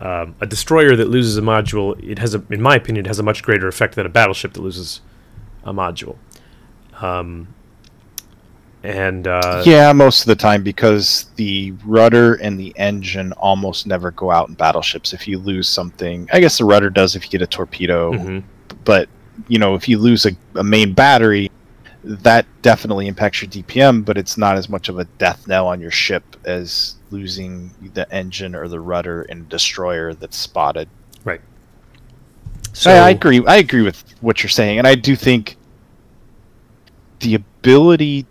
Um, 0.00 0.36
a 0.40 0.46
destroyer 0.46 0.94
that 0.94 1.08
loses 1.08 1.36
a 1.36 1.42
module, 1.42 1.98
it 2.08 2.18
has, 2.18 2.34
a, 2.34 2.42
in 2.50 2.62
my 2.62 2.76
opinion, 2.76 3.06
it 3.06 3.08
has 3.08 3.18
a 3.18 3.22
much 3.22 3.42
greater 3.42 3.66
effect 3.66 3.96
than 3.96 4.06
a 4.06 4.08
battleship 4.08 4.52
that 4.52 4.60
loses 4.60 5.00
a 5.64 5.72
module. 5.72 6.16
Um, 7.00 7.48
and 8.84 9.26
uh, 9.26 9.62
yeah, 9.66 9.92
most 9.92 10.20
of 10.20 10.26
the 10.26 10.36
time 10.36 10.62
because 10.62 11.26
the 11.34 11.72
rudder 11.84 12.34
and 12.34 12.58
the 12.58 12.72
engine 12.76 13.32
almost 13.32 13.86
never 13.86 14.12
go 14.12 14.30
out 14.30 14.48
in 14.48 14.54
battleships. 14.54 15.12
If 15.12 15.26
you 15.26 15.38
lose 15.38 15.66
something, 15.68 16.28
I 16.32 16.38
guess 16.38 16.58
the 16.58 16.64
rudder 16.64 16.88
does 16.88 17.16
if 17.16 17.24
you 17.24 17.30
get 17.30 17.42
a 17.42 17.46
torpedo, 17.46 18.12
mhm. 18.12 18.44
but 18.84 19.08
you 19.48 19.58
know 19.58 19.74
if 19.74 19.88
you 19.88 19.98
lose 19.98 20.26
a, 20.26 20.32
a 20.54 20.62
main 20.62 20.92
battery, 20.92 21.50
that 22.04 22.46
definitely 22.62 23.08
impacts 23.08 23.42
your 23.42 23.50
DPM, 23.50 24.04
but 24.04 24.16
it's 24.16 24.38
not 24.38 24.56
as 24.56 24.68
much 24.68 24.88
of 24.88 24.98
a 24.98 25.04
death 25.04 25.46
knell 25.48 25.66
on 25.66 25.80
your 25.80 25.90
ship 25.90 26.36
as 26.44 26.94
losing 27.10 27.70
the 27.94 28.10
engine 28.12 28.54
or 28.54 28.68
the 28.68 28.80
rudder 28.80 29.22
in 29.22 29.40
a 29.40 29.44
destroyer 29.44 30.14
that's 30.14 30.36
spotted. 30.36 30.88
right. 31.24 31.40
So 32.72 32.90
I, 32.92 33.08
I 33.08 33.10
agree. 33.10 33.44
I 33.46 33.56
agree 33.56 33.82
with 33.82 34.04
what 34.20 34.42
you're 34.42 34.50
saying, 34.50 34.78
and 34.78 34.86
I 34.86 34.94
do 34.94 35.16
think 35.16 35.56
the 37.20 37.34
ability 37.34 38.26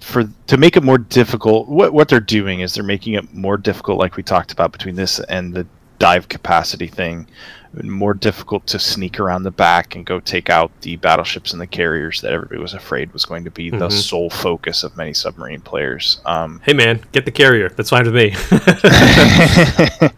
for 0.00 0.24
to 0.48 0.56
make 0.56 0.76
it 0.76 0.82
more 0.82 0.98
difficult. 0.98 1.68
What 1.68 1.92
what 1.92 2.08
they're 2.08 2.20
doing 2.20 2.60
is 2.60 2.74
they're 2.74 2.82
making 2.82 3.14
it 3.14 3.32
more 3.32 3.56
difficult, 3.56 3.98
like 3.98 4.16
we 4.16 4.22
talked 4.22 4.50
about 4.50 4.72
between 4.72 4.96
this 4.96 5.20
and 5.20 5.54
the 5.54 5.66
dive 5.98 6.28
capacity 6.28 6.88
thing, 6.88 7.28
more 7.82 8.12
difficult 8.12 8.66
to 8.66 8.78
sneak 8.78 9.18
around 9.18 9.44
the 9.44 9.50
back 9.50 9.94
and 9.96 10.04
go 10.04 10.20
take 10.20 10.50
out 10.50 10.70
the 10.82 10.96
battleships 10.96 11.52
and 11.52 11.60
the 11.60 11.66
carriers 11.66 12.20
that 12.20 12.32
everybody 12.32 12.60
was 12.60 12.74
afraid 12.74 13.10
was 13.12 13.24
going 13.24 13.44
to 13.44 13.50
be 13.50 13.70
the 13.70 13.88
Mhm. 13.88 13.92
sole 13.92 14.28
focus 14.30 14.82
of 14.84 14.94
many 14.96 15.14
submarine 15.14 15.60
players. 15.62 16.20
Um, 16.26 16.60
Hey 16.66 16.74
man, 16.74 17.00
get 17.12 17.24
the 17.24 17.30
carrier. 17.30 17.70
That's 17.70 17.88
fine 17.90 18.04
with 18.04 18.14
me. 18.14 18.34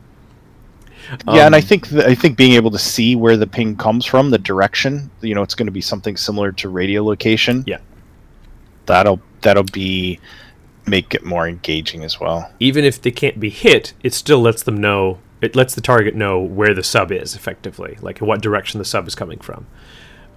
yeah, 1.29 1.47
and 1.47 1.55
I 1.55 1.59
Um, 1.59 1.63
think 1.65 1.89
th- 1.89 2.05
I 2.05 2.15
think 2.15 2.37
being 2.37 2.53
able 2.53 2.71
to 2.71 2.79
see 2.79 3.15
where 3.15 3.37
the 3.37 3.47
ping 3.47 3.77
comes 3.77 4.05
from, 4.07 4.31
the 4.31 4.39
direction, 4.39 5.11
you 5.21 5.35
know, 5.35 5.43
it's 5.43 5.55
going 5.55 5.67
to 5.67 5.73
be 5.73 5.81
something 5.81 6.17
similar 6.17 6.51
to 6.53 6.69
radio 6.69 7.05
location. 7.05 7.65
Yeah. 7.67 7.79
That'll 8.87 9.21
that'll 9.43 9.65
be 9.65 10.19
make 10.87 11.15
it 11.15 11.25
more 11.25 11.49
engaging 11.49 12.05
as 12.05 12.21
well. 12.21 12.51
even 12.61 12.85
if 12.85 13.01
they 13.01 13.11
can't 13.11 13.41
be 13.41 13.49
hit, 13.51 13.95
it 14.03 14.13
still 14.13 14.41
lets 14.41 14.63
them 14.63 14.79
know. 14.81 15.19
It 15.45 15.55
lets 15.55 15.75
the 15.75 15.81
target 15.81 16.15
know 16.15 16.41
where 16.41 16.75
the 16.75 16.83
sub 16.83 17.13
is 17.13 17.35
effectively, 17.37 17.99
like 18.01 18.21
what 18.21 18.41
direction 18.41 18.79
the 18.79 18.85
sub 18.85 19.07
is 19.07 19.15
coming 19.15 19.39
from. 19.39 19.67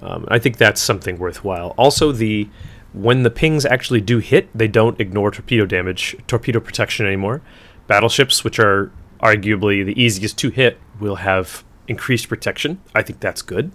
Um, 0.02 0.26
I 0.28 0.38
think 0.38 0.58
that's 0.58 0.82
something 0.82 1.18
worthwhile. 1.18 1.74
Also, 1.78 2.12
the 2.12 2.50
when 2.94 3.24
the 3.24 3.30
pings 3.30 3.66
actually 3.66 4.02
do 4.02 4.20
hit, 4.20 4.50
they 4.56 4.68
don't 4.68 5.00
ignore 5.00 5.32
torpedo 5.32 5.66
damage, 5.66 6.16
torpedo 6.28 6.60
protection 6.60 7.06
anymore. 7.06 7.42
Battleships, 7.88 8.44
which 8.44 8.60
are 8.60 8.92
arguably 9.22 9.86
the 9.86 10.00
easiest 10.02 10.38
to 10.40 10.50
hit, 10.50 10.80
will 11.00 11.18
have 11.18 11.64
increased 11.88 12.28
protection. 12.28 12.82
I 12.94 13.02
think 13.02 13.20
that's 13.20 13.42
good. 13.42 13.72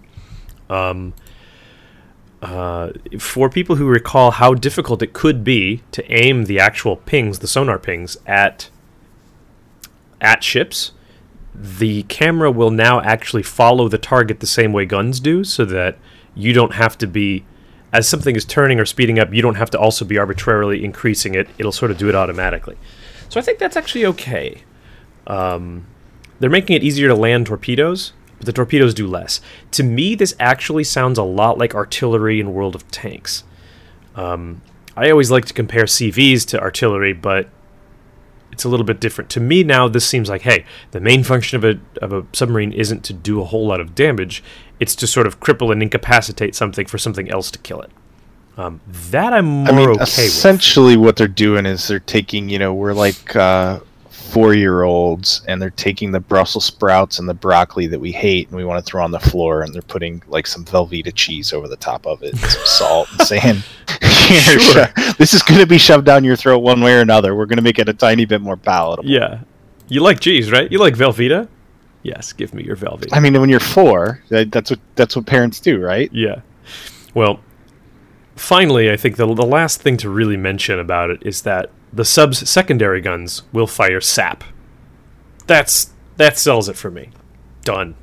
Um, 0.69 1.13
uh, 2.41 2.91
for 3.19 3.49
people 3.49 3.77
who 3.77 3.87
recall 3.87 4.31
how 4.31 4.53
difficult 4.53 5.01
it 5.01 5.13
could 5.13 5.43
be 5.43 5.81
to 5.91 6.11
aim 6.11 6.45
the 6.45 6.59
actual 6.59 6.97
pings, 6.97 7.39
the 7.39 7.47
sonar 7.47 7.79
pings, 7.79 8.17
at 8.25 8.69
at 10.19 10.43
ships, 10.43 10.91
the 11.55 12.03
camera 12.03 12.51
will 12.51 12.71
now 12.71 13.01
actually 13.01 13.43
follow 13.43 13.87
the 13.87 13.97
target 13.97 14.39
the 14.39 14.47
same 14.47 14.73
way 14.73 14.85
guns 14.85 15.19
do, 15.19 15.43
so 15.43 15.65
that 15.65 15.97
you 16.35 16.53
don't 16.53 16.73
have 16.73 16.97
to 16.99 17.07
be, 17.07 17.45
as 17.91 18.07
something 18.07 18.35
is 18.35 18.45
turning 18.45 18.79
or 18.79 18.85
speeding 18.85 19.19
up, 19.19 19.33
you 19.33 19.41
don't 19.41 19.55
have 19.55 19.69
to 19.71 19.79
also 19.79 20.03
be 20.03 20.17
arbitrarily 20.17 20.83
increasing 20.83 21.35
it. 21.35 21.47
It'll 21.57 21.71
sort 21.71 21.91
of 21.91 21.97
do 21.97 22.09
it 22.09 22.15
automatically. 22.15 22.77
So 23.29 23.39
I 23.39 23.43
think 23.43 23.59
that's 23.59 23.77
actually 23.77 24.05
okay. 24.07 24.63
Um, 25.27 25.87
they're 26.39 26.49
making 26.49 26.75
it 26.75 26.83
easier 26.83 27.07
to 27.07 27.15
land 27.15 27.47
torpedoes, 27.47 28.13
but 28.37 28.45
the 28.45 28.53
torpedoes 28.53 28.93
do 28.93 29.07
less. 29.07 29.39
To 29.71 29.83
me, 29.83 30.15
this 30.15 30.35
actually 30.39 30.83
sounds 30.83 31.17
a 31.17 31.23
lot 31.23 31.57
like 31.57 31.75
artillery 31.75 32.39
in 32.39 32.53
World 32.53 32.75
of 32.75 32.89
Tanks. 32.91 33.43
Um, 34.15 34.61
I 34.95 35.09
always 35.09 35.31
like 35.31 35.45
to 35.45 35.53
compare 35.53 35.85
CVs 35.85 36.45
to 36.47 36.59
artillery, 36.59 37.13
but 37.13 37.49
it's 38.53 38.63
a 38.63 38.69
little 38.69 38.85
bit 38.85 39.01
different. 39.01 39.29
To 39.31 39.39
me 39.39 39.63
now, 39.63 39.87
this 39.89 40.05
seems 40.05 40.29
like, 40.29 40.43
hey, 40.43 40.63
the 40.91 41.01
main 41.01 41.23
function 41.23 41.57
of 41.57 41.65
a 41.65 41.79
of 42.01 42.13
a 42.13 42.25
submarine 42.31 42.71
isn't 42.71 43.03
to 43.05 43.13
do 43.13 43.41
a 43.41 43.43
whole 43.45 43.67
lot 43.67 43.81
of 43.81 43.95
damage; 43.95 44.43
it's 44.79 44.95
to 44.95 45.07
sort 45.07 45.27
of 45.27 45.39
cripple 45.39 45.71
and 45.71 45.81
incapacitate 45.83 46.55
something 46.55 46.85
for 46.85 46.97
something 46.97 47.29
else 47.29 47.51
to 47.51 47.59
kill 47.59 47.81
it. 47.81 47.91
Um, 48.55 48.79
that 48.85 49.33
I'm 49.33 49.45
more 49.45 49.67
I 49.67 49.71
mean, 49.71 49.89
okay 49.89 49.99
with. 49.99 50.09
essentially, 50.09 50.95
what 50.95 51.17
they're 51.17 51.27
doing 51.27 51.65
is 51.65 51.87
they're 51.87 51.99
taking, 51.99 52.49
you 52.49 52.59
know, 52.59 52.73
we're 52.73 52.93
like 52.93 53.35
uh, 53.35 53.79
four 54.33 54.53
year 54.55 54.81
olds, 54.83 55.41
and 55.47 55.61
they're 55.61 55.69
taking 55.69 56.11
the 56.11 56.19
Brussels 56.19 56.65
sprouts 56.65 57.19
and 57.19 57.29
the 57.29 57.33
broccoli 57.33 57.87
that 57.87 57.99
we 57.99 58.11
hate, 58.11 58.47
and 58.49 58.57
we 58.57 58.65
want 58.65 58.83
to 58.83 58.89
throw 58.89 59.03
on 59.03 59.11
the 59.11 59.19
floor, 59.19 59.61
and 59.61 59.73
they're 59.73 59.81
putting 59.83 60.21
like 60.27 60.47
some 60.47 60.65
Velveeta 60.65 61.13
cheese 61.13 61.53
over 61.53 61.67
the 61.67 61.75
top 61.77 62.05
of 62.07 62.23
it, 62.23 62.31
and 62.33 62.39
some 62.41 62.65
salt, 62.65 63.07
and 63.11 63.27
saying, 63.27 63.41
Here, 64.27 64.39
Sure. 64.59 64.87
sho- 64.87 65.13
"This 65.17 65.33
is 65.33 65.43
going 65.43 65.59
to 65.59 65.67
be 65.67 65.77
shoved 65.77 66.05
down 66.05 66.23
your 66.23 66.35
throat 66.35 66.59
one 66.59 66.81
way 66.81 66.93
or 66.95 67.01
another. 67.01 67.35
We're 67.35 67.45
going 67.45 67.57
to 67.57 67.63
make 67.63 67.77
it 67.79 67.89
a 67.89 67.93
tiny 67.93 68.25
bit 68.25 68.41
more 68.41 68.57
palatable." 68.57 69.09
Yeah, 69.09 69.41
you 69.87 70.01
like 70.01 70.19
cheese, 70.19 70.51
right? 70.51 70.71
You 70.71 70.79
like 70.79 70.95
Velveeta? 70.95 71.47
Yes, 72.03 72.33
give 72.33 72.53
me 72.53 72.63
your 72.63 72.75
Velveeta. 72.75 73.09
I 73.11 73.19
mean, 73.19 73.39
when 73.39 73.49
you're 73.49 73.59
four, 73.59 74.21
that, 74.29 74.51
that's 74.51 74.71
what 74.71 74.79
that's 74.95 75.15
what 75.15 75.25
parents 75.25 75.59
do, 75.59 75.79
right? 75.79 76.09
Yeah. 76.13 76.41
Well, 77.13 77.39
finally, 78.35 78.91
I 78.91 78.97
think 78.97 79.17
the, 79.17 79.25
the 79.33 79.45
last 79.45 79.81
thing 79.81 79.97
to 79.97 80.09
really 80.09 80.37
mention 80.37 80.79
about 80.79 81.09
it 81.11 81.21
is 81.25 81.43
that 81.43 81.69
the 81.93 82.05
sub's 82.05 82.49
secondary 82.49 83.01
guns 83.01 83.43
will 83.53 83.67
fire 83.67 84.01
sap. 84.01 84.43
That's 85.47 85.91
that 86.17 86.37
sells 86.37 86.69
it 86.69 86.77
for 86.77 86.91
me. 86.91 87.09
Done. 87.63 87.95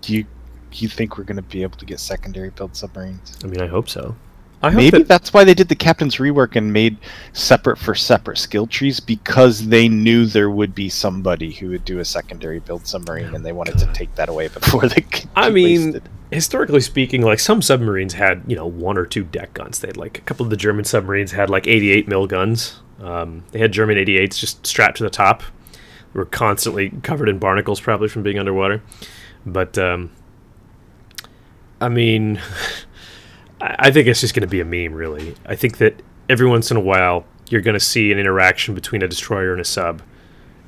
Do 0.00 0.14
you 0.14 0.22
do 0.70 0.78
you 0.84 0.88
think 0.88 1.16
we're 1.16 1.24
going 1.24 1.36
to 1.36 1.42
be 1.42 1.62
able 1.62 1.78
to 1.78 1.86
get 1.86 1.98
secondary 2.00 2.50
build 2.50 2.76
submarines? 2.76 3.36
I 3.42 3.46
mean, 3.46 3.60
I 3.60 3.66
hope 3.66 3.88
so. 3.88 4.14
I 4.62 4.70
hope 4.70 4.76
Maybe 4.78 4.98
that- 4.98 5.08
that's 5.08 5.32
why 5.32 5.44
they 5.44 5.54
did 5.54 5.68
the 5.68 5.76
captain's 5.76 6.16
rework 6.16 6.56
and 6.56 6.72
made 6.72 6.98
separate 7.32 7.78
for 7.78 7.94
separate 7.94 8.38
skill 8.38 8.66
trees 8.66 8.98
because 9.00 9.68
they 9.68 9.88
knew 9.88 10.26
there 10.26 10.50
would 10.50 10.74
be 10.74 10.88
somebody 10.88 11.52
who 11.52 11.68
would 11.70 11.84
do 11.84 12.00
a 12.00 12.04
secondary 12.04 12.58
build 12.58 12.86
submarine 12.86 13.34
and 13.34 13.44
they 13.46 13.52
wanted 13.52 13.78
to 13.78 13.86
take 13.92 14.12
that 14.16 14.28
away 14.28 14.48
before 14.54 14.88
they. 14.88 15.00
could 15.02 15.28
I 15.36 15.50
mean, 15.50 15.84
wasted. 15.92 16.08
historically 16.32 16.80
speaking, 16.80 17.22
like 17.22 17.38
some 17.38 17.62
submarines 17.62 18.14
had, 18.14 18.42
you 18.48 18.56
know, 18.56 18.66
one 18.66 18.98
or 18.98 19.06
two 19.06 19.22
deck 19.24 19.54
guns. 19.54 19.78
They 19.78 19.88
had 19.88 19.96
like 19.96 20.18
a 20.18 20.22
couple 20.22 20.44
of 20.44 20.50
the 20.50 20.56
German 20.56 20.84
submarines 20.84 21.32
had 21.32 21.48
like 21.50 21.66
88 21.68 22.08
mil 22.08 22.26
guns. 22.26 22.80
Um, 23.00 23.44
they 23.52 23.58
had 23.58 23.72
German 23.72 23.96
88s 23.96 24.38
just 24.38 24.66
strapped 24.66 24.98
to 24.98 25.04
the 25.04 25.10
top. 25.10 25.42
They 25.72 26.18
were 26.18 26.24
constantly 26.24 26.90
covered 27.02 27.28
in 27.28 27.38
barnacles, 27.38 27.80
probably 27.80 28.08
from 28.08 28.22
being 28.22 28.38
underwater. 28.38 28.82
But 29.46 29.78
um, 29.78 30.10
I 31.80 31.88
mean, 31.88 32.40
I 33.60 33.90
think 33.90 34.08
it's 34.08 34.20
just 34.20 34.34
going 34.34 34.42
to 34.42 34.48
be 34.48 34.60
a 34.60 34.64
meme, 34.64 34.96
really. 34.96 35.34
I 35.46 35.54
think 35.54 35.78
that 35.78 36.02
every 36.28 36.46
once 36.46 36.70
in 36.70 36.76
a 36.76 36.80
while 36.80 37.24
you're 37.48 37.60
going 37.60 37.78
to 37.78 37.84
see 37.84 38.12
an 38.12 38.18
interaction 38.18 38.74
between 38.74 39.02
a 39.02 39.08
destroyer 39.08 39.52
and 39.52 39.60
a 39.60 39.64
sub 39.64 40.02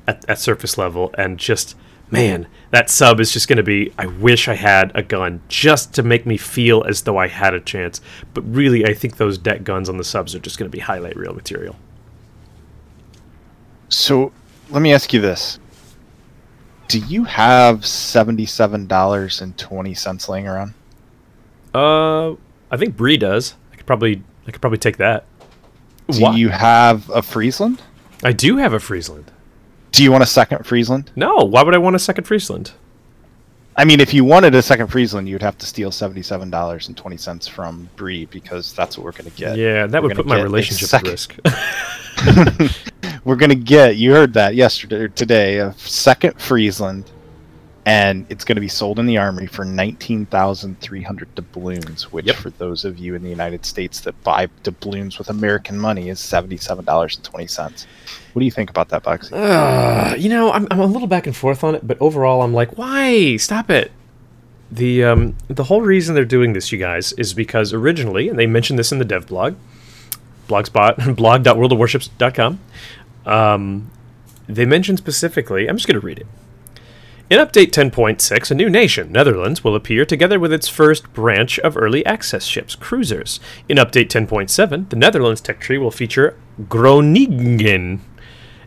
at, 0.07 0.29
at 0.29 0.39
surface 0.39 0.79
level, 0.79 1.15
and 1.19 1.39
just 1.39 1.77
man, 2.11 2.49
that 2.71 2.91
sub 2.91 3.21
is 3.21 3.33
just 3.33 3.49
going 3.49 3.57
to 3.57 3.63
be. 3.63 3.93
I 3.99 4.07
wish 4.07 4.49
I 4.49 4.55
had 4.55 4.93
a 4.95 5.03
gun 5.03 5.43
just 5.49 5.95
to 5.95 6.03
make 6.03 6.27
me 6.27 6.37
feel 6.37 6.85
as 6.85 7.03
though 7.03 7.19
I 7.19 7.29
had 7.29 7.55
a 7.55 7.61
chance. 7.61 8.01
But 8.35 8.43
really, 8.43 8.85
I 8.85 8.95
think 8.95 9.17
those 9.17 9.39
deck 9.39 9.65
guns 9.65 9.89
on 9.89 9.97
the 9.97 10.05
subs 10.05 10.35
are 10.35 10.41
just 10.41 10.59
going 10.59 10.71
to 10.71 10.77
be 10.77 10.81
highlight 10.81 11.17
reel 11.17 11.35
material. 11.35 11.77
So 13.91 14.33
let 14.71 14.81
me 14.83 14.93
ask 14.93 15.13
you 15.13 15.21
this: 15.21 15.59
Do 16.89 16.99
you 16.99 17.25
have 17.25 17.85
seventy-seven 17.85 18.87
dollars 18.87 19.41
and 19.41 19.57
twenty 19.59 19.95
cents 19.95 20.29
laying 20.29 20.47
around? 20.49 20.75
Uh, 21.75 22.31
I 22.71 22.77
think 22.77 22.97
Bree 22.97 23.17
does. 23.17 23.55
I 23.73 23.77
could 23.77 23.87
probably, 23.87 24.23
I 24.47 24.51
could 24.51 24.61
probably 24.61 24.79
take 24.79 24.97
that. 24.97 25.25
Do 26.09 26.23
Why- 26.23 26.37
you 26.37 26.49
have 26.49 27.09
a 27.11 27.23
Friesland? 27.23 27.83
I 28.25 28.33
do 28.33 28.57
have 28.57 28.73
a 28.73 28.81
Friesland. 28.81 29.31
Do 29.93 30.03
you 30.05 30.11
want 30.13 30.23
a 30.23 30.27
second 30.27 30.65
Friesland? 30.67 31.11
No, 31.17 31.37
why 31.37 31.63
would 31.63 31.75
I 31.75 31.79
want 31.79 31.97
a 31.97 31.99
second 32.01 32.25
Friesland? 32.25 32.73
I 33.81 33.85
mean, 33.87 33.99
if 33.99 34.13
you 34.13 34.27
wanted 34.27 34.55
a 34.55 34.61
second 34.61 34.89
Friesland, 34.89 35.27
you'd 35.27 35.41
have 35.41 35.57
to 35.57 35.65
steal 35.65 35.91
seventy-seven 35.91 36.51
dollars 36.51 36.89
and 36.89 36.97
twenty 36.99 37.17
cents 37.17 37.49
from 37.49 37.89
Bree 37.97 38.27
because 38.27 38.75
that's 38.75 38.99
what 38.99 39.07
we're 39.07 39.13
going 39.13 39.31
to 39.31 39.37
get. 39.39 39.57
Yeah, 39.57 39.87
that 39.87 40.03
We're 40.03 40.09
would 40.09 40.17
put 40.19 40.27
my 40.27 40.39
relationship 40.39 40.93
at 40.93 41.03
risk. 41.05 41.35
we're 43.25 43.37
going 43.37 43.49
to 43.49 43.55
get. 43.55 43.97
You 43.97 44.13
heard 44.13 44.35
that 44.35 44.55
yesterday 44.55 44.97
or 44.97 45.09
today. 45.09 45.61
A 45.61 45.73
second 45.79 46.39
Friesland, 46.39 47.11
and 47.87 48.27
it's 48.29 48.45
going 48.45 48.57
to 48.57 48.61
be 48.61 48.69
sold 48.69 48.99
in 48.99 49.07
the 49.07 49.17
armory 49.19 49.47
for 49.47 49.65
nineteen 49.65 50.27
thousand 50.27 50.81
three 50.81 51.03
hundred 51.03 51.35
doubloons. 51.35 52.13
Which, 52.13 52.27
Yep. 52.27 52.37
for 52.37 52.51
those 52.51 52.85
of 52.85 52.99
you 52.99 53.15
in 53.15 53.23
the 53.23 53.31
United 53.31 53.65
States 53.65 54.01
that 54.03 54.23
buy 54.23 54.49
doubloons 54.63 55.19
with 55.19 55.31
American 55.31 55.79
money, 55.79 56.09
is 56.09 56.21
seventy-seven 56.21 56.85
dollars 56.85 57.17
and 57.17 57.25
twenty 57.25 57.47
cents. 57.47 57.87
What 58.33 58.41
do 58.41 58.45
you 58.45 58.51
think 58.53 58.71
about 58.71 58.91
that, 58.91 59.03
Bogsy? 59.03 59.33
Uh, 59.33 60.15
you 60.15 60.29
know, 60.29 60.53
I'm, 60.53 60.69
I'm 60.71 60.79
a 60.81 60.87
little 60.87 61.09
back 61.09 61.27
and 61.27 61.35
forth 61.35 61.65
on 61.65 61.75
it, 61.75 61.87
but 61.87 61.97
overall, 62.01 62.43
I'm 62.43 62.53
like, 62.55 62.79
why? 62.79 63.37
Stop 63.39 63.71
it. 63.71 63.91
The 64.71 65.03
um, 65.05 65.35
the 65.49 65.65
whole 65.65 65.81
reason 65.81 66.15
they're 66.15 66.25
doing 66.25 66.53
this, 66.53 66.71
you 66.71 66.79
guys, 66.79 67.13
is 67.15 67.35
because 67.35 67.73
originally, 67.73 68.29
and 68.29 68.39
they 68.39 68.47
mentioned 68.47 68.79
this 68.79 68.93
in 68.93 68.99
the 68.99 69.05
dev 69.05 69.27
blog, 69.27 69.57
blogspot, 70.49 71.17
blog.worldofwarships.com, 71.17 72.61
um, 73.27 73.91
they 74.47 74.65
mentioned 74.67 74.99
specifically, 74.99 75.67
I'm 75.69 75.77
just 75.77 75.89
going 75.89 75.99
to 76.01 76.07
read 76.07 76.19
it. 76.19 76.27
In 77.31 77.39
Update 77.39 77.71
10.6, 77.71 78.51
a 78.51 78.55
new 78.57 78.69
nation, 78.69 79.13
Netherlands, 79.13 79.63
will 79.63 79.77
appear 79.77 80.05
together 80.05 80.41
with 80.41 80.53
its 80.53 80.67
first 80.69 81.13
branch 81.13 81.61
of 81.61 81.77
early 81.77 82.05
access 82.05 82.45
ships, 82.45 82.75
cruisers. 82.75 83.39
In 83.69 83.77
Update 83.77 84.09
10.7, 84.09 84.89
the 84.89 84.97
Netherlands 84.97 85.41
tech 85.41 85.61
tree 85.61 85.79
will 85.79 85.93
feature 85.93 86.37
Groningen, 86.69 88.01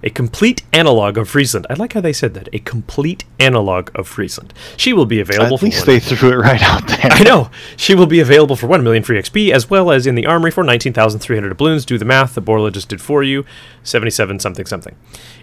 a 0.02 0.10
complete 0.10 0.64
analog 0.72 1.18
of 1.18 1.30
Friesland. 1.30 1.68
I 1.70 1.74
like 1.74 1.92
how 1.92 2.00
they 2.00 2.14
said 2.14 2.36
that. 2.36 2.48
A 2.54 2.60
complete 2.60 3.26
analog 3.38 3.90
of 3.96 4.08
Friesland. 4.08 4.54
She 4.78 4.94
will 4.94 5.06
be 5.06 5.20
available 5.20 5.56
At 5.56 5.60
for 5.60 5.66
least 5.66 5.86
they 5.86 6.00
threw 6.00 6.32
it 6.32 6.36
right 6.36 6.64
out 6.64 6.88
there. 6.88 7.00
I 7.12 7.22
know. 7.24 7.52
She 7.76 7.96
will 7.96 8.06
be 8.06 8.22
available 8.22 8.56
for 8.56 8.68
1 8.68 8.82
million 8.82 9.04
free 9.04 9.20
XP, 9.20 9.52
as 9.52 9.70
well 9.70 9.92
as 9.92 10.08
in 10.08 10.16
the 10.16 10.26
armory 10.26 10.52
for 10.52 10.64
19,300 10.64 11.50
doubloons. 11.50 11.86
Do 11.86 11.98
the 11.98 12.06
math. 12.06 12.36
The 12.36 12.40
Borla 12.40 12.72
just 12.72 12.88
did 12.88 13.02
for 13.02 13.24
you. 13.24 13.44
77 13.84 14.40
something 14.40 14.66
something. 14.66 14.96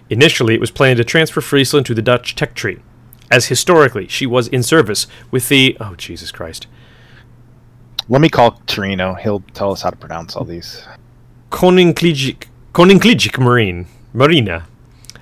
Initially, 0.09 0.55
it 0.55 0.59
was 0.59 0.71
planned 0.71 0.97
to 0.97 1.03
transfer 1.03 1.41
Friesland 1.41 1.85
to 1.85 1.93
the 1.93 2.01
Dutch 2.01 2.35
tech 2.35 2.55
tree, 2.55 2.79
as 3.31 3.47
historically 3.47 4.07
she 4.07 4.27
was 4.27 4.47
in 4.47 4.61
service 4.61 5.07
with 5.31 5.49
the. 5.49 5.77
Oh, 5.79 5.95
Jesus 5.95 6.31
Christ. 6.31 6.67
Let 8.09 8.21
me 8.21 8.29
call 8.29 8.61
Torino. 8.67 9.13
He'll 9.13 9.43
tell 9.53 9.71
us 9.71 9.81
how 9.81 9.89
to 9.89 9.95
pronounce 9.95 10.35
all 10.35 10.43
these. 10.43 10.83
Koninklijke, 11.49 12.47
Koninklijke 12.73 13.39
Marine, 13.39 13.87
Marina, 14.13 14.67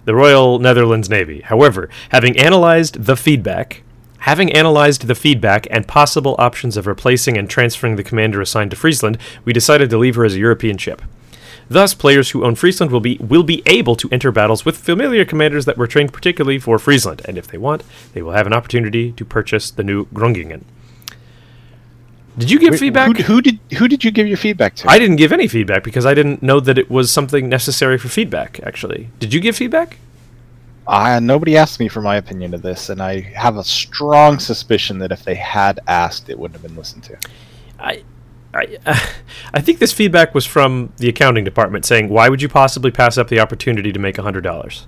the 0.06 0.16
Royal 0.16 0.60
Netherlands 0.60 1.10
Navy. 1.10 1.42
However, 1.42 1.90
having 2.10 2.38
analyzed 2.40 3.06
the 3.06 3.16
feedback, 3.16 3.84
having 4.20 4.52
analyzed 4.52 5.08
the 5.08 5.16
feedback 5.16 5.68
and 5.70 5.88
possible 5.88 6.36
options 6.40 6.78
of 6.78 6.88
replacing 6.88 7.38
and 7.38 7.50
transferring 7.50 7.96
the 7.96 8.04
commander 8.04 8.42
assigned 8.42 8.72
to 8.72 8.78
Friesland, 8.78 9.18
we 9.46 9.54
decided 9.54 9.90
to 9.90 9.98
leave 9.98 10.16
her 10.16 10.26
as 10.26 10.36
a 10.36 10.40
European 10.40 10.78
ship. 10.78 11.02
Thus, 11.70 11.94
players 11.94 12.32
who 12.32 12.44
own 12.44 12.56
Friesland 12.56 12.92
will 12.92 13.00
be 13.00 13.18
will 13.18 13.44
be 13.44 13.62
able 13.68 13.96
to 13.96 14.10
enter 14.12 14.32
battles 14.32 14.66
with 14.66 14.78
familiar 14.78 15.24
commanders 15.24 15.66
that 15.66 15.78
were 15.78 15.88
trained 15.88 16.12
particularly 16.12 16.58
for 16.58 16.80
Friesland, 16.80 17.22
and 17.26 17.38
if 17.38 17.48
they 17.48 17.60
want, 17.60 17.84
they 18.14 18.24
will 18.24 18.32
have 18.32 18.48
an 18.48 18.54
opportunity 18.54 19.12
to 19.12 19.24
purchase 19.24 19.70
the 19.70 19.84
new 19.84 20.06
Groningen. 20.14 20.66
Did 22.40 22.50
you 22.50 22.60
give 22.60 22.72
Wait, 22.72 22.80
feedback? 22.80 23.18
Who, 23.18 23.24
who 23.24 23.42
did 23.42 23.60
who 23.78 23.88
did 23.88 24.04
you 24.04 24.12
give 24.12 24.28
your 24.28 24.38
feedback 24.38 24.76
to? 24.76 24.90
I 24.90 24.98
didn't 24.98 25.18
give 25.18 25.32
any 25.32 25.48
feedback 25.48 25.84
because 25.84 26.06
I 26.06 26.14
didn't 26.14 26.42
know 26.42 26.60
that 26.60 26.78
it 26.78 26.90
was 26.90 27.12
something 27.12 27.48
necessary 27.50 27.98
for 27.98 28.08
feedback. 28.08 28.60
Actually, 28.64 29.10
did 29.20 29.34
you 29.34 29.40
give 29.40 29.56
feedback? 29.56 30.00
Uh, 30.88 31.20
nobody 31.20 31.56
asked 31.56 31.80
me 31.80 31.88
for 31.88 32.02
my 32.02 32.16
opinion 32.16 32.56
of 32.56 32.64
this, 32.64 32.90
and 32.90 33.00
I 33.00 33.22
have 33.36 33.58
a 33.58 33.64
strong 33.64 34.40
suspicion 34.40 34.98
that 35.00 35.12
if 35.12 35.24
they 35.24 35.36
had 35.36 35.80
asked, 35.86 36.30
it 36.30 36.40
wouldn't 36.40 36.60
have 36.60 36.68
been 36.68 36.76
listened 36.76 37.04
to. 37.04 37.18
I, 37.80 38.04
I, 38.54 38.78
I 39.54 39.62
think 39.62 39.80
this 39.80 39.94
feedback 39.94 40.34
was 40.34 40.46
from 40.46 40.92
the 40.98 41.10
accounting 41.10 41.44
department 41.44 41.86
saying, 41.86 42.10
"Why 42.10 42.30
would 42.30 42.42
you 42.42 42.50
possibly 42.50 42.92
pass 42.92 43.18
up 43.18 43.28
the 43.28 43.40
opportunity 43.40 43.92
to 43.92 44.00
make 44.00 44.18
a 44.18 44.22
hundred 44.24 44.42
dollars?" 44.42 44.88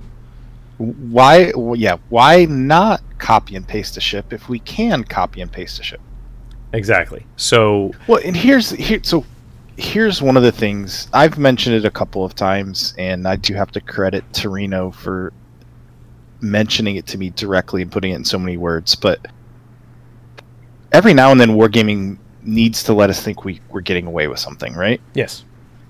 Why? 0.77 1.51
well, 1.55 1.75
Yeah, 1.75 1.97
why 2.09 2.45
not 2.45 3.01
copy 3.19 3.55
and 3.55 3.67
paste 3.67 3.97
a 3.97 4.01
ship 4.01 4.33
if 4.33 4.49
we 4.49 4.59
can 4.59 5.03
copy 5.03 5.41
and 5.41 5.51
paste 5.51 5.79
a 5.79 5.83
ship? 5.83 6.01
Exactly. 6.73 7.25
So, 7.35 7.91
Well, 8.07 8.19
and 8.25 8.35
here's 8.35 8.71
here. 8.71 8.99
So 9.03 9.25
here's 9.77 10.21
one 10.21 10.37
of 10.37 10.43
the 10.43 10.51
things 10.51 11.07
I've 11.13 11.37
mentioned 11.37 11.75
it 11.75 11.85
a 11.85 11.91
couple 11.91 12.25
of 12.25 12.33
times, 12.33 12.93
and 12.97 13.27
I 13.27 13.35
do 13.35 13.53
have 13.53 13.71
to 13.71 13.81
credit 13.81 14.23
Torino 14.33 14.89
for 14.91 15.33
mentioning 16.39 16.95
it 16.95 17.05
to 17.07 17.17
me 17.19 17.29
directly 17.29 17.83
and 17.83 17.91
putting 17.91 18.13
it 18.13 18.15
in 18.15 18.25
so 18.25 18.39
many 18.39 18.57
words. 18.57 18.95
But 18.95 19.27
every 20.91 21.13
now 21.13 21.31
and 21.31 21.39
then, 21.39 21.51
wargaming 21.51 22.17
needs 22.43 22.83
to 22.83 22.93
let 22.93 23.09
us 23.09 23.21
think 23.21 23.45
we, 23.45 23.61
we're 23.69 23.81
getting 23.81 24.07
away 24.07 24.27
with 24.27 24.39
something, 24.39 24.73
right? 24.73 25.01
yes, 25.13 25.43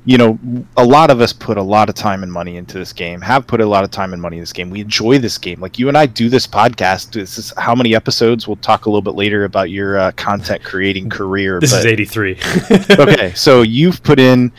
you 0.04 0.18
know, 0.18 0.40
a 0.78 0.84
lot 0.84 1.12
of 1.12 1.22
us 1.22 1.32
put 1.32 1.58
a 1.58 1.62
lot 1.62 1.88
of 1.88 1.94
time 1.94 2.24
and 2.24 2.32
money 2.32 2.58
into 2.58 2.80
this 2.80 2.92
game, 2.92 3.22
have 3.22 3.46
put 3.46 3.62
a 3.62 3.66
lot 3.66 3.84
of 3.84 3.92
time 3.92 4.14
and 4.14 4.22
money 4.22 4.38
in 4.38 4.42
this 4.42 4.52
game. 4.52 4.72
We 4.72 4.82
enjoy 4.82 5.20
this 5.20 5.38
game. 5.38 5.62
Like 5.62 5.78
you 5.78 5.90
and 5.90 5.98
I 5.98 6.08
do 6.08 6.28
this 6.28 6.48
podcast. 6.48 7.12
This 7.12 7.38
is 7.38 7.54
how 7.58 7.76
many 7.76 7.94
episodes? 7.94 8.48
We'll 8.48 8.56
talk 8.58 8.88
a 8.88 8.90
little 8.90 9.04
bit 9.04 9.14
later 9.14 9.44
about 9.44 9.70
your 9.70 10.00
uh, 10.00 10.12
content 10.14 10.64
creating 10.64 11.12
career. 11.12 11.60
this 11.60 11.74
is 11.74 11.86
eighty-three. 11.86 12.40
okay, 12.90 13.32
so 13.36 13.62
you've 13.62 14.02
put 14.02 14.20
in 14.20 14.52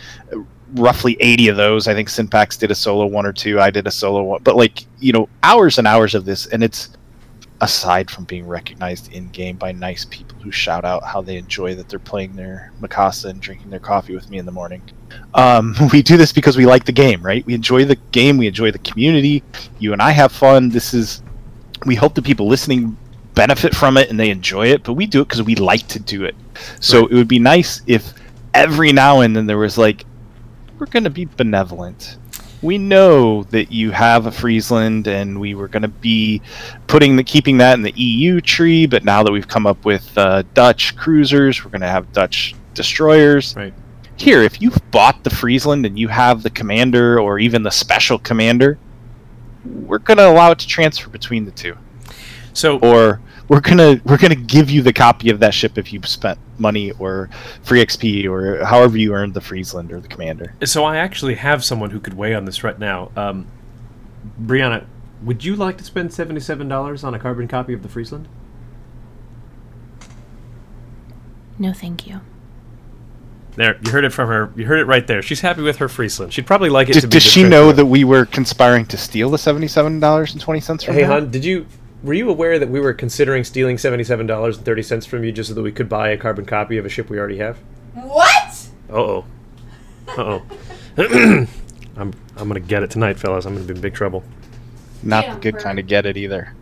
roughly 0.74 1.16
80 1.20 1.48
of 1.48 1.56
those. 1.56 1.88
I 1.88 1.92
think 1.92 2.08
Synpax 2.08 2.56
did 2.56 2.70
a 2.70 2.74
solo 2.74 3.06
one 3.06 3.26
or 3.26 3.32
two. 3.32 3.60
I 3.60 3.70
did 3.70 3.86
a 3.86 3.90
solo 3.90 4.22
one. 4.22 4.42
But 4.42 4.56
like, 4.56 4.86
you 5.00 5.12
know, 5.12 5.28
hours 5.42 5.76
and 5.78 5.86
hours 5.86 6.14
of 6.14 6.24
this 6.24 6.46
and 6.46 6.64
it's 6.64 6.90
aside 7.62 8.10
from 8.10 8.24
being 8.24 8.46
recognized 8.46 9.12
in 9.12 9.28
game 9.28 9.56
by 9.56 9.70
nice 9.70 10.04
people 10.10 10.36
who 10.40 10.50
shout 10.50 10.84
out 10.84 11.04
how 11.04 11.22
they 11.22 11.36
enjoy 11.36 11.74
that 11.76 11.88
they're 11.88 12.00
playing 12.00 12.34
their 12.34 12.72
Mikasa 12.80 13.30
and 13.30 13.40
drinking 13.40 13.70
their 13.70 13.80
coffee 13.80 14.14
with 14.14 14.28
me 14.28 14.38
in 14.38 14.44
the 14.44 14.52
morning. 14.52 14.82
Um, 15.34 15.74
we 15.92 16.02
do 16.02 16.16
this 16.16 16.32
because 16.32 16.56
we 16.56 16.66
like 16.66 16.84
the 16.84 16.92
game, 16.92 17.22
right? 17.22 17.46
We 17.46 17.54
enjoy 17.54 17.84
the 17.84 17.96
game, 18.10 18.36
we 18.36 18.48
enjoy 18.48 18.72
the 18.72 18.80
community. 18.80 19.44
You 19.78 19.92
and 19.92 20.02
I 20.02 20.10
have 20.10 20.32
fun. 20.32 20.70
This 20.70 20.92
is 20.92 21.22
we 21.86 21.94
hope 21.94 22.14
the 22.14 22.22
people 22.22 22.48
listening 22.48 22.96
benefit 23.34 23.74
from 23.74 23.96
it 23.96 24.10
and 24.10 24.18
they 24.18 24.30
enjoy 24.30 24.66
it, 24.66 24.82
but 24.82 24.94
we 24.94 25.06
do 25.06 25.20
it 25.22 25.28
because 25.28 25.42
we 25.42 25.54
like 25.54 25.86
to 25.88 26.00
do 26.00 26.24
it. 26.24 26.34
So 26.80 27.02
Right. 27.02 27.12
it 27.12 27.14
would 27.14 27.28
be 27.28 27.38
nice 27.38 27.80
if 27.86 28.12
every 28.54 28.92
now 28.92 29.20
and 29.20 29.34
then 29.36 29.46
there 29.46 29.58
was 29.58 29.78
like, 29.78 30.04
we're 30.78 30.86
going 30.86 31.04
to 31.04 31.10
be 31.10 31.26
benevolent. 31.26 32.18
We 32.62 32.78
know 32.78 33.42
that 33.44 33.72
you 33.72 33.90
have 33.90 34.26
a 34.26 34.32
Friesland, 34.32 35.08
and 35.08 35.40
we 35.40 35.54
were 35.54 35.68
going 35.68 35.82
to 35.82 35.88
be 35.88 36.40
putting 36.86 37.16
the 37.16 37.24
keeping 37.24 37.58
that 37.58 37.74
in 37.74 37.82
the 37.82 37.92
EU 37.96 38.40
tree. 38.40 38.86
But 38.86 39.04
now 39.04 39.22
that 39.22 39.32
we've 39.32 39.48
come 39.48 39.66
up 39.66 39.84
with 39.84 40.16
uh, 40.16 40.44
Dutch 40.54 40.96
cruisers, 40.96 41.64
we're 41.64 41.70
going 41.70 41.80
to 41.80 41.88
have 41.88 42.12
Dutch 42.12 42.54
destroyers. 42.74 43.56
Right. 43.56 43.74
Here, 44.16 44.42
if 44.42 44.62
you've 44.62 44.78
bought 44.92 45.24
the 45.24 45.30
Friesland 45.30 45.84
and 45.84 45.98
you 45.98 46.06
have 46.08 46.42
the 46.42 46.50
commander 46.50 47.18
or 47.18 47.40
even 47.40 47.64
the 47.64 47.70
special 47.70 48.18
commander, 48.18 48.78
we're 49.64 49.98
going 49.98 50.18
to 50.18 50.28
allow 50.28 50.52
it 50.52 50.58
to 50.60 50.66
transfer 50.66 51.08
between 51.08 51.44
the 51.44 51.50
two 51.50 51.76
so, 52.52 52.78
or 52.78 53.20
we're 53.48 53.60
gonna 53.60 54.00
we're 54.04 54.16
gonna 54.18 54.34
give 54.34 54.70
you 54.70 54.82
the 54.82 54.92
copy 54.92 55.30
of 55.30 55.40
that 55.40 55.52
ship 55.54 55.76
if 55.78 55.92
you 55.92 56.00
spent 56.04 56.38
money 56.58 56.92
or 56.98 57.28
free 57.62 57.84
XP 57.84 58.26
or 58.28 58.64
however 58.64 58.96
you 58.96 59.12
earned 59.14 59.34
the 59.34 59.40
Friesland 59.40 59.92
or 59.92 60.00
the 60.00 60.08
Commander. 60.08 60.54
So 60.64 60.84
I 60.84 60.96
actually 60.96 61.34
have 61.34 61.64
someone 61.64 61.90
who 61.90 62.00
could 62.00 62.14
weigh 62.14 62.34
on 62.34 62.44
this 62.44 62.62
right 62.64 62.78
now. 62.78 63.10
Um, 63.16 63.46
Brianna, 64.42 64.86
would 65.22 65.44
you 65.44 65.56
like 65.56 65.76
to 65.78 65.84
spend 65.84 66.12
seventy-seven 66.12 66.68
dollars 66.68 67.02
on 67.04 67.14
a 67.14 67.18
carbon 67.18 67.48
copy 67.48 67.72
of 67.74 67.82
the 67.82 67.88
Friesland? 67.88 68.28
No, 71.58 71.72
thank 71.72 72.06
you. 72.06 72.20
There, 73.56 73.78
you 73.84 73.92
heard 73.92 74.04
it 74.04 74.10
from 74.12 74.28
her. 74.28 74.50
You 74.56 74.64
heard 74.66 74.78
it 74.78 74.86
right 74.86 75.06
there. 75.06 75.20
She's 75.20 75.40
happy 75.42 75.60
with 75.60 75.76
her 75.76 75.88
Friesland. 75.88 76.32
She'd 76.32 76.46
probably 76.46 76.70
like 76.70 76.88
it 76.88 76.94
Does, 76.94 77.02
to 77.02 77.08
be. 77.08 77.12
does 77.12 77.22
she 77.22 77.42
know 77.44 77.68
of- 77.70 77.76
that 77.76 77.84
we 77.86 78.02
were 78.04 78.24
conspiring 78.24 78.86
to 78.86 78.96
steal 78.96 79.28
the 79.30 79.38
seventy-seven 79.38 80.00
dollars 80.00 80.32
and 80.32 80.40
twenty 80.40 80.60
cents 80.60 80.84
from 80.84 80.94
Hey, 80.94 81.02
her? 81.02 81.12
hon, 81.12 81.30
did 81.30 81.44
you 81.44 81.66
were 82.02 82.14
you 82.14 82.28
aware 82.28 82.58
that 82.58 82.68
we 82.68 82.80
were 82.80 82.92
considering 82.92 83.44
stealing 83.44 83.78
seventy-seven 83.78 84.26
dollars 84.26 84.56
and 84.56 84.66
thirty 84.66 84.82
cents 84.82 85.06
from 85.06 85.24
you 85.24 85.32
just 85.32 85.48
so 85.48 85.54
that 85.54 85.62
we 85.62 85.72
could 85.72 85.88
buy 85.88 86.08
a 86.10 86.16
carbon 86.16 86.44
copy 86.44 86.78
of 86.78 86.86
a 86.86 86.88
ship 86.88 87.08
we 87.08 87.18
already 87.18 87.38
have? 87.38 87.58
What? 87.94 88.68
Uh 88.90 88.94
oh. 88.94 89.24
Uh 90.08 90.40
oh. 90.40 90.42
I'm 91.96 92.12
I'm 92.36 92.48
gonna 92.48 92.60
get 92.60 92.82
it 92.82 92.90
tonight, 92.90 93.18
fellas. 93.18 93.44
I'm 93.44 93.54
gonna 93.54 93.66
be 93.66 93.74
in 93.74 93.80
big 93.80 93.94
trouble. 93.94 94.24
Not 95.02 95.24
Yeah, 95.24 95.34
the 95.34 95.40
good 95.40 95.58
kind 95.58 95.78
of 95.78 95.86
get 95.86 96.06
it 96.06 96.16
either. 96.16 96.54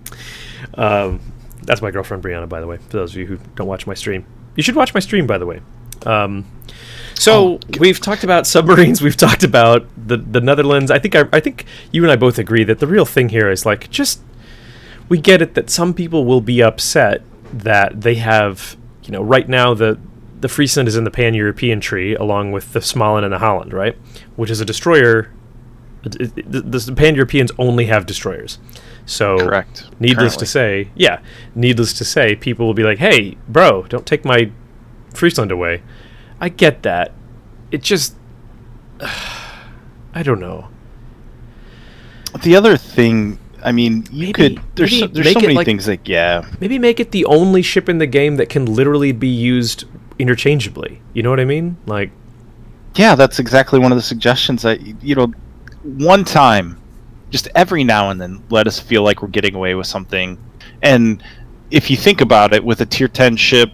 Um, 0.74 1.20
that's 1.62 1.82
my 1.82 1.90
girlfriend 1.90 2.22
Brianna, 2.22 2.48
by 2.48 2.60
the 2.60 2.66
way. 2.66 2.78
For 2.78 2.96
those 2.98 3.12
of 3.12 3.18
you 3.18 3.26
who 3.26 3.38
don't 3.54 3.66
watch 3.66 3.86
my 3.86 3.94
stream, 3.94 4.24
you 4.56 4.62
should 4.62 4.76
watch 4.76 4.94
my 4.94 5.00
stream, 5.00 5.26
by 5.26 5.38
the 5.38 5.46
way. 5.46 5.60
Um, 6.06 6.46
so 7.14 7.32
Oh, 7.54 7.60
we've 7.78 8.00
talked 8.00 8.24
about 8.24 8.46
submarines. 8.46 9.02
We've 9.02 9.16
talked 9.16 9.42
about 9.44 9.86
the 9.96 10.16
the 10.16 10.40
Netherlands. 10.40 10.90
I 10.90 10.98
think 10.98 11.14
I, 11.14 11.24
I 11.32 11.40
think 11.40 11.66
you 11.92 12.02
and 12.02 12.10
I 12.10 12.16
both 12.16 12.38
agree 12.38 12.64
that 12.64 12.78
the 12.78 12.86
real 12.86 13.04
thing 13.04 13.28
here 13.28 13.50
is 13.50 13.66
like 13.66 13.90
just 13.90 14.20
we 15.10 15.18
get 15.18 15.42
it 15.42 15.52
that 15.54 15.68
some 15.68 15.92
people 15.92 16.24
will 16.24 16.40
be 16.40 16.62
upset 16.62 17.20
that 17.52 18.00
they 18.00 18.14
have 18.14 18.76
you 19.04 19.10
know 19.12 19.22
right 19.22 19.48
now 19.48 19.74
the 19.74 19.98
the 20.40 20.48
Friesland 20.48 20.88
is 20.88 20.96
in 20.96 21.04
the 21.04 21.10
Pan 21.10 21.34
European 21.34 21.80
tree 21.80 22.14
along 22.14 22.50
with 22.52 22.72
the 22.72 22.80
Småland 22.80 23.24
and 23.24 23.32
the 23.34 23.38
Halland, 23.40 23.74
right? 23.74 23.94
Which 24.36 24.50
is 24.50 24.58
a 24.62 24.64
destroyer. 24.64 25.28
it- 26.02 26.18
it- 26.38 26.50
The, 26.50 26.62
the 26.62 26.94
Pan 26.94 27.14
Europeans 27.14 27.52
only 27.58 27.84
have 27.86 28.06
destroyers. 28.06 28.58
So 29.04 29.36
Correct. 29.36 29.84
Needless 30.00 30.36
Currently. 30.36 30.38
to 30.38 30.46
say, 30.46 30.88
yeah. 30.94 31.18
Needless 31.54 31.92
to 31.94 32.04
say, 32.06 32.36
people 32.36 32.64
will 32.66 32.72
be 32.74 32.84
like, 32.84 32.96
"Hey, 32.98 33.36
bro, 33.48 33.82
don't 33.90 34.06
take 34.06 34.24
my 34.24 34.50
Friesland 35.12 35.52
away." 35.52 35.82
I 36.40 36.48
get 36.48 36.84
that. 36.84 37.12
It 37.70 37.82
just, 37.82 38.14
I 40.14 40.22
don't 40.22 40.40
know. 40.40 40.68
The 42.42 42.56
other 42.56 42.76
thing, 42.78 43.38
I 43.64 43.72
mean, 43.72 44.04
you 44.10 44.26
Maybe- 44.28 44.32
could. 44.32 44.60
There's 44.74 44.98
so, 44.98 45.06
there's 45.06 45.32
so 45.32 45.40
many 45.40 45.54
like- 45.54 45.64
things 45.66 45.86
like 45.88 46.08
yeah. 46.08 46.44
Maybe 46.60 46.78
make 46.78 47.00
it 47.00 47.10
the 47.12 47.24
only 47.26 47.62
ship 47.62 47.88
in 47.88 47.98
the 47.98 48.06
game 48.06 48.36
that 48.36 48.48
can 48.48 48.66
literally 48.66 49.12
be 49.12 49.28
used 49.28 49.84
interchangeably. 50.18 51.00
You 51.14 51.22
know 51.22 51.30
what 51.30 51.40
I 51.40 51.44
mean? 51.44 51.76
Like, 51.86 52.10
Yeah, 52.96 53.14
that's 53.14 53.38
exactly 53.38 53.78
one 53.78 53.92
of 53.92 53.96
the 53.96 54.02
suggestions 54.02 54.62
that 54.62 54.80
you 55.02 55.14
know, 55.14 55.32
one 55.82 56.24
time, 56.24 56.80
just 57.30 57.48
every 57.54 57.84
now 57.84 58.10
and 58.10 58.20
then, 58.20 58.42
let 58.50 58.66
us 58.66 58.78
feel 58.80 59.02
like 59.02 59.22
we're 59.22 59.28
getting 59.28 59.54
away 59.54 59.74
with 59.74 59.86
something. 59.86 60.36
And 60.82 61.22
if 61.70 61.90
you 61.90 61.96
think 61.96 62.20
about 62.20 62.52
it, 62.52 62.64
with 62.64 62.80
a 62.80 62.86
tier 62.86 63.08
ten 63.08 63.36
ship, 63.36 63.70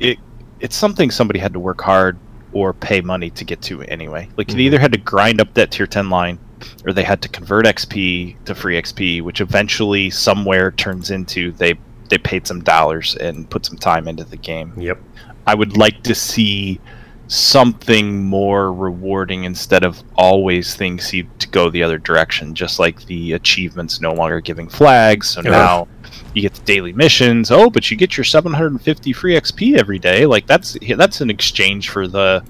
it 0.00 0.18
it's 0.60 0.76
something 0.76 1.10
somebody 1.10 1.38
had 1.38 1.52
to 1.52 1.58
work 1.60 1.80
hard 1.82 2.16
or 2.52 2.72
pay 2.72 3.00
money 3.02 3.28
to 3.30 3.44
get 3.44 3.60
to 3.62 3.82
anyway. 3.82 4.28
Like 4.36 4.46
Mhm. 4.48 4.54
they 4.54 4.60
either 4.62 4.78
had 4.78 4.92
to 4.92 4.98
grind 4.98 5.40
up 5.40 5.52
that 5.54 5.70
tier 5.72 5.86
ten 5.86 6.08
line, 6.08 6.38
or 6.84 6.92
they 6.92 7.02
had 7.02 7.20
to 7.22 7.28
convert 7.28 7.66
XP 7.66 8.36
to 8.44 8.54
free 8.54 8.80
XP, 8.80 9.22
which 9.22 9.40
eventually 9.40 10.10
somewhere 10.10 10.70
turns 10.72 11.10
into 11.10 11.52
they 11.52 11.74
they 12.08 12.18
paid 12.18 12.46
some 12.46 12.62
dollars 12.62 13.16
and 13.16 13.48
put 13.50 13.66
some 13.66 13.76
time 13.76 14.06
into 14.08 14.24
the 14.24 14.36
game. 14.36 14.72
yep. 14.78 14.98
I 15.46 15.54
would 15.54 15.76
like 15.76 16.02
to 16.04 16.14
see 16.14 16.80
something 17.28 18.24
more 18.24 18.72
rewarding 18.72 19.44
instead 19.44 19.84
of 19.84 20.02
always 20.16 20.74
things 20.76 21.04
seem 21.04 21.28
to 21.40 21.48
go 21.48 21.70
the 21.70 21.82
other 21.82 21.98
direction. 21.98 22.54
Just 22.54 22.78
like 22.78 23.04
the 23.06 23.32
achievements 23.32 24.00
no 24.00 24.12
longer 24.12 24.40
giving 24.40 24.68
flags, 24.68 25.30
so 25.30 25.42
Yeah. 25.42 25.50
now 25.50 25.88
you 26.34 26.42
get 26.42 26.54
the 26.54 26.62
daily 26.64 26.92
missions. 26.92 27.50
Oh, 27.50 27.68
but 27.70 27.90
you 27.90 27.96
get 27.96 28.16
your 28.16 28.24
750 28.24 29.12
free 29.12 29.34
XP 29.34 29.76
every 29.78 29.98
day. 29.98 30.26
Like 30.26 30.46
that's 30.46 30.76
that's 30.96 31.20
an 31.20 31.30
exchange 31.30 31.88
for 31.90 32.06
the 32.06 32.44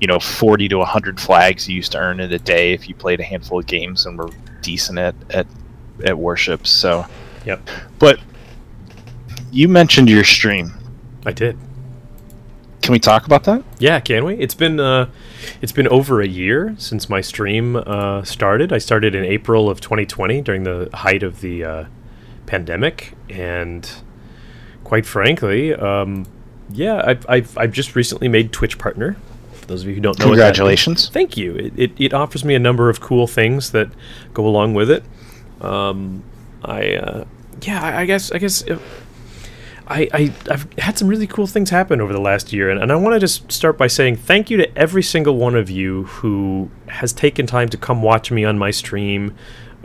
you 0.00 0.06
know 0.06 0.18
40 0.18 0.68
to 0.68 0.78
100 0.78 1.20
flags 1.20 1.68
you 1.68 1.76
used 1.76 1.92
to 1.92 1.98
earn 1.98 2.20
in 2.20 2.32
a 2.32 2.38
day 2.38 2.72
if 2.72 2.88
you 2.88 2.94
played 2.94 3.20
a 3.20 3.24
handful 3.24 3.58
of 3.58 3.66
games 3.66 4.06
and 4.06 4.18
were 4.18 4.30
decent 4.62 4.98
at 4.98 5.14
at, 5.30 5.46
at 6.04 6.18
warships. 6.18 6.70
So, 6.70 7.06
Yep. 7.46 7.68
but 7.98 8.20
you 9.50 9.68
mentioned 9.68 10.08
your 10.08 10.24
stream. 10.24 10.72
I 11.26 11.32
did. 11.32 11.58
Can 12.82 12.92
we 12.92 12.98
talk 12.98 13.26
about 13.26 13.44
that? 13.44 13.62
Yeah, 13.78 14.00
can 14.00 14.24
we? 14.24 14.34
It's 14.36 14.54
been 14.54 14.80
uh, 14.80 15.10
it's 15.60 15.72
been 15.72 15.88
over 15.88 16.20
a 16.22 16.26
year 16.26 16.74
since 16.78 17.08
my 17.10 17.20
stream 17.20 17.76
uh, 17.76 18.22
started. 18.24 18.72
I 18.72 18.78
started 18.78 19.14
in 19.14 19.24
April 19.24 19.68
of 19.68 19.80
2020 19.80 20.40
during 20.40 20.62
the 20.64 20.88
height 20.94 21.22
of 21.22 21.40
the 21.42 21.62
uh, 21.64 21.84
pandemic, 22.46 23.12
and 23.28 23.88
quite 24.82 25.04
frankly, 25.04 25.74
um, 25.74 26.24
yeah, 26.70 27.02
I've, 27.04 27.26
I've 27.28 27.58
I've 27.58 27.72
just 27.72 27.94
recently 27.94 28.28
made 28.28 28.50
Twitch 28.50 28.78
partner. 28.78 29.16
Those 29.70 29.82
of 29.82 29.88
you 29.88 29.94
who 29.94 30.00
don't 30.00 30.18
know, 30.18 30.24
that. 30.24 30.30
Congratulations. 30.30 31.08
Thank 31.10 31.36
you. 31.36 31.54
It, 31.54 31.72
it, 31.76 31.92
it 31.96 32.12
offers 32.12 32.44
me 32.44 32.56
a 32.56 32.58
number 32.58 32.90
of 32.90 33.00
cool 33.00 33.28
things 33.28 33.70
that 33.70 33.88
go 34.34 34.44
along 34.44 34.74
with 34.74 34.90
it. 34.90 35.04
Um, 35.60 36.24
I 36.64 36.94
uh, 36.96 37.24
yeah, 37.62 37.80
I, 37.80 38.00
I 38.00 38.04
guess 38.04 38.32
I 38.32 38.38
guess 38.38 38.68
uh, 38.68 38.80
I, 39.86 40.08
I 40.12 40.32
I've 40.50 40.72
had 40.72 40.98
some 40.98 41.06
really 41.06 41.28
cool 41.28 41.46
things 41.46 41.70
happen 41.70 42.00
over 42.00 42.12
the 42.12 42.20
last 42.20 42.52
year, 42.52 42.68
and, 42.68 42.82
and 42.82 42.90
I 42.90 42.96
want 42.96 43.14
to 43.14 43.20
just 43.20 43.52
start 43.52 43.78
by 43.78 43.86
saying 43.86 44.16
thank 44.16 44.50
you 44.50 44.56
to 44.56 44.76
every 44.76 45.04
single 45.04 45.36
one 45.36 45.54
of 45.54 45.70
you 45.70 46.04
who 46.04 46.68
has 46.88 47.12
taken 47.12 47.46
time 47.46 47.68
to 47.68 47.76
come 47.76 48.02
watch 48.02 48.32
me 48.32 48.44
on 48.44 48.58
my 48.58 48.72
stream 48.72 49.36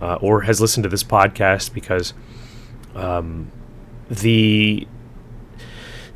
uh, 0.02 0.16
or 0.16 0.42
has 0.42 0.60
listened 0.60 0.84
to 0.86 0.90
this 0.90 1.04
podcast 1.04 1.76
because 1.76 2.16
um, 2.96 3.52
the 4.10 4.88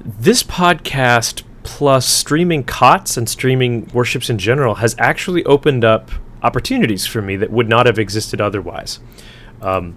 this 0.04 0.42
podcast 0.42 1.44
plus 1.78 2.06
streaming 2.08 2.64
KOTS 2.64 3.16
and 3.16 3.30
streaming 3.30 3.88
warships 3.94 4.28
in 4.30 4.40
general 4.40 4.76
has 4.76 4.96
actually 4.98 5.46
opened 5.46 5.86
up 5.86 6.10
opportunities 6.42 7.06
for 7.06 7.22
me 7.22 7.36
that 7.36 7.52
would 7.52 7.70
not 7.70 7.86
have 7.86 8.00
existed 8.00 8.42
otherwise. 8.42 9.00
Um, 9.62 9.96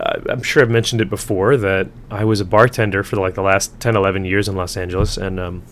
I- 0.00 0.16
I'm 0.28 0.42
sure 0.42 0.62
I've 0.62 0.68
mentioned 0.70 1.00
it 1.00 1.08
before 1.08 1.56
that 1.58 1.88
I 2.10 2.24
was 2.24 2.40
a 2.40 2.44
bartender 2.44 3.04
for 3.04 3.16
like 3.16 3.34
the 3.34 3.42
last 3.42 3.78
10, 3.78 3.94
11 3.96 4.24
years 4.24 4.48
in 4.48 4.56
Los 4.56 4.76
Angeles, 4.76 5.16
and 5.16 5.38
um, 5.38 5.62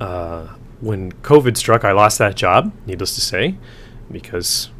uh, 0.00 0.48
when 0.80 1.12
COVID 1.12 1.56
struck, 1.56 1.84
I 1.84 1.92
lost 1.92 2.18
that 2.18 2.34
job. 2.34 2.72
Needless 2.86 3.14
to 3.14 3.20
say, 3.20 3.54
because 4.10 4.70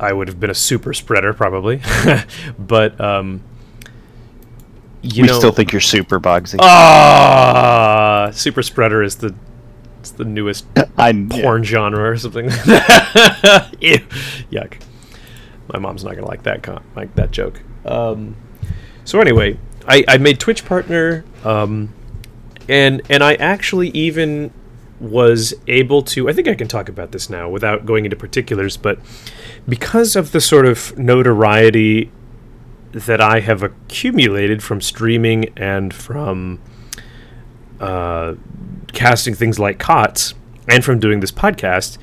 I 0.00 0.12
would 0.12 0.26
have 0.26 0.40
been 0.40 0.50
a 0.50 0.54
super 0.54 0.92
spreader 0.92 1.32
probably, 1.32 1.80
but 2.58 3.00
um, 3.00 3.42
you 5.02 5.22
we 5.22 5.28
know, 5.28 5.38
still 5.38 5.52
think 5.52 5.72
you're 5.72 5.80
super 5.80 6.18
Bogsy. 6.18 6.56
Ah, 6.60 8.30
super 8.32 8.62
spreader 8.62 9.02
is 9.02 9.16
the 9.16 9.34
it's 10.00 10.10
the 10.12 10.24
newest 10.24 10.66
I 10.98 11.12
porn 11.30 11.64
genre 11.64 12.10
or 12.10 12.16
something. 12.16 12.44
Ew. 13.80 13.98
Yuck. 14.50 14.80
My 15.72 15.78
mom's 15.78 16.04
not 16.04 16.14
gonna 16.14 16.26
like 16.26 16.44
that 16.44 16.62
con- 16.62 16.84
like 16.96 17.14
that 17.16 17.30
joke. 17.30 17.60
Um, 17.84 18.36
so 19.04 19.20
anyway, 19.20 19.58
I, 19.86 20.04
I 20.08 20.18
made 20.18 20.40
Twitch 20.40 20.64
partner, 20.64 21.24
um, 21.44 21.92
and 22.68 23.02
and 23.08 23.22
I 23.22 23.34
actually 23.34 23.88
even 23.90 24.52
was 25.00 25.54
able 25.66 26.02
to. 26.02 26.28
I 26.28 26.32
think 26.32 26.48
I 26.48 26.54
can 26.54 26.68
talk 26.68 26.88
about 26.88 27.12
this 27.12 27.30
now 27.30 27.48
without 27.48 27.86
going 27.86 28.04
into 28.04 28.16
particulars, 28.16 28.76
but 28.76 28.98
because 29.68 30.16
of 30.16 30.32
the 30.32 30.40
sort 30.40 30.66
of 30.66 30.96
notoriety 30.98 32.10
that 32.92 33.20
I 33.20 33.40
have 33.40 33.62
accumulated 33.62 34.62
from 34.62 34.80
streaming 34.80 35.52
and 35.56 35.92
from 35.92 36.60
uh, 37.80 38.34
casting 38.92 39.34
things 39.34 39.58
like 39.58 39.78
KOTS 39.78 40.34
and 40.68 40.84
from 40.84 40.98
doing 40.98 41.20
this 41.20 41.32
podcast, 41.32 41.98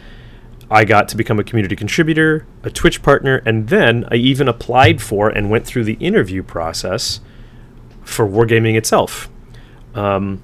I 0.69 0.85
got 0.85 1.07
to 1.09 1.17
become 1.17 1.39
a 1.39 1.43
community 1.43 1.75
contributor, 1.75 2.45
a 2.63 2.69
Twitch 2.69 3.03
partner, 3.03 3.41
and 3.45 3.67
then 3.69 4.05
I 4.11 4.15
even 4.15 4.47
applied 4.47 5.01
for 5.01 5.29
and 5.29 5.49
went 5.49 5.65
through 5.65 5.83
the 5.83 5.93
interview 5.93 6.41
process 6.41 7.19
for 8.03 8.27
Wargaming 8.27 8.75
itself. 8.75 9.29
Um, 9.93 10.41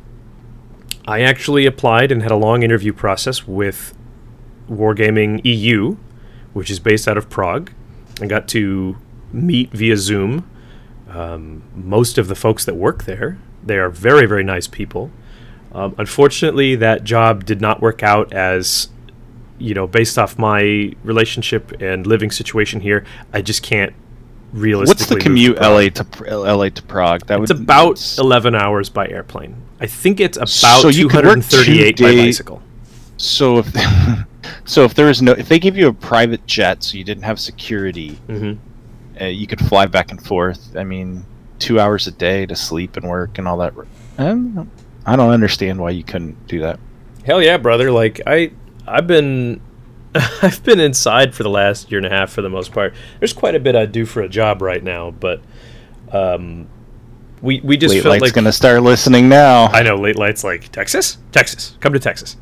I 1.08 1.22
actually 1.22 1.66
applied 1.66 2.12
and 2.12 2.22
had 2.22 2.32
a 2.32 2.36
long 2.36 2.62
interview 2.64 2.94
process 2.94 3.48
with 3.48 3.96
Wargaming 4.70 5.42
EU, 5.44 5.98
which 6.54 6.70
is 6.70 6.80
based 6.80 7.08
out 7.08 7.18
of 7.18 7.30
Prague. 7.30 7.72
I 8.22 8.28
got 8.28 8.48
to 8.50 8.98
meet 9.34 9.72
via 9.72 9.98
Zoom 9.98 10.50
um, 11.10 11.64
most 11.76 12.18
of 12.18 12.28
the 12.28 12.36
folks 12.36 12.66
that 12.66 12.76
work 12.76 13.04
there. 13.04 13.38
They 13.64 13.78
are 13.78 13.90
very, 13.90 14.26
very 14.26 14.44
nice 14.44 14.68
people. 14.68 15.12
Um, 15.74 15.96
unfortunately, 15.98 16.76
that 16.76 17.04
job 17.04 17.46
did 17.46 17.62
not 17.62 17.82
work 17.82 18.02
out 18.04 18.34
as, 18.34 18.90
you 19.58 19.74
know, 19.74 19.88
based 19.88 20.18
off 20.18 20.38
my 20.38 20.94
relationship 21.04 21.82
and 21.82 22.06
living 22.08 22.32
situation 22.32 22.82
here. 22.82 23.06
I 23.34 23.42
just 23.42 23.62
can't 23.64 23.94
realistically. 24.54 25.04
What's 25.04 25.10
the 25.10 25.20
commute 25.20 25.58
to 25.58 25.70
LA 25.70 25.90
to 25.90 26.46
LA 26.46 26.70
to 26.70 26.84
Prague? 26.84 27.26
That 27.28 27.40
It's 27.42 27.52
would 27.52 27.62
about 27.62 27.92
it's- 27.92 28.18
11 28.18 28.56
hours 28.56 28.90
by 28.90 29.08
airplane. 29.08 29.56
I 29.80 29.88
think 29.88 30.20
it's 30.20 30.38
about 30.38 30.50
So 30.50 30.90
you 30.90 31.08
could 31.08 31.26
work 31.26 31.36
two 31.44 31.64
238 31.64 31.98
by 32.00 32.16
bicycle. 32.26 32.62
So 33.18 33.60
if 33.60 33.74
so, 34.66 34.84
if 34.84 34.94
there 34.94 35.08
was 35.08 35.22
no, 35.22 35.32
if 35.34 35.48
they 35.50 35.60
give 35.60 35.78
you 35.78 35.88
a 35.88 35.94
private 35.94 36.46
jet, 36.48 36.84
so 36.84 36.98
you 36.98 37.04
didn't 37.04 37.24
have 37.24 37.40
security, 37.40 38.16
hmm 38.28 38.54
uh, 39.22 39.26
you 39.26 39.48
could 39.48 39.60
fly 39.60 39.86
back 39.86 40.12
and 40.12 40.24
forth. 40.26 40.76
I 40.76 40.84
mean, 40.84 41.24
two 41.60 41.80
hours 41.80 42.08
a 42.08 42.12
day 42.12 42.46
to 42.48 42.56
sleep 42.56 42.98
and 42.98 43.08
work 43.08 43.38
and 43.38 43.48
all 43.48 43.58
that. 43.58 43.74
Um, 44.18 44.70
I 45.06 45.16
don't 45.16 45.30
understand 45.32 45.80
why 45.80 45.92
you 45.92 46.04
couldn't 46.04 46.48
do 46.48 46.60
that. 46.62 46.80
Hell 47.26 47.42
yeah, 47.42 47.58
brother! 47.58 47.92
Like 47.92 48.20
I, 48.26 48.52
I've 48.88 49.08
been, 49.08 49.62
I've 50.42 50.64
been 50.64 50.80
inside 50.80 51.36
for 51.36 51.44
the 51.44 51.50
last 51.50 51.92
year 51.92 52.00
and 52.00 52.06
a 52.08 52.10
half 52.10 52.32
for 52.32 52.42
the 52.42 52.50
most 52.50 52.72
part. 52.72 52.94
There's 53.20 53.34
quite 53.34 53.56
a 53.56 53.60
bit 53.60 53.76
I 53.76 53.86
do 53.86 54.06
for 54.06 54.22
a 54.22 54.30
job 54.30 54.62
right 54.62 54.84
now, 54.84 55.12
but 55.12 55.42
um, 56.12 56.68
we 57.42 57.62
we 57.62 57.78
just 57.78 57.94
Late 57.94 58.04
felt 58.04 58.12
Light's 58.14 58.22
like 58.24 58.34
gonna 58.34 58.52
start 58.52 58.82
listening 58.82 59.30
now. 59.30 59.66
I 59.68 59.82
know 59.84 59.96
late 59.96 60.18
lights 60.18 60.44
like 60.44 60.72
Texas, 60.72 61.18
Texas, 61.32 61.78
come 61.80 61.94
to 61.94 62.00
Texas. 62.00 62.38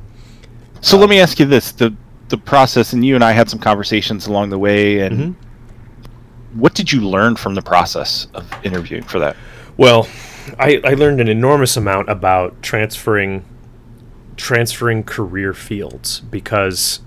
so 0.81 0.97
let 0.97 1.09
me 1.09 1.19
ask 1.19 1.39
you 1.39 1.45
this: 1.45 1.71
the 1.71 1.93
the 2.29 2.37
process, 2.37 2.93
and 2.93 3.03
you 3.05 3.15
and 3.15 3.23
I 3.23 3.31
had 3.31 3.49
some 3.49 3.59
conversations 3.59 4.27
along 4.27 4.49
the 4.49 4.57
way, 4.59 4.99
and 4.99 5.17
Mhm. 5.17 5.35
What 6.53 6.73
did 6.73 6.91
you 6.91 7.01
learn 7.01 7.35
from 7.35 7.55
the 7.55 7.61
process 7.61 8.27
of 8.33 8.51
interviewing 8.63 9.03
for 9.03 9.19
that? 9.19 9.35
Well, 9.77 10.07
I, 10.57 10.81
I 10.83 10.93
learned 10.93 11.21
an 11.21 11.27
enormous 11.27 11.77
amount 11.77 12.09
about 12.09 12.61
transferring 12.61 13.45
transferring 14.35 15.03
career 15.03 15.53
fields 15.53 16.21
because 16.21 17.01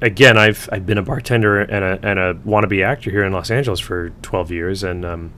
again 0.00 0.38
I've 0.38 0.70
I've 0.72 0.86
been 0.86 0.96
a 0.96 1.02
bartender 1.02 1.60
and 1.60 1.84
a 1.84 1.98
and 2.02 2.18
a 2.18 2.34
wannabe 2.34 2.82
actor 2.82 3.10
here 3.10 3.24
in 3.24 3.32
Los 3.32 3.50
Angeles 3.50 3.78
for 3.78 4.08
12 4.22 4.50
years 4.50 4.82
and 4.82 5.04
um, 5.04 5.34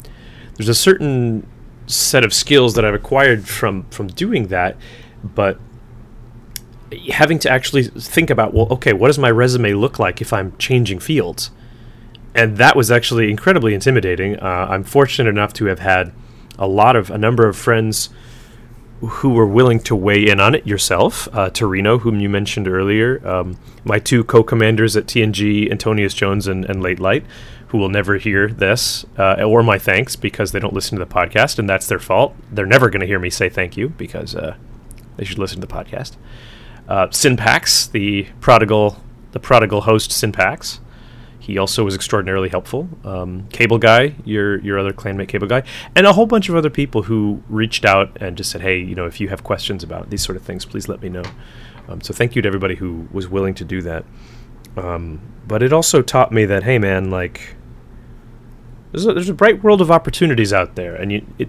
there's 0.56 0.68
a 0.68 0.74
certain 0.74 1.44
set 1.88 2.24
of 2.24 2.32
skills 2.32 2.74
that 2.74 2.84
I've 2.84 2.94
acquired 2.94 3.48
from 3.48 3.82
from 3.90 4.06
doing 4.06 4.46
that 4.46 4.76
but 5.24 5.58
having 7.12 7.40
to 7.40 7.50
actually 7.50 7.82
think 7.82 8.30
about 8.30 8.54
well 8.54 8.68
okay 8.70 8.92
what 8.92 9.08
does 9.08 9.18
my 9.18 9.30
resume 9.30 9.72
look 9.72 9.98
like 9.98 10.20
if 10.20 10.32
I'm 10.32 10.56
changing 10.56 11.00
fields 11.00 11.50
and 12.34 12.56
that 12.58 12.76
was 12.76 12.90
actually 12.90 13.30
incredibly 13.30 13.74
intimidating. 13.74 14.38
Uh, 14.38 14.68
I'm 14.70 14.84
fortunate 14.84 15.28
enough 15.28 15.52
to 15.54 15.66
have 15.66 15.80
had 15.80 16.12
a 16.58 16.66
lot 16.66 16.96
of 16.96 17.10
a 17.10 17.18
number 17.18 17.48
of 17.48 17.56
friends 17.56 18.10
who 19.00 19.30
were 19.30 19.46
willing 19.46 19.80
to 19.80 19.96
weigh 19.96 20.28
in 20.28 20.40
on 20.40 20.54
it. 20.54 20.66
Yourself, 20.66 21.26
uh, 21.32 21.48
Torino, 21.50 21.98
whom 21.98 22.20
you 22.20 22.28
mentioned 22.28 22.68
earlier, 22.68 23.26
um, 23.26 23.56
my 23.82 23.98
two 23.98 24.22
co-commanders 24.22 24.96
at 24.96 25.06
TNG, 25.06 25.70
Antonius 25.70 26.12
Jones 26.12 26.46
and, 26.46 26.66
and 26.66 26.82
Late 26.82 27.00
Light, 27.00 27.24
who 27.68 27.78
will 27.78 27.88
never 27.88 28.16
hear 28.16 28.48
this 28.48 29.06
uh, 29.18 29.42
or 29.42 29.62
my 29.62 29.78
thanks 29.78 30.16
because 30.16 30.52
they 30.52 30.58
don't 30.58 30.74
listen 30.74 30.98
to 30.98 31.04
the 31.04 31.10
podcast, 31.10 31.58
and 31.58 31.68
that's 31.68 31.86
their 31.86 31.98
fault. 31.98 32.36
They're 32.52 32.66
never 32.66 32.90
going 32.90 33.00
to 33.00 33.06
hear 33.06 33.18
me 33.18 33.30
say 33.30 33.48
thank 33.48 33.76
you 33.76 33.88
because 33.90 34.34
uh, 34.34 34.56
they 35.16 35.24
should 35.24 35.38
listen 35.38 35.60
to 35.60 35.66
the 35.66 35.72
podcast. 35.72 36.16
Uh, 36.88 37.08
Synpax, 37.10 37.86
the 37.86 38.26
prodigal, 38.40 39.02
the 39.32 39.40
prodigal 39.40 39.82
host, 39.82 40.10
Synpax. 40.10 40.80
He 41.50 41.58
also 41.58 41.82
was 41.82 41.96
extraordinarily 41.96 42.48
helpful. 42.48 42.88
Um, 43.04 43.48
Cable 43.48 43.78
Guy, 43.78 44.14
your 44.24 44.60
your 44.60 44.78
other 44.78 44.92
clanmate 44.92 45.26
Cable 45.26 45.48
Guy, 45.48 45.64
and 45.96 46.06
a 46.06 46.12
whole 46.12 46.26
bunch 46.26 46.48
of 46.48 46.54
other 46.54 46.70
people 46.70 47.02
who 47.02 47.42
reached 47.48 47.84
out 47.84 48.16
and 48.20 48.36
just 48.36 48.52
said, 48.52 48.60
"Hey, 48.60 48.78
you 48.78 48.94
know, 48.94 49.06
if 49.06 49.20
you 49.20 49.28
have 49.30 49.42
questions 49.42 49.82
about 49.82 50.10
these 50.10 50.22
sort 50.22 50.36
of 50.36 50.44
things, 50.44 50.64
please 50.64 50.88
let 50.88 51.02
me 51.02 51.08
know." 51.08 51.24
Um, 51.88 52.00
so 52.02 52.14
thank 52.14 52.36
you 52.36 52.42
to 52.42 52.46
everybody 52.46 52.76
who 52.76 53.08
was 53.10 53.26
willing 53.26 53.54
to 53.54 53.64
do 53.64 53.82
that. 53.82 54.04
Um, 54.76 55.20
but 55.48 55.60
it 55.60 55.72
also 55.72 56.02
taught 56.02 56.30
me 56.30 56.44
that, 56.44 56.62
hey, 56.62 56.78
man, 56.78 57.10
like 57.10 57.56
there's 58.92 59.06
a, 59.06 59.12
there's 59.12 59.28
a 59.28 59.34
bright 59.34 59.60
world 59.64 59.80
of 59.80 59.90
opportunities 59.90 60.52
out 60.52 60.76
there, 60.76 60.94
and 60.94 61.10
you 61.10 61.26
it 61.36 61.48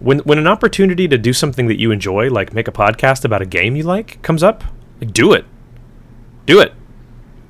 when 0.00 0.18
when 0.18 0.36
an 0.36 0.46
opportunity 0.46 1.08
to 1.08 1.16
do 1.16 1.32
something 1.32 1.66
that 1.68 1.80
you 1.80 1.90
enjoy, 1.92 2.28
like 2.28 2.52
make 2.52 2.68
a 2.68 2.72
podcast 2.72 3.24
about 3.24 3.40
a 3.40 3.46
game 3.46 3.74
you 3.74 3.84
like, 3.84 4.20
comes 4.20 4.42
up, 4.42 4.64
like 5.00 5.14
do 5.14 5.32
it, 5.32 5.46
do 6.44 6.60
it. 6.60 6.74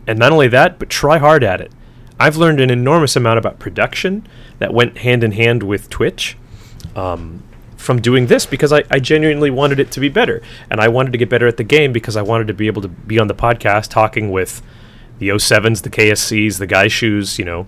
And 0.09 0.19
not 0.19 0.33
only 0.33 0.49
that, 0.49 0.79
but 0.79 0.89
try 0.89 1.19
hard 1.19 1.45
at 1.45 1.61
it. 1.61 1.71
I've 2.19 2.37
learned 2.37 2.61
an 2.61 2.71
enormous 2.71 3.15
amount 3.15 3.39
about 3.39 3.59
production 3.59 4.27
that 4.59 4.73
went 4.73 4.99
hand 4.99 5.23
in 5.23 5.33
hand 5.33 5.63
with 5.63 5.89
Twitch 5.91 6.37
um, 6.97 7.45
from 7.77 8.01
doing 8.01 8.27
this 8.27 8.47
because 8.47 8.73
I, 8.73 8.83
I 8.91 8.99
genuinely 8.99 9.51
wanted 9.51 9.79
it 9.79 9.93
to 9.93 10.01
be 10.01 10.09
better. 10.09 10.43
And 10.71 10.81
I 10.81 10.89
wanted 10.89 11.13
to 11.13 11.19
get 11.19 11.29
better 11.29 11.47
at 11.47 11.59
the 11.59 11.63
game 11.63 11.93
because 11.93 12.17
I 12.17 12.23
wanted 12.23 12.49
to 12.49 12.55
be 12.55 12.67
able 12.67 12.83
to 12.83 12.89
be 12.89 13.19
on 13.19 13.29
the 13.29 13.35
podcast 13.35 13.91
talking 13.91 14.33
with 14.33 14.63
the 15.19 15.29
07s, 15.29 15.83
the 15.83 15.91
KSCs, 15.91 16.59
the 16.59 16.67
Guy 16.67 16.89
Shoes, 16.89 17.39
you 17.39 17.45
know, 17.45 17.67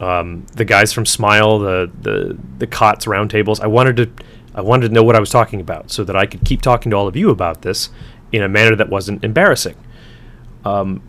um, 0.00 0.46
the 0.54 0.64
guys 0.64 0.92
from 0.92 1.06
Smile, 1.06 1.60
the, 1.60 1.90
the, 2.02 2.36
the 2.58 2.66
KOTS 2.66 3.06
roundtables. 3.06 3.60
I 3.60 3.68
wanted 3.68 3.96
to 3.96 4.10
I 4.54 4.60
wanted 4.60 4.88
to 4.88 4.94
know 4.94 5.04
what 5.04 5.14
I 5.14 5.20
was 5.20 5.30
talking 5.30 5.60
about 5.60 5.92
so 5.92 6.02
that 6.02 6.16
I 6.16 6.26
could 6.26 6.44
keep 6.44 6.62
talking 6.62 6.90
to 6.90 6.96
all 6.96 7.06
of 7.06 7.14
you 7.14 7.30
about 7.30 7.62
this 7.62 7.90
in 8.32 8.42
a 8.42 8.48
manner 8.48 8.74
that 8.74 8.88
wasn't 8.88 9.22
embarrassing. 9.22 9.76
Um, 10.64 11.00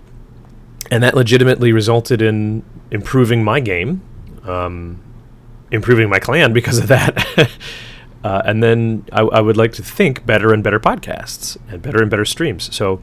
and 0.92 1.04
that 1.04 1.16
legitimately 1.16 1.72
resulted 1.72 2.22
in 2.22 2.64
improving 2.92 3.44
my 3.44 3.60
game, 3.60 4.02
um, 4.44 5.02
improving 5.72 6.10
my 6.10 6.20
clan 6.20 6.54
because 6.54 6.80
of 6.80 6.88
that. 6.88 7.50
uh, 8.24 8.42
and 8.46 8.64
then 8.64 9.06
I, 9.12 9.22
I 9.22 9.42
would 9.42 9.58
like 9.58 9.72
to 9.74 9.84
think 9.84 10.26
better 10.26 10.54
and 10.54 10.64
better 10.64 10.80
podcasts 10.80 11.58
and 11.70 11.82
better 11.82 12.02
and 12.02 12.10
better 12.10 12.26
streams. 12.26 12.76
So 12.76 13.02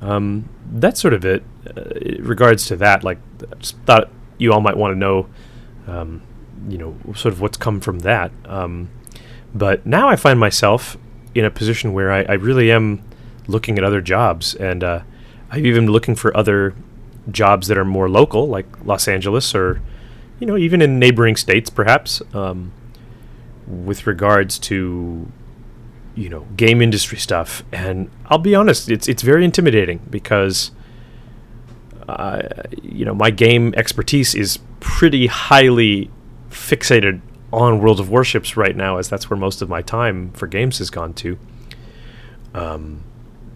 um, 0.00 0.48
that's 0.70 1.00
sort 1.00 1.14
of 1.14 1.24
it. 1.24 1.44
Uh, 1.66 1.82
in 2.00 2.24
regards 2.24 2.66
to 2.66 2.76
that, 2.76 3.04
like, 3.04 3.18
I 3.52 3.54
just 3.56 3.76
thought 3.80 4.10
you 4.38 4.52
all 4.52 4.60
might 4.60 4.76
want 4.76 4.92
to 4.92 4.98
know, 4.98 5.26
um, 5.86 6.22
you 6.68 6.78
know, 6.78 6.96
sort 7.14 7.34
of 7.34 7.40
what's 7.40 7.58
come 7.58 7.80
from 7.80 8.00
that. 8.00 8.32
Um, 8.46 8.90
but 9.54 9.84
now 9.84 10.08
I 10.08 10.16
find 10.16 10.40
myself 10.40 10.96
in 11.34 11.44
a 11.44 11.50
position 11.50 11.92
where 11.92 12.10
I, 12.10 12.22
I 12.22 12.32
really 12.34 12.70
am 12.70 13.02
looking 13.48 13.76
at 13.76 13.84
other 13.84 14.00
jobs 14.00 14.54
and. 14.54 14.82
Uh, 14.82 15.00
I'm 15.50 15.64
even 15.64 15.86
been 15.86 15.92
looking 15.92 16.14
for 16.14 16.36
other 16.36 16.74
jobs 17.30 17.68
that 17.68 17.78
are 17.78 17.84
more 17.84 18.08
local, 18.08 18.48
like 18.48 18.66
Los 18.84 19.08
Angeles 19.08 19.54
or, 19.54 19.80
you 20.38 20.46
know, 20.46 20.56
even 20.56 20.82
in 20.82 20.98
neighboring 20.98 21.36
states, 21.36 21.70
perhaps, 21.70 22.22
um, 22.34 22.72
with 23.66 24.06
regards 24.06 24.58
to, 24.60 25.30
you 26.14 26.28
know, 26.28 26.46
game 26.56 26.80
industry 26.82 27.18
stuff. 27.18 27.64
And 27.72 28.10
I'll 28.26 28.38
be 28.38 28.54
honest, 28.54 28.90
it's 28.90 29.08
it's 29.08 29.22
very 29.22 29.44
intimidating 29.44 30.00
because, 30.10 30.70
uh, 32.08 32.42
you 32.82 33.04
know, 33.04 33.14
my 33.14 33.30
game 33.30 33.74
expertise 33.76 34.34
is 34.34 34.58
pretty 34.80 35.26
highly 35.26 36.10
fixated 36.50 37.20
on 37.52 37.80
World 37.80 38.00
of 38.00 38.10
Warships 38.10 38.56
right 38.56 38.76
now, 38.76 38.98
as 38.98 39.08
that's 39.08 39.30
where 39.30 39.38
most 39.38 39.62
of 39.62 39.68
my 39.68 39.82
time 39.82 40.32
for 40.32 40.46
games 40.46 40.78
has 40.78 40.90
gone 40.90 41.14
to. 41.14 41.38
Um, 42.54 43.02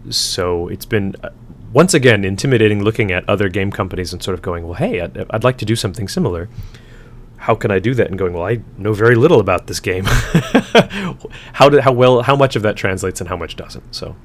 so 0.09 0.67
it's 0.67 0.85
been 0.85 1.15
uh, 1.23 1.29
once 1.73 1.93
again 1.93 2.25
intimidating 2.25 2.83
looking 2.83 3.11
at 3.11 3.27
other 3.29 3.49
game 3.49 3.71
companies 3.71 4.13
and 4.13 4.21
sort 4.21 4.33
of 4.33 4.41
going, 4.41 4.65
well, 4.65 4.73
hey, 4.73 5.01
I'd, 5.01 5.25
I'd 5.29 5.43
like 5.43 5.57
to 5.59 5.65
do 5.65 5.75
something 5.75 6.07
similar. 6.07 6.49
How 7.37 7.55
can 7.55 7.71
I 7.71 7.79
do 7.79 7.93
that? 7.95 8.07
And 8.07 8.19
going, 8.19 8.33
well, 8.33 8.45
I 8.45 8.61
know 8.77 8.93
very 8.93 9.15
little 9.15 9.39
about 9.39 9.67
this 9.67 9.79
game. 9.79 10.05
how 11.53 11.69
do, 11.69 11.79
how 11.79 11.91
well 11.91 12.21
how 12.21 12.35
much 12.35 12.55
of 12.55 12.61
that 12.63 12.75
translates 12.75 13.19
and 13.19 13.27
how 13.27 13.37
much 13.37 13.55
doesn't? 13.55 13.95
So 13.95 14.15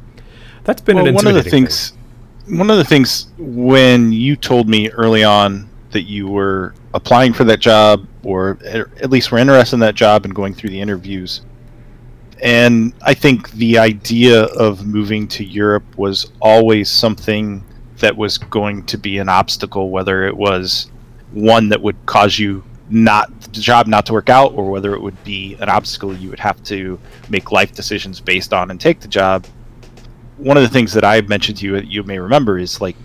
that's 0.64 0.82
been 0.82 0.96
well, 0.96 1.06
an 1.06 1.14
one 1.14 1.26
of 1.26 1.34
the 1.34 1.42
things 1.42 1.92
one 2.48 2.70
of 2.70 2.76
the 2.76 2.84
things 2.84 3.28
when 3.38 4.12
you 4.12 4.36
told 4.36 4.68
me 4.68 4.90
early 4.90 5.24
on 5.24 5.68
that 5.90 6.02
you 6.02 6.28
were 6.28 6.74
applying 6.94 7.32
for 7.32 7.44
that 7.44 7.60
job 7.60 8.06
or 8.22 8.58
at 8.64 9.10
least 9.10 9.32
were 9.32 9.38
interested 9.38 9.76
in 9.76 9.80
that 9.80 9.94
job 9.94 10.24
and 10.24 10.34
going 10.34 10.52
through 10.52 10.70
the 10.70 10.80
interviews 10.80 11.40
and 12.42 12.92
i 13.02 13.14
think 13.14 13.50
the 13.52 13.78
idea 13.78 14.44
of 14.44 14.86
moving 14.86 15.26
to 15.26 15.44
europe 15.44 15.84
was 15.96 16.30
always 16.40 16.90
something 16.90 17.64
that 17.98 18.16
was 18.16 18.36
going 18.38 18.84
to 18.84 18.98
be 18.98 19.18
an 19.18 19.28
obstacle 19.28 19.90
whether 19.90 20.26
it 20.26 20.36
was 20.36 20.90
one 21.32 21.68
that 21.68 21.80
would 21.80 21.96
cause 22.06 22.38
you 22.38 22.62
not 22.88 23.40
the 23.40 23.60
job 23.60 23.86
not 23.86 24.06
to 24.06 24.12
work 24.12 24.28
out 24.28 24.52
or 24.54 24.70
whether 24.70 24.94
it 24.94 25.00
would 25.00 25.24
be 25.24 25.54
an 25.60 25.68
obstacle 25.68 26.14
you 26.14 26.30
would 26.30 26.38
have 26.38 26.62
to 26.62 26.98
make 27.30 27.50
life 27.50 27.72
decisions 27.72 28.20
based 28.20 28.52
on 28.52 28.70
and 28.70 28.80
take 28.80 29.00
the 29.00 29.08
job 29.08 29.44
one 30.36 30.56
of 30.56 30.62
the 30.62 30.68
things 30.68 30.92
that 30.92 31.04
I 31.04 31.20
mentioned 31.22 31.58
to 31.58 31.66
you 31.66 31.72
that 31.72 31.86
you 31.86 32.02
may 32.02 32.18
remember 32.18 32.58
is 32.58 32.80
like 32.80 32.96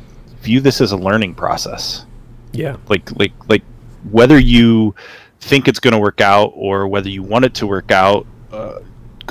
view 0.41 0.59
this 0.59 0.81
as 0.81 0.91
a 0.91 0.97
learning 0.97 1.35
process. 1.35 2.05
Yeah. 2.51 2.77
Like 2.87 3.11
like 3.17 3.33
like 3.47 3.63
whether 4.09 4.37
you 4.37 4.95
think 5.39 5.67
it's 5.67 5.79
going 5.79 5.93
to 5.93 5.99
work 5.99 6.21
out 6.21 6.51
or 6.55 6.87
whether 6.87 7.09
you 7.09 7.23
want 7.23 7.45
it 7.45 7.53
to 7.55 7.67
work 7.67 7.91
out, 7.91 8.25
uh, 8.51 8.79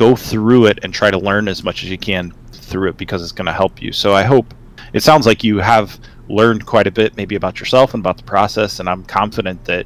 go 0.01 0.17
through 0.17 0.65
it 0.65 0.79
and 0.83 0.95
try 0.95 1.11
to 1.11 1.19
learn 1.19 1.47
as 1.47 1.63
much 1.63 1.85
as 1.85 1.91
you 1.91 1.99
can 1.99 2.33
through 2.53 2.89
it 2.89 2.97
because 2.97 3.23
it's 3.23 3.33
going 3.33 3.45
to 3.45 3.53
help 3.53 3.83
you. 3.83 3.93
So 3.93 4.15
I 4.15 4.23
hope 4.23 4.55
it 4.95 5.03
sounds 5.03 5.27
like 5.27 5.45
you 5.45 5.59
have 5.59 6.01
learned 6.31 6.65
quite 6.65 6.87
a 6.87 6.91
bit 6.91 7.19
maybe 7.19 7.35
about 7.35 7.61
yourself 7.61 7.93
and 7.93 8.01
about 8.01 8.17
the 8.17 8.23
process 8.23 8.81
and 8.81 8.89
I'm 8.89 9.05
confident 9.05 9.63
that 9.67 9.85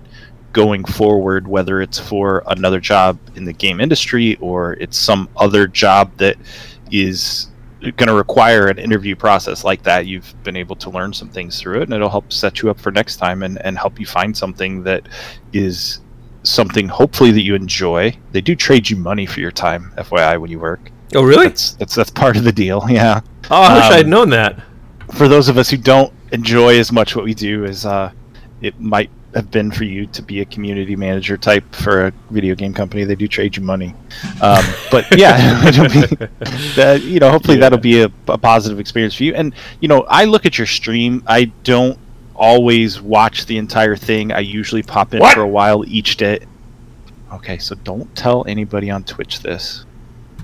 going 0.52 0.84
forward 0.84 1.48
whether 1.48 1.80
it's 1.80 1.98
for 1.98 2.44
another 2.46 2.78
job 2.78 3.18
in 3.34 3.44
the 3.44 3.52
game 3.52 3.80
industry 3.80 4.36
or 4.36 4.74
it's 4.74 4.96
some 4.96 5.28
other 5.36 5.66
job 5.66 6.16
that 6.18 6.36
is 6.92 7.48
going 7.80 8.06
to 8.06 8.14
require 8.14 8.68
an 8.68 8.78
interview 8.78 9.16
process 9.16 9.64
like 9.64 9.82
that, 9.82 10.06
you've 10.06 10.34
been 10.42 10.56
able 10.56 10.76
to 10.76 10.90
learn 10.90 11.12
some 11.12 11.28
things 11.28 11.60
through 11.60 11.80
it, 11.80 11.82
and 11.82 11.92
it'll 11.92 12.08
help 12.08 12.32
set 12.32 12.62
you 12.62 12.70
up 12.70 12.80
for 12.80 12.90
next 12.90 13.16
time 13.16 13.42
and, 13.42 13.60
and 13.62 13.76
help 13.76 14.00
you 14.00 14.06
find 14.06 14.34
something 14.34 14.82
that 14.84 15.06
is 15.52 16.00
something 16.44 16.88
hopefully 16.88 17.32
that 17.32 17.42
you 17.42 17.54
enjoy. 17.54 18.16
They 18.32 18.40
do 18.40 18.54
trade 18.54 18.88
you 18.88 18.96
money 18.96 19.26
for 19.26 19.40
your 19.40 19.50
time, 19.50 19.92
FYI, 19.96 20.40
when 20.40 20.50
you 20.50 20.60
work. 20.60 20.90
Oh, 21.14 21.22
really? 21.22 21.48
That's 21.48 21.72
that's 21.74 21.94
that's 21.94 22.10
part 22.10 22.36
of 22.36 22.44
the 22.44 22.52
deal. 22.52 22.84
Yeah. 22.90 23.20
Oh, 23.50 23.62
I 23.62 23.74
wish 23.74 23.84
Um, 23.84 23.92
I 23.92 23.96
had 23.96 24.08
known 24.08 24.30
that. 24.30 24.62
For 25.14 25.28
those 25.28 25.48
of 25.48 25.58
us 25.58 25.68
who 25.68 25.76
don't 25.76 26.12
enjoy 26.32 26.78
as 26.78 26.90
much 26.92 27.14
what 27.14 27.24
we 27.24 27.34
do 27.34 27.64
as 27.64 27.84
uh, 27.84 28.10
it 28.62 28.78
might 28.80 29.10
have 29.34 29.50
been 29.50 29.70
for 29.70 29.84
you 29.84 30.06
to 30.06 30.22
be 30.22 30.40
a 30.40 30.44
community 30.44 30.96
manager 30.96 31.36
type 31.36 31.64
for 31.74 32.06
a 32.06 32.12
video 32.30 32.54
game 32.54 32.72
company, 32.72 33.04
they 33.04 33.16
do 33.16 33.26
trade 33.28 33.56
you 33.56 33.62
money. 33.62 33.94
Um, 34.40 34.64
but 34.90 35.04
yeah, 35.18 35.62
it'll 35.68 35.88
be, 35.88 36.06
that, 36.76 37.02
you 37.02 37.18
know, 37.20 37.30
hopefully 37.30 37.58
that'll 37.58 37.78
be 37.78 38.02
a, 38.02 38.10
a 38.28 38.38
positive 38.38 38.80
experience 38.80 39.14
for 39.14 39.24
you. 39.24 39.34
And 39.34 39.54
you 39.80 39.88
know, 39.88 40.06
I 40.08 40.24
look 40.24 40.46
at 40.46 40.56
your 40.56 40.66
stream. 40.66 41.22
I 41.26 41.46
don't 41.64 41.98
always 42.34 43.00
watch 43.00 43.46
the 43.46 43.58
entire 43.58 43.96
thing. 43.96 44.32
I 44.32 44.40
usually 44.40 44.82
pop 44.82 45.14
in 45.14 45.20
What? 45.20 45.34
for 45.34 45.42
a 45.42 45.48
while 45.48 45.84
each 45.86 46.16
day. 46.16 46.40
Okay, 47.32 47.58
so 47.58 47.74
don't 47.76 48.14
tell 48.14 48.44
anybody 48.46 48.90
on 48.90 49.04
Twitch 49.04 49.40
this. 49.40 49.84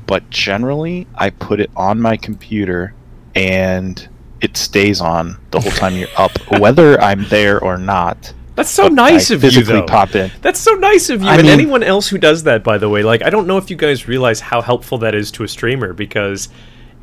But 0.06 0.28
generally, 0.30 1.06
I 1.14 1.30
put 1.30 1.60
it 1.60 1.70
on 1.76 2.00
my 2.00 2.16
computer 2.16 2.94
and 3.34 4.08
it 4.40 4.56
stays 4.56 5.00
on 5.00 5.38
the 5.50 5.60
whole 5.60 5.70
time 5.72 5.94
you're 5.96 6.08
up, 6.16 6.32
whether 6.58 7.00
I'm 7.00 7.24
there 7.28 7.62
or 7.62 7.78
not. 7.78 8.32
That's 8.56 8.70
so 8.70 8.88
nice 8.88 9.30
I 9.30 9.34
of 9.36 9.44
you, 9.44 9.50
physically 9.50 9.74
though. 9.80 9.86
pop 9.86 10.14
in. 10.16 10.30
That's 10.42 10.58
so 10.58 10.72
nice 10.72 11.08
of 11.10 11.22
you, 11.22 11.28
I 11.28 11.34
and 11.34 11.42
mean- 11.44 11.52
anyone 11.52 11.82
else 11.82 12.08
who 12.08 12.18
does 12.18 12.42
that. 12.42 12.64
By 12.64 12.76
the 12.78 12.88
way, 12.88 13.02
like 13.02 13.22
I 13.22 13.30
don't 13.30 13.46
know 13.46 13.56
if 13.56 13.70
you 13.70 13.76
guys 13.76 14.08
realize 14.08 14.40
how 14.40 14.60
helpful 14.60 14.98
that 14.98 15.14
is 15.14 15.30
to 15.32 15.44
a 15.44 15.48
streamer 15.48 15.92
because 15.92 16.48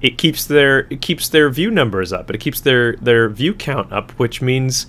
it 0.02 0.18
keeps 0.18 0.46
their 0.46 0.82
it 0.90 1.02
keeps 1.02 1.30
their 1.30 1.50
view 1.50 1.72
numbers 1.72 2.14
up, 2.14 2.30
it 2.30 2.40
keeps 2.40 2.62
their 2.62 2.96
their 2.98 3.30
view 3.30 3.54
count 3.54 3.92
up, 3.92 4.12
which 4.12 4.42
means 4.42 4.88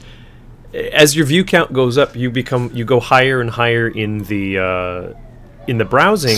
as 0.75 1.17
your 1.17 1.25
view 1.25 1.45
count 1.45 1.73
goes 1.73 1.97
up, 1.97 2.15
you 2.15 2.31
become 2.31 2.71
you 2.75 2.85
go 2.85 3.01
higher 3.01 3.41
and 3.41 3.51
higher 3.51 3.89
in 3.89 4.19
the 4.25 4.59
uh, 4.59 5.15
in 5.67 5.79
the 5.79 5.85
browsing 5.85 6.37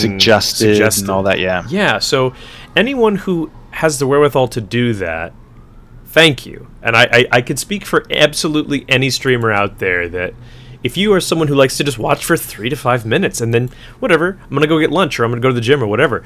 Suggested, 0.59 1.03
and 1.03 1.09
all 1.09 1.23
that, 1.23 1.39
yeah. 1.39 1.63
Yeah, 1.69 1.99
so 1.99 2.33
anyone 2.75 3.15
who 3.15 3.51
has 3.71 3.99
the 3.99 4.07
wherewithal 4.07 4.49
to 4.49 4.61
do 4.61 4.93
that, 4.95 5.33
thank 6.05 6.45
you. 6.45 6.67
And 6.81 6.95
I, 6.95 7.03
I, 7.11 7.25
I 7.31 7.41
could 7.41 7.57
speak 7.57 7.85
for 7.85 8.05
absolutely 8.11 8.85
any 8.89 9.09
streamer 9.09 9.51
out 9.51 9.79
there 9.79 10.09
that 10.09 10.33
if 10.83 10.97
you 10.97 11.13
are 11.13 11.21
someone 11.21 11.47
who 11.47 11.55
likes 11.55 11.77
to 11.77 11.83
just 11.83 11.97
watch 11.97 12.25
for 12.25 12.35
three 12.35 12.69
to 12.69 12.75
five 12.75 13.05
minutes 13.05 13.39
and 13.39 13.53
then 13.53 13.69
whatever, 13.99 14.39
I'm 14.43 14.49
gonna 14.49 14.67
go 14.67 14.79
get 14.79 14.91
lunch 14.91 15.19
or 15.19 15.23
I'm 15.23 15.31
gonna 15.31 15.41
go 15.41 15.49
to 15.49 15.55
the 15.55 15.61
gym 15.61 15.81
or 15.81 15.87
whatever. 15.87 16.23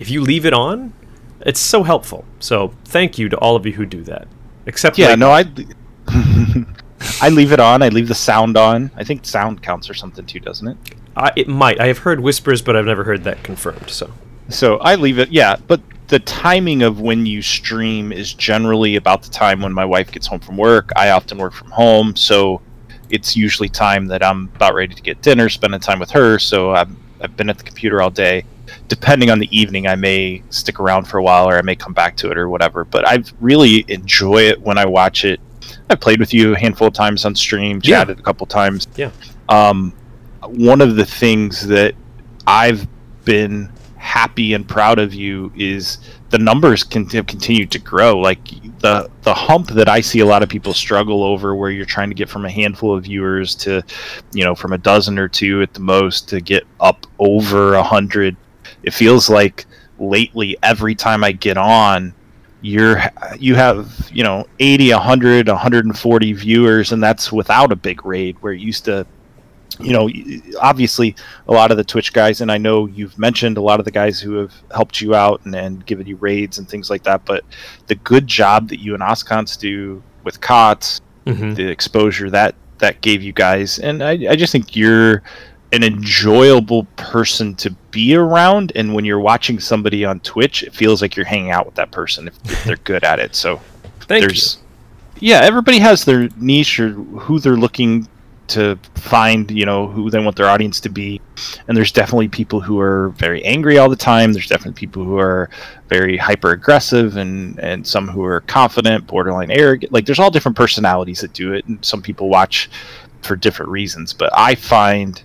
If 0.00 0.10
you 0.10 0.20
leave 0.20 0.44
it 0.44 0.52
on, 0.52 0.92
it's 1.44 1.60
so 1.60 1.82
helpful. 1.82 2.24
So 2.40 2.72
thank 2.86 3.18
you 3.18 3.28
to 3.28 3.36
all 3.38 3.56
of 3.56 3.66
you 3.66 3.72
who 3.72 3.86
do 3.86 4.02
that. 4.04 4.26
Except 4.66 4.98
Yeah, 4.98 5.10
like, 5.10 5.18
no, 5.18 5.30
I 5.30 5.44
I 7.20 7.28
leave 7.28 7.52
it 7.52 7.60
on. 7.60 7.82
I 7.82 7.88
leave 7.88 8.08
the 8.08 8.14
sound 8.14 8.56
on. 8.56 8.90
I 8.96 9.04
think 9.04 9.24
sound 9.24 9.62
counts 9.62 9.88
or 9.90 9.94
something 9.94 10.24
too, 10.24 10.40
doesn't 10.40 10.66
it? 10.68 10.76
I, 11.16 11.32
it 11.36 11.48
might. 11.48 11.80
I 11.80 11.86
have 11.86 11.98
heard 11.98 12.20
whispers, 12.20 12.62
but 12.62 12.76
I've 12.76 12.86
never 12.86 13.04
heard 13.04 13.24
that 13.24 13.42
confirmed. 13.42 13.90
So 13.90 14.10
So 14.48 14.78
I 14.78 14.94
leave 14.96 15.18
it. 15.18 15.30
Yeah, 15.30 15.56
but 15.66 15.80
the 16.08 16.18
timing 16.20 16.82
of 16.82 17.00
when 17.00 17.26
you 17.26 17.42
stream 17.42 18.12
is 18.12 18.34
generally 18.34 18.96
about 18.96 19.22
the 19.22 19.30
time 19.30 19.60
when 19.60 19.72
my 19.72 19.84
wife 19.84 20.12
gets 20.12 20.26
home 20.26 20.40
from 20.40 20.56
work. 20.56 20.90
I 20.96 21.10
often 21.10 21.38
work 21.38 21.52
from 21.52 21.70
home, 21.70 22.16
so 22.16 22.60
it's 23.10 23.36
usually 23.36 23.68
time 23.68 24.06
that 24.06 24.22
I'm 24.22 24.50
about 24.56 24.74
ready 24.74 24.94
to 24.94 25.02
get 25.02 25.22
dinner, 25.22 25.48
spending 25.48 25.80
time 25.80 25.98
with 25.98 26.10
her. 26.10 26.38
So 26.38 26.72
I'm, 26.72 26.96
I've 27.20 27.36
been 27.36 27.48
at 27.48 27.58
the 27.58 27.64
computer 27.64 28.02
all 28.02 28.10
day. 28.10 28.44
Depending 28.88 29.30
on 29.30 29.38
the 29.38 29.48
evening, 29.56 29.86
I 29.86 29.96
may 29.96 30.42
stick 30.50 30.78
around 30.78 31.04
for 31.04 31.18
a 31.18 31.22
while, 31.22 31.48
or 31.48 31.56
I 31.56 31.62
may 31.62 31.74
come 31.74 31.94
back 31.94 32.16
to 32.18 32.30
it, 32.30 32.36
or 32.38 32.48
whatever. 32.48 32.84
But 32.84 33.08
I 33.08 33.22
really 33.40 33.84
enjoy 33.88 34.42
it 34.42 34.60
when 34.60 34.76
I 34.78 34.84
watch 34.84 35.24
it. 35.24 35.40
I've 35.88 36.00
played 36.00 36.20
with 36.20 36.34
you 36.34 36.54
a 36.54 36.58
handful 36.58 36.88
of 36.88 36.94
times 36.94 37.24
on 37.24 37.34
stream, 37.34 37.80
Yeah. 37.82 37.98
chatted 38.00 38.18
a 38.18 38.22
couple 38.22 38.46
times. 38.46 38.86
Yeah. 38.96 39.10
Um, 39.48 39.92
one 40.42 40.80
of 40.82 40.96
the 40.96 41.06
things 41.06 41.66
that 41.68 41.94
I've 42.46 42.86
been 43.24 43.70
happy 43.96 44.52
and 44.52 44.68
proud 44.68 44.98
of 44.98 45.14
you 45.14 45.50
is 45.56 45.96
the 46.28 46.36
numbers 46.38 46.84
can 46.84 47.08
have 47.08 47.26
continued 47.26 47.70
to 47.70 47.78
grow. 47.78 48.18
Like 48.18 48.44
the 48.80 49.08
the 49.22 49.32
hump 49.32 49.68
that 49.70 49.88
I 49.88 50.02
see 50.02 50.20
a 50.20 50.26
lot 50.26 50.42
of 50.42 50.50
people 50.50 50.74
struggle 50.74 51.22
over, 51.24 51.54
where 51.56 51.70
you're 51.70 51.86
trying 51.86 52.10
to 52.10 52.14
get 52.14 52.28
from 52.28 52.44
a 52.44 52.50
handful 52.50 52.94
of 52.94 53.04
viewers 53.04 53.54
to, 53.56 53.82
you 54.34 54.44
know, 54.44 54.54
from 54.54 54.74
a 54.74 54.78
dozen 54.78 55.18
or 55.18 55.28
two 55.28 55.62
at 55.62 55.72
the 55.72 55.80
most 55.80 56.28
to 56.28 56.42
get 56.42 56.64
up 56.80 57.06
over 57.18 57.74
a 57.74 57.82
hundred. 57.82 58.36
It 58.84 58.92
feels 58.94 59.28
like 59.30 59.66
lately 59.98 60.56
every 60.62 60.94
time 60.94 61.24
I 61.24 61.32
get 61.32 61.56
on, 61.56 62.14
you're 62.62 63.02
you 63.38 63.54
have 63.54 64.08
you 64.12 64.24
know 64.24 64.46
80 64.58 64.92
100 64.92 65.48
140 65.48 66.32
viewers 66.32 66.92
and 66.92 67.02
that's 67.02 67.30
without 67.30 67.70
a 67.72 67.76
big 67.76 68.06
raid 68.06 68.36
where 68.40 68.54
it 68.54 68.60
used 68.60 68.86
to 68.86 69.06
you 69.80 69.92
know 69.92 70.08
obviously 70.62 71.14
a 71.46 71.52
lot 71.52 71.70
of 71.70 71.76
the 71.76 71.84
twitch 71.84 72.14
guys 72.14 72.40
and 72.40 72.50
i 72.50 72.56
know 72.56 72.86
you've 72.86 73.18
mentioned 73.18 73.58
a 73.58 73.60
lot 73.60 73.80
of 73.80 73.84
the 73.84 73.90
guys 73.90 74.18
who 74.18 74.36
have 74.36 74.54
helped 74.74 75.02
you 75.02 75.14
out 75.14 75.42
and, 75.44 75.54
and 75.54 75.84
given 75.84 76.06
you 76.06 76.16
raids 76.16 76.56
and 76.58 76.66
things 76.66 76.88
like 76.88 77.02
that 77.02 77.22
but 77.26 77.44
the 77.88 77.96
good 77.96 78.26
job 78.26 78.68
that 78.70 78.80
you 78.80 78.94
and 78.94 79.02
oscons 79.02 79.58
do 79.58 80.02
with 80.24 80.40
KOTS 80.40 81.02
Mhm. 81.26 81.54
the 81.56 81.66
exposure 81.68 82.30
that 82.30 82.54
that 82.78 83.02
gave 83.02 83.22
you 83.22 83.32
guys 83.34 83.78
and 83.78 84.02
I, 84.02 84.12
I 84.30 84.36
just 84.36 84.52
think 84.52 84.74
you're 84.74 85.22
an 85.74 85.82
enjoyable 85.82 86.84
person 86.96 87.54
to 87.56 87.70
be 87.90 88.14
around 88.14 88.72
and 88.74 88.94
when 88.94 89.04
you're 89.04 89.20
watching 89.20 89.58
somebody 89.58 90.04
on 90.04 90.20
twitch 90.20 90.62
it 90.62 90.72
feels 90.72 91.02
like 91.02 91.16
you're 91.16 91.26
hanging 91.26 91.50
out 91.50 91.66
with 91.66 91.74
that 91.74 91.90
person 91.90 92.28
if, 92.28 92.34
if 92.44 92.64
they're 92.64 92.76
good 92.76 93.04
at 93.04 93.18
it. 93.18 93.34
So 93.34 93.60
thank 94.00 94.22
there's 94.22 94.58
yeah 95.20 95.40
everybody 95.42 95.78
has 95.78 96.04
their 96.04 96.28
niche 96.36 96.78
or 96.80 96.90
who 96.90 97.38
they're 97.38 97.56
looking 97.56 98.08
to 98.46 98.78
find 98.94 99.50
you 99.50 99.64
know 99.64 99.86
who 99.86 100.10
they 100.10 100.22
want 100.22 100.36
their 100.36 100.48
audience 100.48 100.80
to 100.80 100.88
be. 100.88 101.20
And 101.66 101.76
there's 101.76 101.92
definitely 101.92 102.28
people 102.28 102.60
who 102.60 102.78
are 102.78 103.10
very 103.10 103.44
angry 103.44 103.78
all 103.78 103.88
the 103.88 103.96
time. 103.96 104.32
There's 104.32 104.46
definitely 104.46 104.78
people 104.78 105.04
who 105.04 105.18
are 105.18 105.50
very 105.88 106.16
hyper 106.16 106.50
aggressive 106.50 107.16
and 107.16 107.58
and 107.58 107.86
some 107.86 108.08
who 108.08 108.22
are 108.24 108.42
confident 108.42 109.06
borderline 109.06 109.50
arrogant. 109.50 109.92
Like 109.92 110.06
there's 110.06 110.18
all 110.18 110.30
different 110.30 110.56
personalities 110.56 111.20
that 111.20 111.32
do 111.32 111.52
it 111.52 111.66
and 111.66 111.82
some 111.84 112.02
people 112.02 112.28
watch 112.28 112.70
for 113.22 113.36
different 113.36 113.72
reasons. 113.72 114.12
But 114.12 114.30
i 114.36 114.54
find 114.54 115.22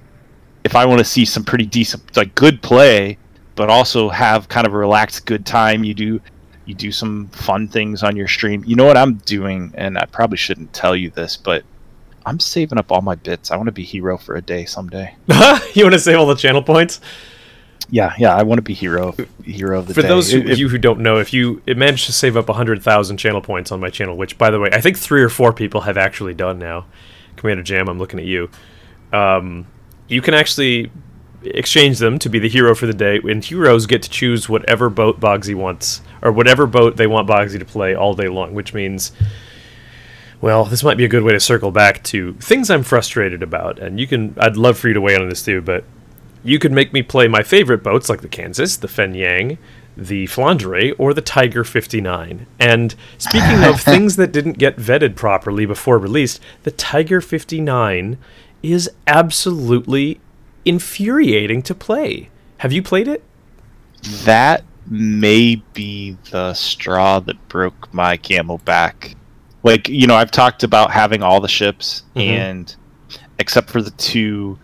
if 0.63 0.75
i 0.75 0.85
want 0.85 0.99
to 0.99 1.05
see 1.05 1.25
some 1.25 1.43
pretty 1.43 1.65
decent 1.65 2.15
like 2.15 2.33
good 2.35 2.61
play 2.61 3.17
but 3.55 3.69
also 3.69 4.09
have 4.09 4.47
kind 4.47 4.65
of 4.65 4.73
a 4.73 4.77
relaxed 4.77 5.25
good 5.25 5.45
time 5.45 5.83
you 5.83 5.93
do 5.93 6.21
you 6.69 6.75
do 6.75 6.91
some 6.91 7.27
fun 7.29 7.67
things 7.67 8.03
on 8.03 8.15
your 8.15 8.27
stream. 8.27 8.63
You 8.65 8.75
know 8.75 8.85
what 8.85 8.95
I'm 8.95 9.15
doing, 9.15 9.73
and 9.75 9.97
I 9.97 10.05
probably 10.05 10.37
shouldn't 10.37 10.71
tell 10.71 10.95
you 10.95 11.09
this, 11.09 11.35
but 11.35 11.63
I'm 12.27 12.39
saving 12.39 12.77
up 12.77 12.91
all 12.91 13.01
my 13.01 13.15
bits. 13.15 13.49
I 13.49 13.57
want 13.57 13.67
to 13.67 13.73
be 13.73 13.83
hero 13.83 14.19
for 14.19 14.35
a 14.35 14.41
day 14.41 14.65
someday. 14.65 15.15
you 15.73 15.83
want 15.83 15.93
to 15.93 15.99
save 15.99 16.19
all 16.19 16.27
the 16.27 16.35
channel 16.35 16.61
points? 16.61 17.01
Yeah, 17.89 18.13
yeah, 18.19 18.35
I 18.35 18.43
want 18.43 18.59
to 18.59 18.61
be 18.61 18.75
hero 18.75 19.15
hero 19.43 19.79
of 19.79 19.87
the 19.87 19.95
For 19.95 20.03
day. 20.03 20.07
those 20.07 20.31
of 20.31 20.59
you 20.59 20.69
who 20.69 20.77
don't 20.77 20.99
know, 20.99 21.17
if 21.17 21.33
you 21.33 21.63
it 21.65 21.75
managed 21.75 22.05
to 22.05 22.13
save 22.13 22.37
up 22.37 22.47
100,000 22.47 23.17
channel 23.17 23.41
points 23.41 23.71
on 23.71 23.79
my 23.79 23.89
channel, 23.89 24.15
which, 24.15 24.37
by 24.37 24.51
the 24.51 24.59
way, 24.59 24.69
I 24.71 24.79
think 24.79 24.95
three 24.95 25.23
or 25.23 25.29
four 25.29 25.51
people 25.51 25.81
have 25.81 25.97
actually 25.97 26.35
done 26.35 26.59
now. 26.59 26.85
Commander 27.35 27.63
Jam, 27.63 27.89
I'm 27.89 27.97
looking 27.97 28.19
at 28.19 28.27
you. 28.27 28.51
Um, 29.11 29.65
you 30.09 30.21
can 30.21 30.33
actually 30.33 30.91
exchange 31.43 31.99
them 31.99 32.19
to 32.19 32.29
be 32.29 32.39
the 32.39 32.49
hero 32.49 32.75
for 32.75 32.85
the 32.85 32.93
day, 32.93 33.19
and 33.23 33.43
heroes 33.43 33.85
get 33.85 34.03
to 34.03 34.09
choose 34.09 34.49
whatever 34.49 34.89
boat 34.89 35.19
Bogsy 35.19 35.55
wants, 35.55 36.01
or 36.21 36.31
whatever 36.31 36.67
boat 36.67 36.97
they 36.97 37.07
want 37.07 37.29
Bogsy 37.29 37.57
to 37.59 37.65
play 37.65 37.95
all 37.95 38.13
day 38.13 38.27
long, 38.27 38.53
which 38.53 38.73
means. 38.73 39.11
Well, 40.41 40.63
this 40.63 40.83
might 40.83 40.95
be 40.95 41.03
a 41.03 41.09
good 41.09 41.23
way 41.23 41.33
to 41.33 41.39
circle 41.39 41.69
back 41.69 42.01
to 42.05 42.31
things 42.35 42.69
I'm 42.69 42.83
frustrated 42.83 43.43
about, 43.43 43.77
and 43.79 43.99
you 43.99 44.07
can. 44.07 44.35
I'd 44.37 44.57
love 44.57 44.77
for 44.77 44.87
you 44.87 44.93
to 44.93 45.01
weigh 45.01 45.15
in 45.15 45.21
on 45.21 45.29
this 45.29 45.43
too, 45.43 45.61
but 45.61 45.83
you 46.43 46.59
could 46.59 46.71
make 46.71 46.93
me 46.93 47.01
play 47.01 47.27
my 47.27 47.43
favorite 47.43 47.83
boats 47.83 48.09
like 48.09 48.21
the 48.21 48.29
Kansas, 48.29 48.77
the 48.77 48.87
Fenyang, 48.87 49.57
the 49.97 50.25
Flandre, 50.27 50.93
or 50.97 51.13
the 51.13 51.21
Tiger 51.21 51.65
59. 51.65 52.47
And 52.57 52.95
speaking 53.17 53.63
of 53.63 53.81
things 53.81 54.15
that 54.15 54.31
didn't 54.31 54.57
get 54.57 54.77
vetted 54.77 55.15
properly 55.15 55.65
before 55.65 55.97
released, 55.97 56.39
the 56.63 56.71
Tiger 56.71 57.19
59 57.19 58.17
is 58.61 58.89
absolutely 59.07 60.19
infuriating 60.65 61.61
to 61.63 61.73
play. 61.75 62.29
Have 62.57 62.73
you 62.73 62.81
played 62.81 63.07
it? 63.07 63.23
that 64.23 64.63
may 64.89 65.61
be 65.73 66.15
the 66.31 66.53
straw 66.53 67.19
that 67.19 67.35
broke 67.49 67.93
my 67.93 68.15
camel 68.15 68.59
back. 68.59 69.13
Like, 69.61 69.89
you 69.89 70.07
know, 70.07 70.15
I've 70.15 70.31
talked 70.31 70.63
about 70.63 70.91
having 70.91 71.21
all 71.21 71.41
the 71.41 71.49
ships, 71.49 72.03
Mhm. 72.15 72.21
and 72.21 72.75
except 73.39 73.69
for 73.69 73.81
the 73.81 73.91
two 73.91 74.57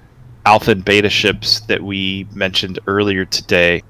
alpha 0.45 0.71
and 0.71 0.85
beta 0.85 1.09
ships 1.09 1.59
that 1.67 1.83
we 1.83 2.25
mentioned 2.33 2.79
earlier 2.87 3.25
today, 3.25 3.83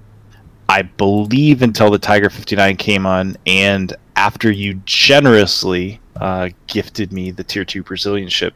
I 0.68 0.82
believe 0.82 1.62
until 1.62 1.92
the 1.92 2.00
Tiger 2.00 2.32
59 2.32 2.76
came 2.76 3.06
on, 3.06 3.38
and 3.46 3.94
after 4.16 4.50
you 4.52 4.82
generously 4.86 6.00
uh, 6.20 6.50
gifted 6.68 7.14
me 7.14 7.30
the 7.30 7.44
Tier 7.44 7.66
2 7.66 7.84
Brazilian 7.84 8.30
ship, 8.30 8.54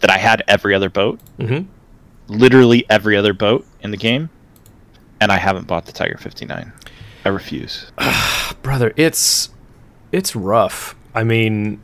that 0.00 0.10
I 0.10 0.18
had 0.18 0.42
every 0.48 0.74
other 0.74 0.90
boat 0.90 1.20
Mm-hmm. 1.38 1.68
literally 2.28 2.84
every 2.90 3.16
other 3.16 3.32
boat 3.32 3.66
in 3.80 3.90
the 3.90 3.96
game, 3.96 4.30
and 5.20 5.30
I 5.32 5.36
haven't 5.36 5.66
bought 5.66 5.86
the 5.86 5.92
Tiger 5.92 6.16
59. 6.18 6.72
I 7.24 7.28
refuse. 7.28 7.90
brother, 8.62 8.92
it's 8.96 9.50
it's 10.12 10.34
rough. 10.34 10.94
I 11.14 11.24
mean, 11.24 11.80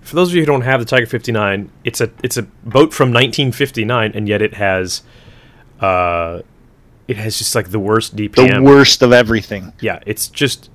for 0.00 0.16
those 0.16 0.28
of 0.30 0.34
you 0.34 0.42
who 0.42 0.46
don't 0.46 0.62
have 0.62 0.80
the 0.80 0.86
Tiger 0.86 1.06
59, 1.06 1.70
it's 1.84 2.00
a 2.00 2.10
it's 2.22 2.36
a 2.36 2.42
boat 2.42 2.92
from 2.92 3.08
1959, 3.10 4.12
and 4.14 4.28
yet 4.28 4.42
it 4.42 4.54
has, 4.54 5.02
uh, 5.80 6.40
it 7.06 7.16
has 7.16 7.38
just 7.38 7.54
like 7.54 7.70
the 7.70 7.78
worst 7.78 8.16
DPM. 8.16 8.56
The 8.56 8.62
worst 8.62 9.02
of 9.02 9.12
everything. 9.12 9.72
Yeah, 9.80 10.00
it's 10.06 10.28
just 10.28 10.70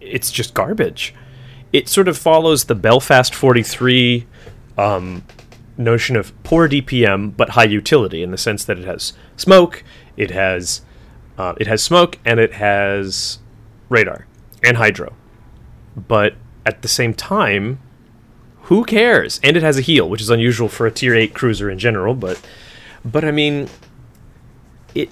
it's 0.00 0.30
just 0.30 0.54
garbage. 0.54 1.14
It 1.72 1.88
sort 1.88 2.06
of 2.08 2.18
follows 2.18 2.64
the 2.64 2.74
Belfast 2.74 3.34
43 3.34 4.26
um, 4.76 5.24
notion 5.76 6.16
of 6.16 6.32
poor 6.42 6.68
DPM 6.68 7.36
but 7.36 7.50
high 7.50 7.64
utility 7.64 8.22
in 8.22 8.30
the 8.30 8.38
sense 8.38 8.64
that 8.64 8.78
it 8.78 8.84
has 8.84 9.12
smoke, 9.36 9.84
it 10.16 10.30
has 10.30 10.82
uh, 11.38 11.54
it 11.58 11.66
has 11.66 11.82
smoke, 11.82 12.18
and 12.24 12.38
it 12.38 12.54
has 12.54 13.38
radar 13.88 14.26
and 14.62 14.76
hydro. 14.76 15.14
But 15.96 16.34
at 16.64 16.82
the 16.82 16.88
same 16.88 17.14
time, 17.14 17.80
who 18.62 18.84
cares? 18.84 19.40
And 19.42 19.56
it 19.56 19.62
has 19.62 19.78
a 19.78 19.82
heel, 19.82 20.08
which 20.08 20.20
is 20.20 20.30
unusual 20.30 20.68
for 20.68 20.86
a 20.86 20.90
tier 20.90 21.14
eight 21.14 21.34
cruiser 21.34 21.68
in 21.70 21.78
general. 21.78 22.14
But 22.14 22.40
but 23.04 23.24
I 23.24 23.30
mean, 23.30 23.68
it 24.94 25.10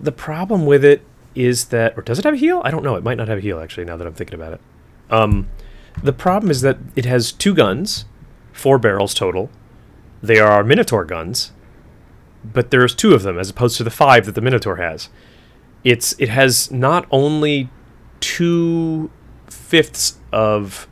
the 0.00 0.12
problem 0.12 0.66
with 0.66 0.84
it 0.84 1.02
is 1.34 1.66
that, 1.66 1.96
or 1.98 2.02
does 2.02 2.18
it 2.18 2.24
have 2.24 2.34
a 2.34 2.38
heel? 2.38 2.62
I 2.64 2.70
don't 2.70 2.82
know. 2.82 2.96
It 2.96 3.04
might 3.04 3.18
not 3.18 3.28
have 3.28 3.38
a 3.38 3.42
heel 3.42 3.58
actually. 3.58 3.84
Now 3.84 3.96
that 3.96 4.06
I'm 4.06 4.14
thinking 4.14 4.34
about 4.34 4.54
it, 4.54 4.60
um, 5.10 5.48
the 6.02 6.12
problem 6.12 6.50
is 6.50 6.60
that 6.62 6.78
it 6.94 7.04
has 7.04 7.32
two 7.32 7.54
guns, 7.54 8.04
four 8.52 8.78
barrels 8.78 9.14
total. 9.14 9.50
They 10.26 10.38
are 10.38 10.64
Minotaur 10.64 11.04
guns, 11.04 11.52
but 12.44 12.70
there's 12.70 12.94
two 12.94 13.14
of 13.14 13.22
them 13.22 13.38
as 13.38 13.50
opposed 13.50 13.76
to 13.76 13.84
the 13.84 13.90
five 13.90 14.26
that 14.26 14.34
the 14.34 14.40
Minotaur 14.40 14.76
has. 14.76 15.08
It's 15.84 16.14
it 16.18 16.28
has 16.28 16.70
not 16.70 17.06
only 17.10 17.68
two 18.20 19.10
fifths 19.48 20.18
of 20.32 20.88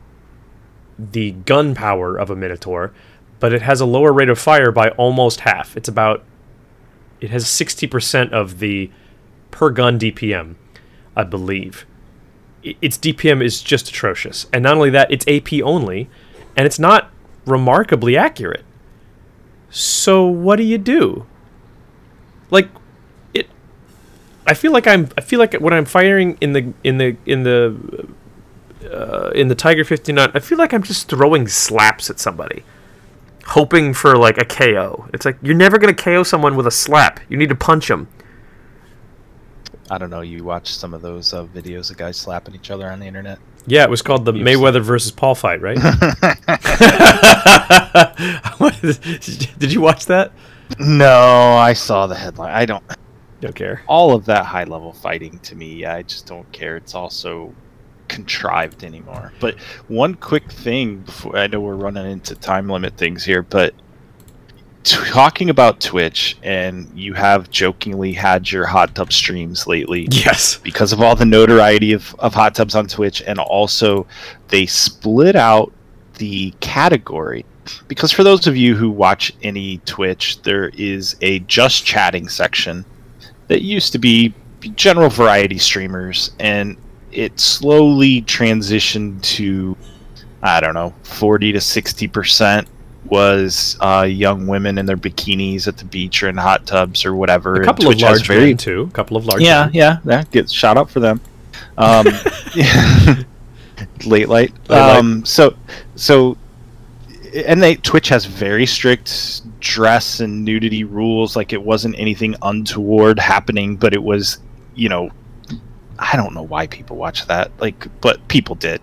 the 0.97 1.31
gun 1.31 1.75
power 1.75 2.17
of 2.17 2.29
a 2.29 2.35
Minotaur, 2.35 2.93
but 3.39 3.53
it 3.53 3.61
has 3.61 3.81
a 3.81 3.85
lower 3.85 4.13
rate 4.13 4.29
of 4.29 4.39
fire 4.39 4.71
by 4.71 4.89
almost 4.91 5.41
half. 5.41 5.75
It's 5.75 5.89
about 5.89 6.23
it 7.21 7.29
has 7.29 7.45
60% 7.45 8.31
of 8.31 8.59
the 8.59 8.91
per 9.51 9.69
gun 9.69 9.97
DPM, 9.99 10.55
I 11.15 11.23
believe. 11.23 11.85
Its 12.63 12.97
DPM 12.97 13.43
is 13.43 13.61
just 13.61 13.89
atrocious. 13.89 14.47
And 14.51 14.63
not 14.63 14.75
only 14.75 14.89
that, 14.91 15.11
it's 15.11 15.27
AP 15.27 15.61
only, 15.63 16.09
and 16.55 16.65
it's 16.65 16.79
not 16.79 17.11
remarkably 17.45 18.17
accurate. 18.17 18.65
So 19.75 20.25
what 20.25 20.55
do 20.55 20.63
you 20.63 20.77
do? 20.77 21.25
Like 22.49 22.69
it 23.33 23.49
I 24.47 24.53
feel 24.53 24.71
like 24.71 24.87
I'm 24.87 25.09
I 25.17 25.21
feel 25.21 25.37
like 25.37 25.53
when 25.55 25.73
I'm 25.73 25.83
firing 25.83 26.37
in 26.39 26.53
the 26.53 26.73
in 26.85 26.97
the 26.97 27.17
in 27.25 27.43
the 27.43 28.07
uh, 28.89 29.31
in 29.35 29.49
the 29.49 29.55
Tiger 29.55 29.83
59, 29.83 30.31
I 30.33 30.39
feel 30.39 30.57
like 30.57 30.73
I'm 30.73 30.81
just 30.83 31.09
throwing 31.09 31.49
slaps 31.49 32.09
at 32.09 32.21
somebody, 32.21 32.63
hoping 33.47 33.93
for 33.93 34.15
like 34.15 34.37
a 34.37 34.45
KO. 34.45 35.09
It's 35.13 35.25
like 35.25 35.37
you're 35.41 35.55
never 35.55 35.77
gonna 35.77 35.93
KO 35.93 36.23
someone 36.23 36.55
with 36.55 36.67
a 36.67 36.71
slap. 36.71 37.19
You 37.27 37.35
need 37.35 37.49
to 37.49 37.55
punch 37.55 37.89
them. 37.89 38.07
I 39.89 39.97
don't 39.97 40.09
know. 40.09 40.21
You 40.21 40.45
watch 40.45 40.73
some 40.73 40.93
of 40.93 41.01
those 41.01 41.33
uh, 41.33 41.43
videos 41.47 41.91
of 41.91 41.97
guys 41.97 42.15
slapping 42.15 42.55
each 42.55 42.71
other 42.71 42.89
on 42.89 43.01
the 43.01 43.07
internet. 43.07 43.39
Yeah, 43.67 43.83
it 43.83 43.89
was 43.89 44.01
called 44.01 44.25
the 44.25 44.33
You've 44.33 44.45
Mayweather 44.45 44.81
versus 44.81 45.11
Paul 45.11 45.35
fight, 45.35 45.61
right? 45.61 45.77
Did 49.59 49.73
you 49.73 49.81
watch 49.81 50.05
that? 50.05 50.31
No, 50.79 51.55
I 51.55 51.73
saw 51.73 52.07
the 52.07 52.15
headline. 52.15 52.53
I 52.53 52.65
don't. 52.65 52.83
Don't 53.41 53.55
care. 53.55 53.83
All 53.87 54.15
of 54.15 54.25
that 54.25 54.45
high 54.45 54.63
level 54.63 54.93
fighting 54.93 55.39
to 55.39 55.55
me, 55.55 55.85
I 55.85 56.03
just 56.03 56.25
don't 56.25 56.49
care. 56.51 56.77
It's 56.77 56.95
also 56.95 57.53
contrived 58.07 58.83
anymore. 58.83 59.33
But 59.39 59.59
one 59.87 60.15
quick 60.15 60.51
thing 60.51 60.99
before 60.99 61.37
I 61.37 61.47
know 61.47 61.59
we're 61.59 61.75
running 61.75 62.09
into 62.09 62.35
time 62.35 62.69
limit 62.69 62.97
things 62.97 63.23
here, 63.23 63.41
but 63.41 63.73
talking 64.85 65.49
about 65.49 65.81
Twitch, 65.81 66.37
and 66.43 66.89
you 66.95 67.13
have 67.13 67.49
jokingly 67.49 68.13
had 68.13 68.49
your 68.49 68.65
hot 68.65 68.95
tub 68.95 69.11
streams 69.11 69.67
lately. 69.67 70.07
Yes. 70.11 70.57
because 70.57 70.93
of 70.93 71.01
all 71.01 71.15
the 71.15 71.25
notoriety 71.25 71.91
of, 71.91 72.15
of 72.19 72.33
hot 72.33 72.55
tubs 72.55 72.75
on 72.75 72.87
Twitch, 72.87 73.21
and 73.23 73.39
also 73.39 74.07
they 74.47 74.65
split 74.65 75.35
out 75.35 75.73
the 76.15 76.51
category. 76.61 77.45
Because 77.87 78.11
for 78.11 78.23
those 78.23 78.45
of 78.45 78.55
you 78.55 78.75
who 78.75 78.91
watch 78.91 79.33
any 79.41 79.79
Twitch, 79.79 80.41
there 80.43 80.69
is 80.69 81.15
a 81.21 81.39
just 81.39 81.83
chatting 81.83 82.29
section 82.29 82.85
that 83.47 83.63
used 83.63 83.91
to 83.91 83.97
be 83.99 84.33
general 84.75 85.09
variety 85.09 85.57
streamers, 85.57 86.31
and 86.39 86.77
it 87.11 87.39
slowly 87.39 88.21
transitioned 88.21 89.21
to, 89.23 89.75
I 90.43 90.59
don't 90.59 90.73
know, 90.75 90.93
40 91.03 91.53
to 91.53 91.59
60% 91.59 92.67
was 93.05 93.77
uh, 93.81 94.05
young 94.09 94.47
women 94.47 94.77
in 94.77 94.85
their 94.85 94.97
bikinis 94.97 95.67
at 95.67 95.77
the 95.77 95.85
beach 95.85 96.23
or 96.23 96.29
in 96.29 96.37
hot 96.37 96.65
tubs 96.65 97.05
or 97.05 97.15
whatever. 97.15 97.61
A 97.61 97.65
couple 97.65 97.89
of 97.89 97.99
large 98.01 98.27
men 98.29 98.57
too. 98.57 98.87
A 98.89 98.93
couple 98.93 99.17
of 99.17 99.25
large 99.25 99.41
yeah, 99.41 99.65
men. 99.65 99.73
yeah, 99.73 99.97
that 100.05 100.31
gets 100.31 100.51
shout 100.51 100.77
out 100.77 100.89
for 100.89 100.99
them. 100.99 101.21
Um, 101.77 102.05
late 104.05 104.29
light. 104.29 104.53
light. 104.69 104.97
Um, 104.97 105.25
so, 105.25 105.55
so, 105.95 106.37
and 107.45 107.61
they 107.61 107.75
Twitch 107.75 108.09
has 108.09 108.25
very 108.25 108.65
strict 108.65 109.59
dress 109.59 110.19
and 110.19 110.43
nudity 110.43 110.83
rules. 110.83 111.35
Like 111.35 111.53
it 111.53 111.61
wasn't 111.61 111.97
anything 111.97 112.35
untoward 112.41 113.19
happening, 113.19 113.75
but 113.75 113.93
it 113.93 114.01
was, 114.01 114.39
you 114.75 114.89
know, 114.89 115.09
I 115.99 116.15
don't 116.15 116.33
know 116.33 116.43
why 116.43 116.67
people 116.67 116.97
watch 116.97 117.25
that. 117.27 117.51
Like, 117.59 117.87
but 118.01 118.25
people 118.27 118.55
did. 118.55 118.81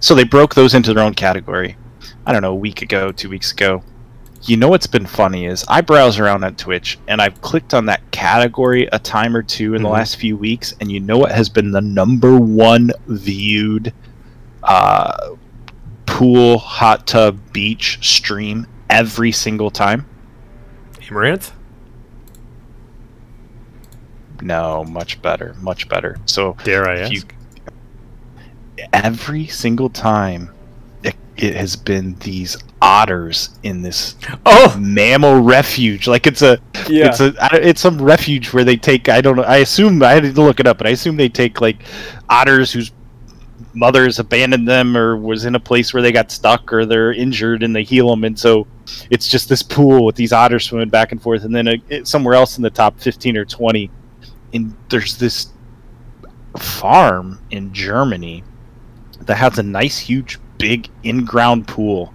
So 0.00 0.14
they 0.14 0.24
broke 0.24 0.54
those 0.54 0.74
into 0.74 0.94
their 0.94 1.04
own 1.04 1.14
category. 1.14 1.76
I 2.26 2.32
don't 2.32 2.42
know, 2.42 2.52
a 2.52 2.54
week 2.56 2.82
ago, 2.82 3.12
two 3.12 3.28
weeks 3.30 3.52
ago. 3.52 3.82
You 4.44 4.56
know 4.56 4.68
what's 4.68 4.86
been 4.86 5.04
funny 5.06 5.44
is 5.44 5.64
I 5.68 5.82
browse 5.82 6.18
around 6.18 6.44
on 6.44 6.54
Twitch 6.56 6.98
and 7.08 7.20
I've 7.20 7.40
clicked 7.42 7.74
on 7.74 7.84
that 7.86 8.00
category 8.10 8.88
a 8.90 8.98
time 8.98 9.36
or 9.36 9.42
two 9.42 9.74
in 9.74 9.82
the 9.82 9.88
Mhm. 9.88 9.92
last 9.92 10.16
few 10.16 10.36
weeks, 10.36 10.72
and 10.80 10.90
you 10.90 10.98
know 11.00 11.18
what 11.18 11.30
has 11.32 11.48
been 11.50 11.70
the 11.72 11.80
number 11.82 12.36
one 12.38 12.90
viewed 13.06 13.92
uh, 14.62 15.30
pool, 16.06 16.58
hot 16.58 17.06
tub, 17.06 17.38
beach 17.52 17.98
stream 18.02 18.66
every 18.90 19.32
single 19.32 19.70
time? 19.70 20.04
Amouranth. 21.08 21.50
No, 24.42 24.84
much 24.84 25.20
better, 25.22 25.54
much 25.60 25.88
better. 25.88 26.16
So 26.26 26.56
Dare 26.64 26.88
I 26.88 26.98
ask? 27.00 27.12
you 27.12 27.22
every 28.94 29.46
single 29.46 29.90
time 29.90 30.50
it, 31.42 31.56
has 31.56 31.76
been 31.76 32.14
these 32.20 32.56
otters 32.82 33.50
in 33.62 33.82
this 33.82 34.16
oh, 34.46 34.76
mammal 34.78 35.40
refuge. 35.40 36.06
Like 36.06 36.26
it's 36.26 36.42
a 36.42 36.58
Yeah. 36.88 37.08
it's 37.08 37.20
a 37.20 37.34
it's 37.52 37.80
some 37.80 38.00
refuge 38.00 38.52
where 38.52 38.64
they 38.64 38.76
take 38.76 39.08
i 39.08 39.20
don't 39.20 39.36
know 39.36 39.42
i 39.42 39.58
assume 39.58 40.02
i 40.02 40.12
had 40.12 40.22
to 40.34 40.42
look 40.42 40.58
it 40.60 40.66
up 40.66 40.78
but 40.78 40.86
i 40.86 40.90
assume 40.90 41.16
they 41.16 41.28
take 41.28 41.60
like 41.60 41.82
otters 42.28 42.72
whose 42.72 42.90
mothers 43.74 44.18
abandoned 44.18 44.66
them 44.66 44.96
or 44.96 45.16
was 45.16 45.44
in 45.44 45.54
a 45.54 45.60
place 45.60 45.92
where 45.94 46.02
they 46.02 46.10
got 46.10 46.32
stuck 46.32 46.72
or 46.72 46.84
they're 46.84 47.12
injured 47.12 47.62
and 47.62 47.76
they 47.76 47.84
heal 47.84 48.08
them 48.10 48.24
and 48.24 48.36
so 48.38 48.66
it's 49.10 49.28
just 49.28 49.48
this 49.48 49.62
pool 49.62 50.04
with 50.04 50.16
these 50.16 50.32
otters 50.32 50.64
swimming 50.64 50.88
back 50.88 51.12
and 51.12 51.22
forth. 51.22 51.44
And 51.44 51.54
then 51.54 51.68
uh 51.68 51.74
it, 51.88 52.08
somewhere 52.08 52.34
else 52.34 52.56
in 52.56 52.62
the 52.62 52.70
top 52.70 52.98
15 52.98 53.36
or 53.36 53.44
20 53.44 53.90
and 54.54 54.74
there's 54.88 55.16
this 55.16 55.52
farm 56.58 57.40
in 57.50 57.72
germany 57.72 58.42
that 59.20 59.36
has 59.36 59.58
a 59.58 59.62
nice 59.62 59.98
huge 59.98 60.38
big 60.60 60.88
in-ground 61.02 61.66
pool 61.68 62.12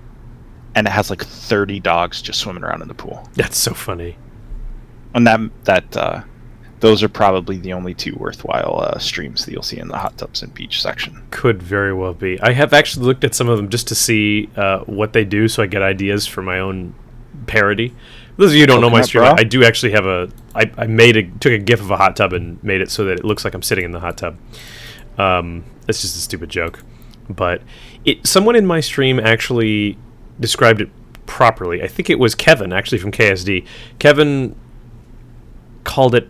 and 0.76 0.88
it 0.88 0.92
has 0.92 1.10
like 1.10 1.24
30 1.24 1.80
dogs 1.80 2.22
just 2.22 2.40
swimming 2.40 2.64
around 2.64 2.82
in 2.82 2.88
the 2.88 2.94
pool 2.94 3.28
That's 3.34 3.58
so 3.58 3.74
funny. 3.74 4.18
and 5.14 5.26
that 5.28 5.40
that 5.66 5.98
uh, 5.98 6.24
those 6.82 7.02
are 7.02 7.10
probably 7.10 7.58
the 7.58 7.74
only 7.74 7.94
two 7.94 8.14
worthwhile 8.18 8.82
uh, 8.82 9.00
streams 9.00 9.46
that 9.46 9.52
you'll 9.54 9.64
see 9.64 9.78
in 9.80 9.88
the 9.88 9.98
hot 9.98 10.18
tubs 10.18 10.44
and 10.44 10.54
beach 10.54 10.82
section. 10.82 11.24
Could 11.32 11.64
very 11.64 11.94
well 11.94 12.14
be. 12.14 12.40
I 12.42 12.52
have 12.52 12.74
actually 12.74 13.06
looked 13.06 13.24
at 13.24 13.34
some 13.34 13.48
of 13.50 13.58
them 13.58 13.70
just 13.70 13.88
to 13.88 13.96
see 13.96 14.50
uh, 14.58 14.80
what 14.80 15.14
they 15.14 15.24
do, 15.24 15.48
so 15.48 15.64
I 15.64 15.68
get 15.68 15.82
ideas 15.82 16.28
for 16.28 16.42
my 16.42 16.60
own 16.60 16.94
parody. 17.48 17.96
Those 18.38 18.52
of 18.52 18.56
you 18.56 18.64
who 18.64 18.68
don't 18.68 18.82
know 18.82 18.90
my 18.90 19.02
stream, 19.02 19.24
bra? 19.24 19.36
I 19.38 19.46
do 19.46 19.64
actually 19.64 19.94
have 19.94 20.06
a. 20.06 20.30
I, 20.54 20.70
I 20.78 20.86
made 20.88 21.16
a 21.16 21.24
took 21.24 21.54
a 21.54 21.58
gif 21.58 21.80
of 21.80 21.90
a 21.90 21.98
hot 21.98 22.18
tub 22.18 22.34
and 22.34 22.62
made 22.62 22.82
it 22.82 22.92
so 22.92 23.06
that 23.06 23.20
it 23.20 23.26
looks 23.26 23.46
like 23.46 23.54
I'm 23.54 23.64
sitting 23.64 23.86
in 23.86 23.92
the 23.92 24.02
hot 24.02 24.18
tub. 24.18 24.38
Um, 25.18 25.64
it's 25.88 26.02
just 26.02 26.18
a 26.18 26.20
stupid 26.20 26.50
joke, 26.50 26.84
but 27.30 27.62
it. 28.06 28.26
Someone 28.26 28.56
in 28.56 28.66
my 28.66 28.80
stream 28.80 29.20
actually 29.20 29.98
described 30.40 30.82
it 30.82 30.90
properly. 31.26 31.82
I 31.82 31.88
think 31.88 32.10
it 32.10 32.20
was 32.20 32.36
Kevin 32.36 32.72
actually 32.72 33.00
from 33.00 33.12
KSD. 33.12 33.66
Kevin 34.00 34.56
called 35.84 36.16
it 36.16 36.30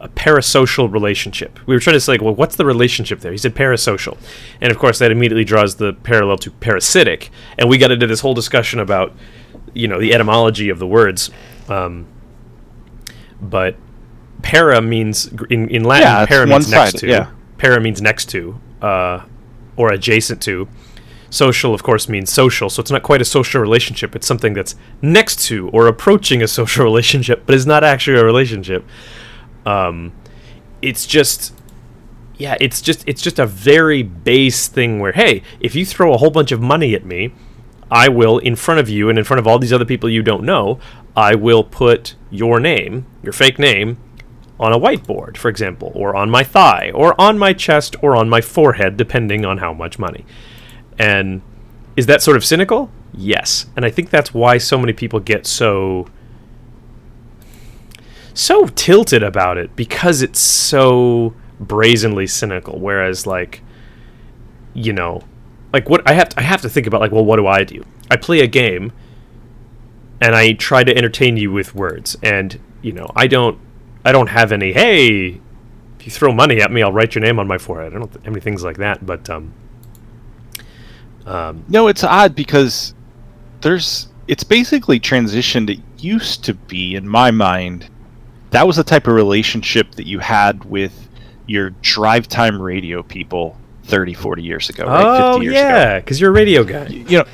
a 0.00 0.08
parasocial 0.08 0.92
relationship. 0.92 1.60
We 1.66 1.74
were 1.76 1.80
trying 1.80 1.94
to 1.94 2.00
say, 2.00 2.12
like, 2.12 2.22
well, 2.22 2.34
what's 2.34 2.56
the 2.56 2.64
relationship 2.64 3.20
there? 3.20 3.30
He 3.30 3.38
said 3.38 3.54
parasocial. 3.54 4.18
And 4.60 4.72
of 4.72 4.78
course, 4.78 4.98
that 4.98 5.12
immediately 5.12 5.44
draws 5.44 5.76
the 5.76 5.92
parallel 5.92 6.38
to 6.38 6.50
parasitic. 6.50 7.30
And 7.56 7.68
we 7.68 7.78
got 7.78 7.92
into 7.92 8.08
this 8.08 8.20
whole 8.20 8.34
discussion 8.34 8.80
about, 8.80 9.14
you 9.74 9.86
know, 9.86 10.00
the 10.00 10.12
etymology 10.12 10.70
of 10.70 10.80
the 10.80 10.88
words. 10.88 11.30
Um, 11.68 12.06
but 13.40 13.76
para 14.42 14.80
means, 14.82 15.28
in, 15.50 15.68
in 15.68 15.84
Latin, 15.84 16.08
Yeah, 16.08 16.26
para 16.26 16.46
means 16.46 16.68
next 16.68 16.98
to. 16.98 17.06
yeah. 17.06 17.30
para 17.58 17.80
means 17.80 18.02
next 18.02 18.26
to 18.30 18.58
uh, 18.80 19.24
or 19.76 19.92
adjacent 19.92 20.42
to. 20.42 20.68
Social, 21.32 21.72
of 21.72 21.82
course, 21.82 22.10
means 22.10 22.30
social, 22.30 22.68
so 22.68 22.82
it's 22.82 22.90
not 22.90 23.02
quite 23.02 23.22
a 23.22 23.24
social 23.24 23.62
relationship. 23.62 24.14
It's 24.14 24.26
something 24.26 24.52
that's 24.52 24.74
next 25.00 25.40
to 25.46 25.70
or 25.70 25.86
approaching 25.86 26.42
a 26.42 26.46
social 26.46 26.84
relationship, 26.90 27.44
but 27.46 27.54
is 27.54 27.66
not 27.66 27.82
actually 27.82 28.18
a 28.18 28.24
relationship. 28.24 28.84
Um, 29.64 30.12
it's 30.82 31.06
just 31.06 31.54
yeah, 32.36 32.58
it's 32.60 32.82
just 32.82 33.02
it's 33.08 33.22
just 33.22 33.38
a 33.38 33.46
very 33.46 34.02
base 34.02 34.68
thing 34.68 35.00
where 35.00 35.12
hey, 35.12 35.42
if 35.58 35.74
you 35.74 35.86
throw 35.86 36.12
a 36.12 36.18
whole 36.18 36.30
bunch 36.30 36.52
of 36.52 36.60
money 36.60 36.94
at 36.94 37.06
me, 37.06 37.32
I 37.90 38.10
will 38.10 38.36
in 38.36 38.54
front 38.54 38.80
of 38.80 38.90
you 38.90 39.08
and 39.08 39.18
in 39.18 39.24
front 39.24 39.38
of 39.38 39.46
all 39.46 39.58
these 39.58 39.72
other 39.72 39.86
people 39.86 40.10
you 40.10 40.22
don't 40.22 40.44
know, 40.44 40.80
I 41.16 41.34
will 41.34 41.64
put 41.64 42.14
your 42.30 42.60
name, 42.60 43.06
your 43.22 43.32
fake 43.32 43.58
name 43.58 43.96
on 44.60 44.74
a 44.74 44.78
whiteboard, 44.78 45.38
for 45.38 45.48
example, 45.48 45.92
or 45.94 46.14
on 46.14 46.28
my 46.28 46.44
thigh, 46.44 46.90
or 46.94 47.18
on 47.18 47.38
my 47.38 47.54
chest, 47.54 47.96
or 48.02 48.14
on 48.14 48.28
my 48.28 48.42
forehead, 48.42 48.98
depending 48.98 49.46
on 49.46 49.58
how 49.58 49.72
much 49.72 49.98
money. 49.98 50.26
And 50.98 51.42
is 51.96 52.06
that 52.06 52.22
sort 52.22 52.36
of 52.36 52.44
cynical? 52.44 52.90
Yes. 53.14 53.66
And 53.76 53.84
I 53.84 53.90
think 53.90 54.10
that's 54.10 54.32
why 54.32 54.58
so 54.58 54.78
many 54.78 54.92
people 54.92 55.20
get 55.20 55.46
so 55.46 56.06
so 58.34 58.66
tilted 58.66 59.22
about 59.22 59.58
it 59.58 59.74
because 59.76 60.22
it's 60.22 60.40
so 60.40 61.34
brazenly 61.60 62.26
cynical 62.26 62.78
whereas 62.78 63.26
like 63.26 63.60
you 64.74 64.92
know 64.92 65.22
like 65.72 65.88
what 65.88 66.06
I 66.08 66.14
have 66.14 66.30
to, 66.30 66.40
I 66.40 66.42
have 66.42 66.62
to 66.62 66.68
think 66.68 66.86
about 66.86 67.00
like 67.00 67.12
well 67.12 67.24
what 67.24 67.36
do 67.36 67.46
I 67.46 67.64
do? 67.64 67.84
I 68.10 68.16
play 68.16 68.40
a 68.40 68.46
game 68.46 68.92
and 70.20 70.34
I 70.34 70.52
try 70.52 70.84
to 70.84 70.96
entertain 70.96 71.36
you 71.36 71.52
with 71.52 71.74
words 71.74 72.16
and 72.22 72.58
you 72.80 72.92
know 72.92 73.10
I 73.14 73.26
don't 73.26 73.58
I 74.04 74.12
don't 74.12 74.28
have 74.28 74.50
any 74.52 74.72
hey 74.72 75.40
if 75.98 76.06
you 76.06 76.10
throw 76.10 76.32
money 76.32 76.60
at 76.60 76.72
me 76.72 76.82
I'll 76.82 76.92
write 76.92 77.14
your 77.14 77.22
name 77.22 77.38
on 77.38 77.46
my 77.46 77.58
forehead. 77.58 77.94
I 77.94 77.98
don't 77.98 78.12
have 78.12 78.26
any 78.26 78.40
things 78.40 78.64
like 78.64 78.78
that 78.78 79.04
but 79.04 79.28
um 79.28 79.52
um 81.26 81.64
no 81.68 81.88
it's 81.88 82.04
odd 82.04 82.34
because 82.34 82.94
there's 83.60 84.08
it's 84.28 84.44
basically 84.44 85.00
transitioned. 85.00 85.68
It 85.70 85.80
used 85.98 86.44
to 86.44 86.54
be 86.54 86.94
in 86.94 87.08
my 87.08 87.30
mind 87.30 87.88
that 88.50 88.66
was 88.66 88.76
the 88.76 88.84
type 88.84 89.06
of 89.06 89.14
relationship 89.14 89.92
that 89.92 90.06
you 90.06 90.18
had 90.18 90.64
with 90.66 91.08
your 91.46 91.70
drive 91.80 92.28
time 92.28 92.60
radio 92.60 93.02
people 93.02 93.56
30 93.84 94.14
40 94.14 94.42
years 94.42 94.68
ago 94.68 94.84
right? 94.86 95.04
oh 95.04 95.40
yeah 95.40 95.98
because 95.98 96.20
you're 96.20 96.30
a 96.30 96.34
radio 96.34 96.62
guy. 96.62 96.86
You 96.86 97.18
know 97.18 97.24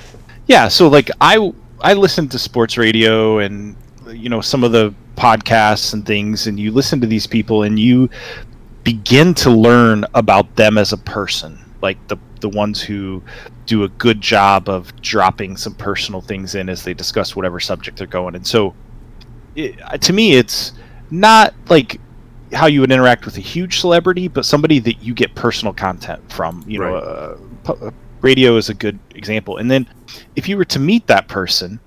yeah 0.46 0.68
so 0.68 0.88
like 0.88 1.10
i 1.20 1.52
i 1.80 1.92
listened 1.92 2.30
to 2.30 2.38
sports 2.38 2.78
radio 2.78 3.38
and 3.38 3.76
you 4.08 4.28
know 4.28 4.40
some 4.40 4.64
of 4.64 4.72
the 4.72 4.94
podcasts 5.16 5.92
and 5.92 6.06
things 6.06 6.46
and 6.46 6.58
you 6.58 6.70
listen 6.72 7.00
to 7.00 7.06
these 7.06 7.26
people 7.26 7.64
and 7.64 7.78
you 7.78 8.08
begin 8.84 9.34
to 9.34 9.50
learn 9.50 10.04
about 10.14 10.56
them 10.56 10.78
as 10.78 10.92
a 10.92 10.96
person 10.96 11.58
like 11.80 11.98
the 12.08 12.16
the 12.40 12.48
ones 12.48 12.80
who 12.80 13.22
do 13.66 13.84
a 13.84 13.88
good 13.88 14.20
job 14.20 14.68
of 14.68 14.94
dropping 15.00 15.56
some 15.56 15.74
personal 15.74 16.20
things 16.20 16.54
in 16.54 16.68
as 16.68 16.82
they 16.82 16.94
discuss 16.94 17.34
whatever 17.34 17.60
subject 17.60 17.98
they're 17.98 18.06
going 18.06 18.34
and 18.34 18.46
so 18.46 18.74
it, 19.56 19.76
to 20.00 20.12
me 20.12 20.34
it's 20.34 20.72
not 21.10 21.54
like 21.68 22.00
how 22.52 22.66
you 22.66 22.80
would 22.80 22.92
interact 22.92 23.24
with 23.24 23.36
a 23.36 23.40
huge 23.40 23.80
celebrity, 23.80 24.28
but 24.28 24.44
somebody 24.44 24.78
that 24.80 25.02
you 25.02 25.14
get 25.14 25.34
personal 25.34 25.72
content 25.72 26.30
from. 26.30 26.64
You 26.66 26.78
know, 26.78 27.36
right. 27.66 27.68
uh, 27.68 27.90
radio 28.20 28.56
is 28.56 28.68
a 28.68 28.74
good 28.74 28.98
example. 29.14 29.58
And 29.58 29.70
then 29.70 29.86
if 30.36 30.48
you 30.48 30.56
were 30.56 30.64
to 30.66 30.78
meet 30.78 31.06
that 31.06 31.28
person, 31.28 31.80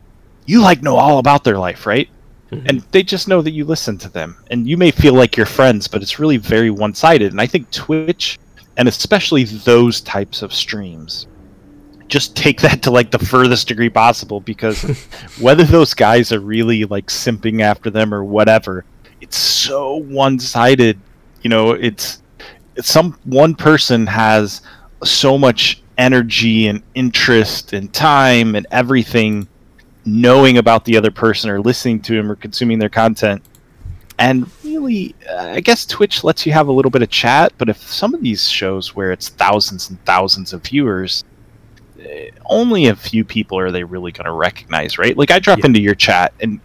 you 0.46 0.62
like 0.62 0.82
know 0.82 0.98
all 0.98 1.20
about 1.20 1.44
their 1.44 1.58
life, 1.58 1.86
right? 1.86 2.10
Mm-hmm. 2.52 2.68
And 2.68 2.82
they 2.92 3.04
just 3.04 3.28
know 3.28 3.42
that 3.42 3.52
you 3.52 3.64
listen 3.64 3.98
to 4.00 4.10
them, 4.10 4.44
and 4.52 4.68
you 4.68 4.76
may 4.76 4.92
feel 4.92 5.14
like 5.14 5.38
you're 5.38 5.46
friends, 5.46 5.88
but 5.88 6.02
it's 6.02 6.20
really 6.20 6.38
very 6.38 6.70
one-sided. 6.70 7.32
And 7.32 7.40
I 7.40 7.48
think 7.48 7.72
Twitch, 7.72 8.38
and 8.78 8.88
especially 8.88 9.44
those 9.44 10.02
types 10.02 10.42
of 10.42 10.54
streams, 10.54 11.28
just 12.08 12.36
take 12.36 12.60
that 12.62 12.84
to 12.84 12.92
like 12.92 13.10
the 13.10 13.20
furthest 13.20 13.68
degree 13.68 13.90
possible 13.90 14.42
because 14.42 14.82
whether 15.40 15.64
those 15.64 15.94
guys 15.94 16.32
are 16.32 16.40
really 16.40 16.84
like 16.86 17.08
simping 17.08 17.62
after 17.62 17.90
them 17.90 18.14
or 18.14 18.24
whatever 18.24 18.84
it's 19.22 19.38
so 19.38 19.96
one-sided 19.96 21.00
you 21.42 21.50
know 21.50 21.72
it's, 21.72 22.22
it's 22.76 22.90
some 22.90 23.14
one 23.24 23.56
person 23.56 24.06
has 24.08 24.62
so 25.04 25.38
much 25.38 25.82
energy 25.98 26.68
and 26.68 26.84
interest 26.96 27.74
and 27.74 27.94
time 27.94 28.56
and 28.56 28.68
everything 28.72 29.48
knowing 30.04 30.58
about 30.58 30.84
the 30.84 30.98
other 30.98 31.12
person 31.12 31.50
or 31.50 31.62
listening 31.62 32.02
to 32.02 32.18
him 32.18 32.30
or 32.30 32.36
consuming 32.36 32.80
their 32.80 32.90
content 32.90 33.42
and 34.18 34.50
really 34.82 35.16
i 35.30 35.60
guess 35.60 35.86
twitch 35.86 36.24
lets 36.24 36.46
you 36.46 36.52
have 36.52 36.68
a 36.68 36.72
little 36.72 36.92
bit 36.92 37.02
of 37.02 37.10
chat 37.10 37.54
but 37.58 37.70
if 37.70 37.78
some 37.78 38.14
of 38.14 38.22
these 38.22 38.48
shows 38.48 38.96
where 38.96 39.12
it's 39.12 39.30
thousands 39.30 39.90
and 39.90 40.04
thousands 40.06 40.54
of 40.54 40.64
viewers 40.64 41.24
eh, 42.00 42.30
only 42.46 42.88
a 42.88 42.96
few 42.96 43.24
people 43.24 43.58
are 43.58 43.72
they 43.72 43.84
really 43.84 44.12
going 44.12 44.26
to 44.26 44.32
recognize 44.32 44.98
right? 44.98 45.18
Like 45.18 45.32
i 45.32 45.40
drop 45.40 45.60
yeah. 45.60 45.68
into 45.68 45.82
your 45.82 45.96
chat 45.96 46.34
and 46.40 46.60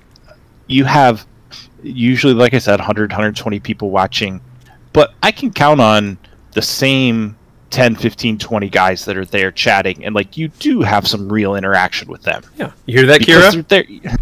you 0.66 0.84
have 0.84 1.26
usually 1.82 2.34
like 2.34 2.54
i 2.54 2.58
said 2.58 2.78
100 2.78 3.10
120 3.10 3.60
people 3.60 3.90
watching 3.90 4.40
but 4.92 5.14
i 5.22 5.30
can 5.30 5.52
count 5.52 5.80
on 5.80 6.18
the 6.52 6.62
same 6.62 7.36
10 7.70 7.96
15 7.96 8.38
20 8.38 8.68
guys 8.70 9.04
that 9.04 9.16
are 9.16 9.24
there 9.24 9.50
chatting 9.50 10.04
and 10.04 10.14
like 10.14 10.36
you 10.36 10.48
do 10.48 10.80
have 10.80 11.06
some 11.06 11.30
real 11.30 11.56
interaction 11.56 12.08
with 12.08 12.22
them. 12.22 12.42
Yeah. 12.56 12.72
You 12.86 12.98
hear 12.98 13.06
that 13.06 13.20
kira 13.20 14.16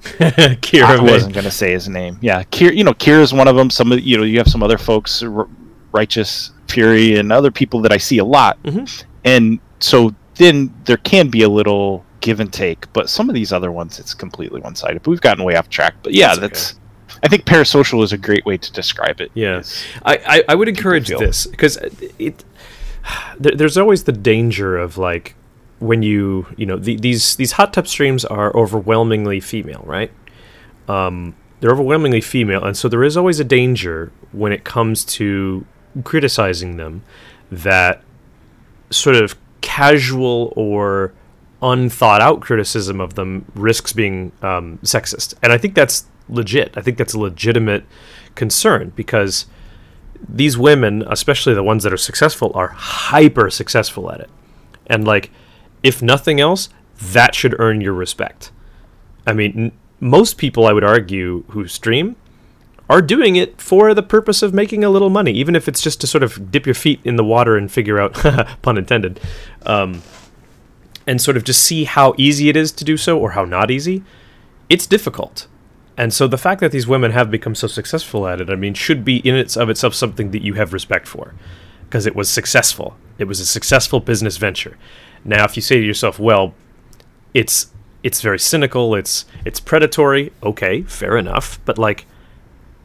Kira 0.60 0.82
I 0.84 1.02
wasn't 1.02 1.34
going 1.34 1.44
to 1.44 1.50
say 1.50 1.72
his 1.72 1.88
name. 1.88 2.18
Yeah, 2.22 2.42
Kira. 2.44 2.74
You 2.74 2.84
know, 2.84 2.94
Kira 2.94 3.20
is 3.20 3.32
one 3.32 3.48
of 3.48 3.56
them. 3.56 3.70
Some 3.70 3.92
of 3.92 4.00
you 4.00 4.16
know, 4.16 4.22
you 4.22 4.38
have 4.38 4.48
some 4.48 4.62
other 4.62 4.78
folks, 4.78 5.22
R- 5.22 5.48
Righteous 5.92 6.52
Fury, 6.68 7.16
and 7.16 7.32
other 7.32 7.50
people 7.50 7.80
that 7.82 7.92
I 7.92 7.98
see 7.98 8.18
a 8.18 8.24
lot. 8.24 8.62
Mm-hmm. 8.62 9.08
And 9.24 9.60
so 9.80 10.14
then 10.36 10.74
there 10.84 10.96
can 10.96 11.28
be 11.28 11.42
a 11.42 11.48
little 11.48 12.04
give 12.20 12.40
and 12.40 12.52
take. 12.52 12.90
But 12.92 13.10
some 13.10 13.28
of 13.28 13.34
these 13.34 13.52
other 13.52 13.70
ones, 13.70 13.98
it's 13.98 14.14
completely 14.14 14.60
one 14.60 14.74
sided. 14.74 15.02
But 15.02 15.10
we've 15.10 15.20
gotten 15.20 15.44
way 15.44 15.56
off 15.56 15.68
track. 15.68 15.94
But 16.02 16.14
yeah, 16.14 16.34
that's. 16.34 16.40
that's 16.40 16.72
okay. 16.72 16.76
I 17.22 17.28
think 17.28 17.44
parasocial 17.44 18.02
is 18.02 18.12
a 18.12 18.18
great 18.18 18.46
way 18.46 18.56
to 18.56 18.72
describe 18.72 19.20
it. 19.20 19.30
Yeah, 19.34 19.62
I, 20.06 20.16
I, 20.26 20.44
I 20.48 20.54
would 20.54 20.68
encourage 20.68 21.08
this 21.08 21.46
because 21.46 21.76
it 22.18 22.44
there, 23.38 23.52
there's 23.52 23.76
always 23.76 24.04
the 24.04 24.12
danger 24.12 24.78
of 24.78 24.96
like 24.98 25.34
when 25.80 26.02
you 26.02 26.46
you 26.56 26.66
know 26.66 26.76
the, 26.76 26.96
these 26.96 27.36
these 27.36 27.52
hot 27.52 27.72
tub 27.72 27.88
streams 27.88 28.24
are 28.24 28.54
overwhelmingly 28.56 29.40
female, 29.40 29.82
right? 29.84 30.12
Um, 30.88 31.34
they're 31.60 31.72
overwhelmingly 31.72 32.20
female, 32.20 32.64
and 32.64 32.76
so 32.76 32.88
there 32.88 33.02
is 33.02 33.16
always 33.16 33.40
a 33.40 33.44
danger 33.44 34.12
when 34.32 34.52
it 34.52 34.64
comes 34.64 35.04
to 35.04 35.66
criticizing 36.04 36.76
them 36.76 37.02
that 37.50 38.02
sort 38.90 39.16
of 39.16 39.36
casual 39.60 40.52
or 40.56 41.12
unthought 41.62 42.20
out 42.20 42.40
criticism 42.40 43.00
of 43.00 43.14
them 43.14 43.44
risks 43.54 43.92
being 43.92 44.32
um, 44.42 44.78
sexist. 44.82 45.34
And 45.42 45.52
I 45.52 45.58
think 45.58 45.74
that's 45.74 46.06
legit. 46.28 46.76
I 46.76 46.80
think 46.80 46.96
that's 46.96 47.14
a 47.14 47.18
legitimate 47.18 47.84
concern 48.34 48.92
because 48.96 49.46
these 50.28 50.56
women, 50.56 51.04
especially 51.08 51.54
the 51.54 51.62
ones 51.62 51.82
that 51.82 51.92
are 51.92 51.98
successful, 51.98 52.52
are 52.54 52.68
hyper 52.68 53.50
successful 53.50 54.10
at 54.10 54.20
it. 54.20 54.30
And 54.86 55.06
like, 55.06 55.30
if 55.82 56.02
nothing 56.02 56.40
else, 56.40 56.68
that 57.00 57.34
should 57.34 57.58
earn 57.58 57.80
your 57.80 57.94
respect. 57.94 58.50
I 59.26 59.32
mean, 59.32 59.52
n- 59.56 59.72
most 60.00 60.38
people, 60.38 60.66
I 60.66 60.72
would 60.72 60.84
argue, 60.84 61.44
who 61.48 61.66
stream 61.66 62.16
are 62.90 63.00
doing 63.00 63.36
it 63.36 63.60
for 63.60 63.94
the 63.94 64.02
purpose 64.02 64.42
of 64.42 64.52
making 64.52 64.82
a 64.82 64.90
little 64.90 65.10
money, 65.10 65.30
even 65.32 65.54
if 65.54 65.68
it's 65.68 65.80
just 65.80 66.00
to 66.00 66.08
sort 66.08 66.24
of 66.24 66.50
dip 66.50 66.66
your 66.66 66.74
feet 66.74 67.00
in 67.04 67.14
the 67.14 67.24
water 67.24 67.56
and 67.56 67.70
figure 67.70 68.00
out, 68.00 68.14
pun 68.62 68.76
intended, 68.76 69.20
um, 69.64 70.02
and 71.06 71.20
sort 71.20 71.36
of 71.36 71.44
just 71.44 71.62
see 71.62 71.84
how 71.84 72.14
easy 72.18 72.48
it 72.48 72.56
is 72.56 72.72
to 72.72 72.84
do 72.84 72.96
so 72.96 73.18
or 73.18 73.30
how 73.30 73.44
not 73.44 73.70
easy, 73.70 74.02
it's 74.68 74.86
difficult. 74.86 75.46
And 75.96 76.12
so 76.12 76.26
the 76.26 76.38
fact 76.38 76.60
that 76.62 76.72
these 76.72 76.86
women 76.88 77.12
have 77.12 77.30
become 77.30 77.54
so 77.54 77.68
successful 77.68 78.26
at 78.26 78.40
it, 78.40 78.50
I 78.50 78.56
mean, 78.56 78.74
should 78.74 79.04
be 79.04 79.18
in 79.18 79.36
its 79.36 79.56
of 79.56 79.70
itself 79.70 79.94
something 79.94 80.32
that 80.32 80.42
you 80.42 80.54
have 80.54 80.72
respect 80.72 81.06
for, 81.06 81.34
because 81.84 82.06
it 82.06 82.16
was 82.16 82.28
successful. 82.28 82.96
It 83.18 83.24
was 83.24 83.38
a 83.38 83.46
successful 83.46 84.00
business 84.00 84.36
venture. 84.36 84.76
Now, 85.24 85.44
if 85.44 85.56
you 85.56 85.62
say 85.62 85.78
to 85.80 85.86
yourself, 85.86 86.18
"Well, 86.18 86.54
it's 87.34 87.70
it's 88.02 88.20
very 88.20 88.38
cynical, 88.38 88.94
it's 88.94 89.24
it's 89.44 89.60
predatory," 89.60 90.32
okay, 90.42 90.82
fair 90.82 91.16
enough. 91.16 91.58
But 91.64 91.78
like, 91.78 92.06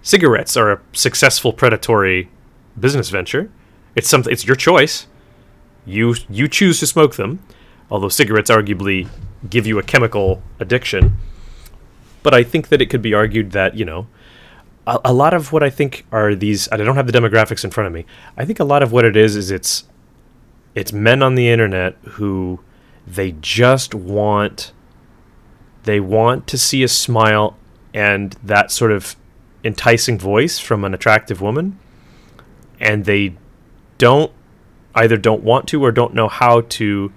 cigarettes 0.02 0.58
are 0.58 0.72
a 0.72 0.82
successful 0.94 1.54
predatory 1.54 2.30
business 2.80 3.10
venture. 3.10 3.50
It's 3.96 4.10
something. 4.10 4.32
It's 4.32 4.46
your 4.46 4.56
choice. 4.56 5.08
You 5.86 6.16
you 6.30 6.48
choose 6.48 6.80
to 6.80 6.88
smoke 6.88 7.16
them 7.16 7.40
although 7.90 8.10
cigarettes 8.10 8.50
arguably 8.50 9.08
give 9.50 9.68
you 9.68 9.80
a 9.80 9.84
chemical 9.84 10.42
addiction. 10.60 11.18
But 12.24 12.34
I 12.34 12.44
think 12.44 12.70
that 12.70 12.82
it 12.82 12.88
could 12.88 13.02
be 13.02 13.14
argued 13.14 13.52
that, 13.52 13.76
you 13.76 13.86
know, 13.86 14.08
a, 14.88 15.00
a, 15.06 15.14
lot 15.14 15.34
of 15.34 15.52
what 15.52 15.64
I 15.64 15.70
think 15.70 16.06
are 16.12 16.34
these 16.34 16.68
I 16.72 16.78
don't 16.78 16.96
have 16.96 17.08
the 17.08 17.18
demographics 17.18 17.64
in 17.64 17.72
front 17.72 17.88
of 17.88 17.94
me. 17.94 18.06
I 18.38 18.46
think 18.46 18.60
a 18.60 18.64
lot 18.64 18.82
of 18.84 18.92
what 18.92 19.06
it 19.06 19.16
is 19.16 19.36
is 19.36 19.52
it's 19.52 19.86
it's 20.76 20.94
men 20.94 21.24
on 21.24 21.36
the 21.36 21.50
internet 21.50 21.96
who 22.04 22.60
they 23.08 23.32
just 23.42 23.96
want 23.96 24.72
they 25.84 26.00
want 26.00 26.48
to 26.48 26.58
see 26.58 26.84
a 26.84 26.88
smile 26.88 27.56
and 27.94 28.36
that 28.44 28.72
sort 28.72 28.92
of 28.92 29.16
enticing 29.64 30.18
voice 30.18 30.60
from 30.60 30.84
an 30.84 30.94
attractive 30.94 31.42
woman 31.42 31.80
and 32.80 33.06
they 33.06 33.36
don't 33.98 34.32
either 34.96 35.18
don't 35.18 35.44
want 35.44 35.68
to 35.68 35.84
or 35.84 35.92
don't 35.92 36.14
know 36.14 36.28
how 36.28 36.62
to 36.62 37.12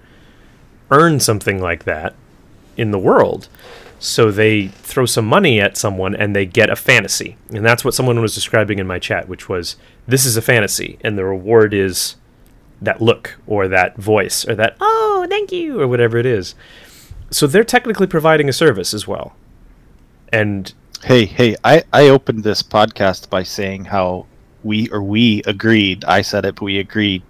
earn 0.90 1.20
something 1.20 1.60
like 1.60 1.84
that 1.84 2.14
in 2.76 2.90
the 2.90 2.98
world. 2.98 3.48
So 3.98 4.30
they 4.30 4.68
throw 4.68 5.06
some 5.06 5.26
money 5.26 5.60
at 5.60 5.76
someone 5.76 6.14
and 6.14 6.34
they 6.34 6.46
get 6.46 6.70
a 6.70 6.76
fantasy. 6.76 7.36
And 7.50 7.64
that's 7.64 7.84
what 7.84 7.94
someone 7.94 8.20
was 8.20 8.34
describing 8.34 8.78
in 8.78 8.86
my 8.86 8.98
chat, 8.98 9.28
which 9.28 9.48
was 9.48 9.76
this 10.06 10.24
is 10.24 10.36
a 10.36 10.42
fantasy 10.42 10.98
and 11.02 11.18
the 11.18 11.24
reward 11.24 11.74
is 11.74 12.16
that 12.80 13.00
look 13.00 13.38
or 13.46 13.68
that 13.68 13.96
voice 13.96 14.46
or 14.48 14.54
that 14.54 14.76
oh, 14.80 15.26
thank 15.28 15.52
you 15.52 15.80
or 15.80 15.88
whatever 15.88 16.16
it 16.16 16.26
is. 16.26 16.54
So 17.30 17.46
they're 17.46 17.64
technically 17.64 18.06
providing 18.06 18.48
a 18.48 18.52
service 18.52 18.94
as 18.94 19.06
well. 19.06 19.34
And 20.32 20.72
Hey, 21.04 21.26
hey, 21.26 21.56
I, 21.62 21.84
I 21.92 22.08
opened 22.08 22.42
this 22.42 22.62
podcast 22.62 23.30
by 23.30 23.44
saying 23.44 23.84
how 23.84 24.26
we 24.64 24.88
or 24.90 25.00
we 25.00 25.42
agreed. 25.46 26.04
I 26.04 26.22
said 26.22 26.44
it, 26.44 26.56
but 26.56 26.62
we 26.62 26.78
agreed. 26.78 27.22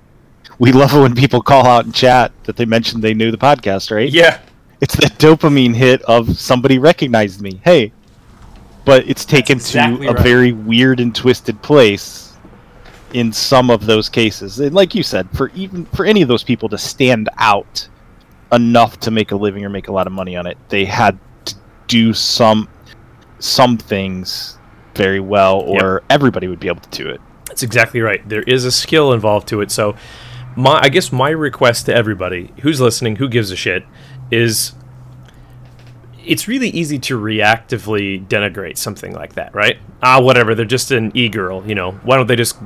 We 0.59 0.73
love 0.73 0.95
it 0.95 1.01
when 1.01 1.15
people 1.15 1.43
call 1.43 1.67
out 1.67 1.85
in 1.85 1.93
chat 1.93 2.33
that 2.45 2.57
they 2.57 2.65
mentioned 2.65 3.03
they 3.03 3.15
knew 3.15 3.31
the 3.31 3.39
podcast, 3.39 3.95
right? 3.95 4.11
yeah, 4.11 4.41
It's 4.81 4.97
the 4.97 5.07
dopamine 5.19 5.75
hit 5.75 6.03
of 6.03 6.39
somebody 6.39 6.79
recognized 6.79 7.43
me. 7.43 7.61
Hey. 7.63 7.93
But 8.85 9.07
it's 9.07 9.27
taken 9.27 9.59
exactly 9.59 10.07
to 10.07 10.13
a 10.13 10.15
right. 10.15 10.23
very 10.23 10.53
weird 10.53 10.99
and 10.99 11.15
twisted 11.15 11.61
place 11.61 12.28
in 13.13 13.33
some 13.33 13.71
of 13.71 13.87
those 13.87 14.09
cases. 14.09 14.61
And 14.61 14.75
like 14.75 14.95
you 14.95 15.03
said, 15.03 15.29
for 15.33 15.51
even 15.51 15.87
for 15.87 16.05
any 16.05 16.23
of 16.23 16.29
those 16.29 16.45
people 16.45 16.69
to 16.71 16.79
stand 16.79 17.29
out 17.39 17.89
enough 18.53 18.99
to 19.01 19.11
make 19.11 19.31
a 19.31 19.37
living 19.37 19.65
or 19.65 19.69
make 19.69 19.89
a 19.89 19.93
lot 19.93 20.07
of 20.07 20.13
money 20.13 20.37
on 20.37 20.47
it, 20.47 20.59
they 20.69 20.85
had 20.85 21.19
to 21.47 21.55
do 21.87 22.13
some 22.13 22.69
some 23.39 23.79
things 23.79 24.59
very 24.95 25.21
well 25.21 25.61
or 25.61 26.03
everybody 26.11 26.49
would 26.49 26.59
be 26.61 26.69
able 26.69 26.81
to 26.81 26.91
do 26.91 27.09
it. 27.09 27.21
That's 27.47 27.63
exactly 27.63 28.01
right. 28.01 28.27
There 28.29 28.43
is 28.43 28.65
a 28.65 28.73
skill 28.73 29.13
involved 29.13 29.49
to 29.49 29.61
it. 29.61 29.71
So, 29.71 29.97
my 30.57 30.81
I 30.83 30.89
guess 30.89 31.13
my 31.13 31.31
request 31.31 31.87
to 31.87 31.95
everybody 31.95 32.53
who's 32.61 32.81
listening, 32.81 33.17
who 33.17 33.29
gives 33.29 33.51
a 33.51 33.57
shit, 33.57 33.85
is 34.31 34.75
it's 36.27 36.47
really 36.47 36.69
easy 36.69 36.99
to 36.99 37.19
reactively 37.19 38.27
denigrate 38.27 38.77
something 38.77 39.15
like 39.15 39.35
that, 39.35 39.55
right? 39.55 39.79
Ah, 40.03 40.21
whatever. 40.21 40.55
They're 40.55 40.67
just 40.67 40.91
an 40.91 41.11
e 41.15 41.29
girl, 41.29 41.67
you 41.67 41.75
know. 41.75 41.93
Why 41.93 42.17
don't 42.17 42.27
they 42.27 42.37
just 42.37 42.57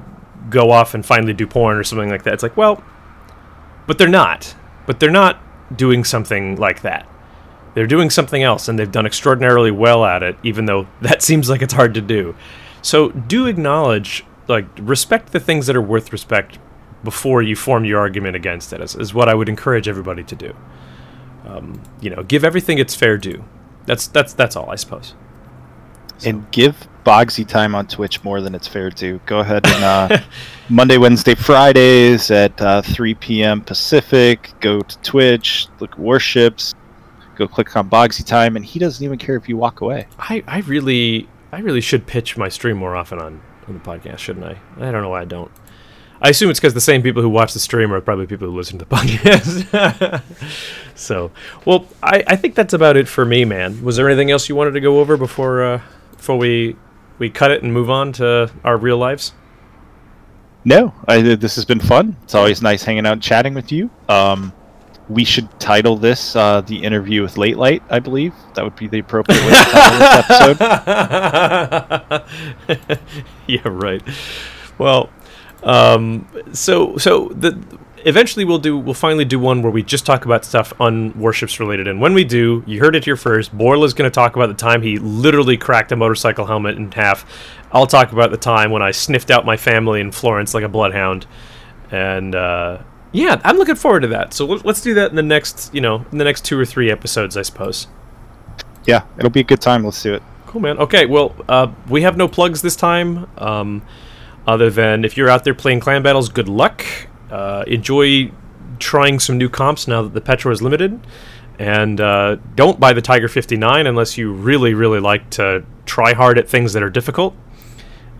go 0.52 0.70
off 0.70 0.94
and 0.94 1.04
finally 1.04 1.32
do 1.32 1.46
porn 1.46 1.76
or 1.76 1.84
something 1.84 2.10
like 2.10 2.22
that? 2.24 2.34
It's 2.34 2.42
like, 2.42 2.56
well, 2.56 2.82
but 3.86 3.98
they're 3.98 4.08
not. 4.08 4.54
But 4.86 5.00
they're 5.00 5.10
not 5.10 5.40
doing 5.76 6.04
something 6.04 6.56
like 6.56 6.82
that. 6.82 7.08
They're 7.74 7.86
doing 7.86 8.10
something 8.10 8.42
else, 8.42 8.68
and 8.68 8.78
they've 8.78 8.90
done 8.90 9.06
extraordinarily 9.06 9.70
well 9.70 10.04
at 10.04 10.22
it, 10.22 10.36
even 10.42 10.66
though 10.66 10.86
that 11.00 11.22
seems 11.22 11.48
like 11.48 11.62
it's 11.62 11.74
hard 11.74 11.94
to 11.94 12.00
do. 12.00 12.34
So 12.82 13.10
do 13.10 13.46
acknowledge, 13.46 14.24
like, 14.48 14.66
respect 14.78 15.32
the 15.32 15.40
things 15.40 15.66
that 15.66 15.76
are 15.76 15.82
worth 15.82 16.12
respect 16.12 16.58
before 17.04 17.42
you 17.42 17.56
form 17.56 17.84
your 17.84 17.98
argument 17.98 18.36
against 18.36 18.72
it. 18.72 18.80
Is, 18.80 18.94
is 18.94 19.14
what 19.14 19.28
I 19.28 19.34
would 19.34 19.48
encourage 19.48 19.88
everybody 19.88 20.22
to 20.24 20.36
do. 20.36 20.54
Um, 21.44 21.82
you 22.00 22.10
know, 22.10 22.22
give 22.22 22.44
everything 22.44 22.78
its 22.78 22.94
fair 22.94 23.18
due. 23.18 23.44
That's 23.86 24.06
that's 24.06 24.32
that's 24.32 24.54
all, 24.54 24.70
I 24.70 24.76
suppose. 24.76 25.14
And 26.24 26.50
give 26.50 26.88
Bogsy 27.04 27.46
time 27.46 27.74
on 27.74 27.86
Twitch 27.86 28.22
more 28.22 28.40
than 28.40 28.54
it's 28.54 28.68
fair 28.68 28.90
to. 28.90 29.20
Go 29.26 29.40
ahead 29.40 29.66
and 29.66 29.84
uh, 29.84 30.18
Monday, 30.68 30.98
Wednesday, 30.98 31.34
Fridays 31.34 32.30
at 32.30 32.60
uh, 32.60 32.82
3 32.82 33.14
p.m. 33.14 33.60
Pacific. 33.60 34.52
Go 34.60 34.80
to 34.80 34.98
Twitch, 35.00 35.68
look 35.80 35.92
at 35.92 35.98
warships, 35.98 36.74
go 37.36 37.48
click 37.48 37.74
on 37.76 37.90
Bogsy 37.90 38.24
time, 38.24 38.56
and 38.56 38.64
he 38.64 38.78
doesn't 38.78 39.04
even 39.04 39.18
care 39.18 39.36
if 39.36 39.48
you 39.48 39.56
walk 39.56 39.80
away. 39.80 40.06
I, 40.18 40.44
I 40.46 40.60
really 40.60 41.28
I 41.52 41.60
really 41.60 41.82
should 41.82 42.06
pitch 42.06 42.38
my 42.38 42.48
stream 42.48 42.78
more 42.78 42.96
often 42.96 43.18
on, 43.18 43.42
on 43.68 43.74
the 43.74 43.80
podcast, 43.80 44.18
shouldn't 44.18 44.46
I? 44.46 44.58
I 44.78 44.90
don't 44.90 45.02
know 45.02 45.10
why 45.10 45.20
I 45.20 45.26
don't. 45.26 45.50
I 46.22 46.30
assume 46.30 46.50
it's 46.50 46.58
because 46.58 46.72
the 46.72 46.80
same 46.80 47.02
people 47.02 47.20
who 47.20 47.28
watch 47.28 47.52
the 47.52 47.58
stream 47.58 47.92
are 47.92 48.00
probably 48.00 48.26
people 48.26 48.48
who 48.48 48.56
listen 48.56 48.78
to 48.78 48.86
the 48.86 48.90
podcast. 48.96 50.22
so, 50.94 51.30
well, 51.66 51.86
I, 52.02 52.24
I 52.26 52.36
think 52.36 52.54
that's 52.54 52.72
about 52.72 52.96
it 52.96 53.06
for 53.06 53.26
me, 53.26 53.44
man. 53.44 53.82
Was 53.82 53.96
there 53.96 54.08
anything 54.08 54.30
else 54.30 54.48
you 54.48 54.54
wanted 54.54 54.70
to 54.72 54.80
go 54.80 55.00
over 55.00 55.18
before 55.18 55.62
uh, 55.62 55.80
before 56.22 56.38
we 56.38 56.76
we 57.18 57.28
cut 57.28 57.50
it 57.50 57.64
and 57.64 57.74
move 57.74 57.90
on 57.90 58.12
to 58.12 58.48
our 58.62 58.76
real 58.76 58.96
lives? 58.96 59.32
No, 60.64 60.94
I, 61.08 61.20
this 61.20 61.56
has 61.56 61.64
been 61.64 61.80
fun. 61.80 62.16
It's 62.22 62.36
always 62.36 62.62
nice 62.62 62.84
hanging 62.84 63.06
out 63.06 63.14
and 63.14 63.22
chatting 63.22 63.54
with 63.54 63.72
you. 63.72 63.90
Um, 64.08 64.52
we 65.08 65.24
should 65.24 65.48
title 65.58 65.96
this 65.96 66.36
uh, 66.36 66.60
the 66.60 66.76
interview 66.76 67.22
with 67.22 67.36
Late 67.36 67.56
Light, 67.56 67.82
I 67.90 67.98
believe. 67.98 68.34
That 68.54 68.62
would 68.62 68.76
be 68.76 68.86
the 68.86 69.00
appropriate 69.00 69.40
way 69.40 69.48
to 69.48 69.64
title 69.64 69.98
this 69.98 70.60
episode. 72.60 73.18
yeah, 73.48 73.68
right. 73.68 74.02
Well, 74.78 75.10
um, 75.64 76.28
so 76.52 76.98
so 76.98 77.30
the 77.30 77.60
eventually 78.04 78.44
we'll 78.44 78.58
do 78.58 78.76
we'll 78.78 78.94
finally 78.94 79.24
do 79.24 79.38
one 79.38 79.62
where 79.62 79.70
we 79.70 79.82
just 79.82 80.04
talk 80.06 80.24
about 80.24 80.44
stuff 80.44 80.72
on 80.80 81.18
warships 81.18 81.58
related. 81.60 81.88
And 81.88 82.00
when 82.00 82.14
we 82.14 82.24
do, 82.24 82.62
you 82.66 82.80
heard 82.80 82.96
it 82.96 83.04
here 83.04 83.16
first. 83.16 83.56
Borla's 83.56 83.94
going 83.94 84.10
to 84.10 84.14
talk 84.14 84.36
about 84.36 84.46
the 84.48 84.54
time 84.54 84.82
he 84.82 84.98
literally 84.98 85.56
cracked 85.56 85.92
a 85.92 85.96
motorcycle 85.96 86.46
helmet 86.46 86.76
in 86.76 86.90
half. 86.92 87.24
I'll 87.72 87.86
talk 87.86 88.12
about 88.12 88.30
the 88.30 88.36
time 88.36 88.70
when 88.70 88.82
I 88.82 88.90
sniffed 88.90 89.30
out 89.30 89.44
my 89.46 89.56
family 89.56 90.00
in 90.00 90.12
Florence 90.12 90.54
like 90.54 90.64
a 90.64 90.68
bloodhound. 90.68 91.26
And 91.90 92.34
uh, 92.34 92.82
yeah, 93.12 93.40
I'm 93.44 93.56
looking 93.56 93.74
forward 93.76 94.00
to 94.00 94.08
that. 94.08 94.32
So 94.34 94.46
let- 94.46 94.64
let's 94.64 94.80
do 94.80 94.94
that 94.94 95.10
in 95.10 95.16
the 95.16 95.22
next, 95.22 95.74
you 95.74 95.80
know, 95.80 96.04
in 96.12 96.18
the 96.18 96.24
next 96.24 96.44
two 96.44 96.58
or 96.58 96.64
three 96.64 96.90
episodes, 96.90 97.36
I 97.36 97.42
suppose. 97.42 97.86
Yeah, 98.86 99.04
it'll 99.18 99.30
be 99.30 99.40
a 99.40 99.44
good 99.44 99.60
time. 99.60 99.84
Let's 99.84 100.02
do 100.02 100.14
it. 100.14 100.22
Cool, 100.46 100.60
man. 100.60 100.78
Okay, 100.78 101.06
well, 101.06 101.34
uh, 101.48 101.68
we 101.88 102.02
have 102.02 102.16
no 102.16 102.28
plugs 102.28 102.62
this 102.62 102.76
time. 102.76 103.26
Um, 103.38 103.82
other 104.46 104.70
than 104.70 105.04
if 105.04 105.16
you're 105.16 105.30
out 105.30 105.44
there 105.44 105.54
playing 105.54 105.80
clan 105.80 106.02
battles, 106.02 106.28
good 106.28 106.48
luck. 106.48 106.84
Uh, 107.32 107.64
enjoy 107.66 108.30
trying 108.78 109.18
some 109.18 109.38
new 109.38 109.48
comps 109.48 109.88
now 109.88 110.02
that 110.02 110.12
the 110.12 110.20
Petro 110.20 110.52
is 110.52 110.60
limited. 110.60 111.00
And 111.58 112.00
uh, 112.00 112.36
don't 112.54 112.78
buy 112.78 112.92
the 112.92 113.00
Tiger 113.00 113.28
59 113.28 113.86
unless 113.86 114.18
you 114.18 114.32
really, 114.32 114.74
really 114.74 115.00
like 115.00 115.30
to 115.30 115.64
try 115.86 116.12
hard 116.12 116.38
at 116.38 116.48
things 116.48 116.72
that 116.74 116.82
are 116.82 116.90
difficult. 116.90 117.34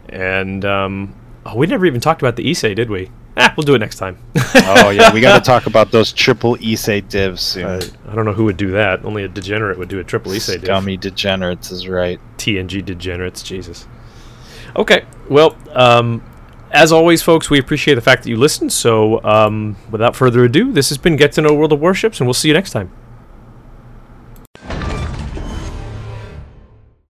And 0.08 0.64
um, 0.64 1.14
oh, 1.44 1.56
we 1.56 1.66
never 1.66 1.84
even 1.86 2.00
talked 2.00 2.22
about 2.22 2.36
the 2.36 2.48
Ise, 2.50 2.60
did 2.62 2.88
we? 2.88 3.10
Ah, 3.36 3.52
we'll 3.56 3.64
do 3.64 3.74
it 3.74 3.78
next 3.78 3.96
time. 3.96 4.18
Oh 4.54 4.90
yeah, 4.90 5.12
we 5.12 5.20
got 5.20 5.38
to 5.38 5.44
talk 5.50 5.66
about 5.66 5.90
those 5.90 6.12
triple 6.12 6.56
Ise 6.62 7.02
divs 7.08 7.40
soon. 7.40 7.64
Uh, 7.64 7.80
I 8.08 8.14
don't 8.14 8.26
know 8.26 8.34
who 8.34 8.44
would 8.44 8.58
do 8.58 8.72
that. 8.72 9.04
Only 9.04 9.24
a 9.24 9.28
degenerate 9.28 9.78
would 9.78 9.88
do 9.88 9.98
a 10.00 10.04
triple 10.04 10.32
Ise. 10.32 10.46
div. 10.46 10.64
Scummy 10.64 10.98
degenerates 10.98 11.70
is 11.70 11.88
right. 11.88 12.20
TNG 12.36 12.84
degenerates. 12.84 13.42
Jesus. 13.42 13.86
Okay. 14.76 15.04
Well, 15.30 15.56
um, 15.70 16.22
as 16.72 16.92
always, 16.92 17.22
folks, 17.22 17.50
we 17.50 17.58
appreciate 17.58 17.94
the 17.94 18.00
fact 18.00 18.22
that 18.22 18.30
you 18.30 18.36
listened. 18.36 18.72
So, 18.72 19.22
um, 19.24 19.76
without 19.90 20.16
further 20.16 20.44
ado, 20.44 20.72
this 20.72 20.88
has 20.88 20.98
been 20.98 21.16
Get 21.16 21.32
to 21.32 21.42
Know 21.42 21.54
World 21.54 21.72
of 21.72 21.80
Warships, 21.80 22.18
and 22.20 22.26
we'll 22.26 22.34
see 22.34 22.48
you 22.48 22.54
next 22.54 22.70
time. 22.70 22.90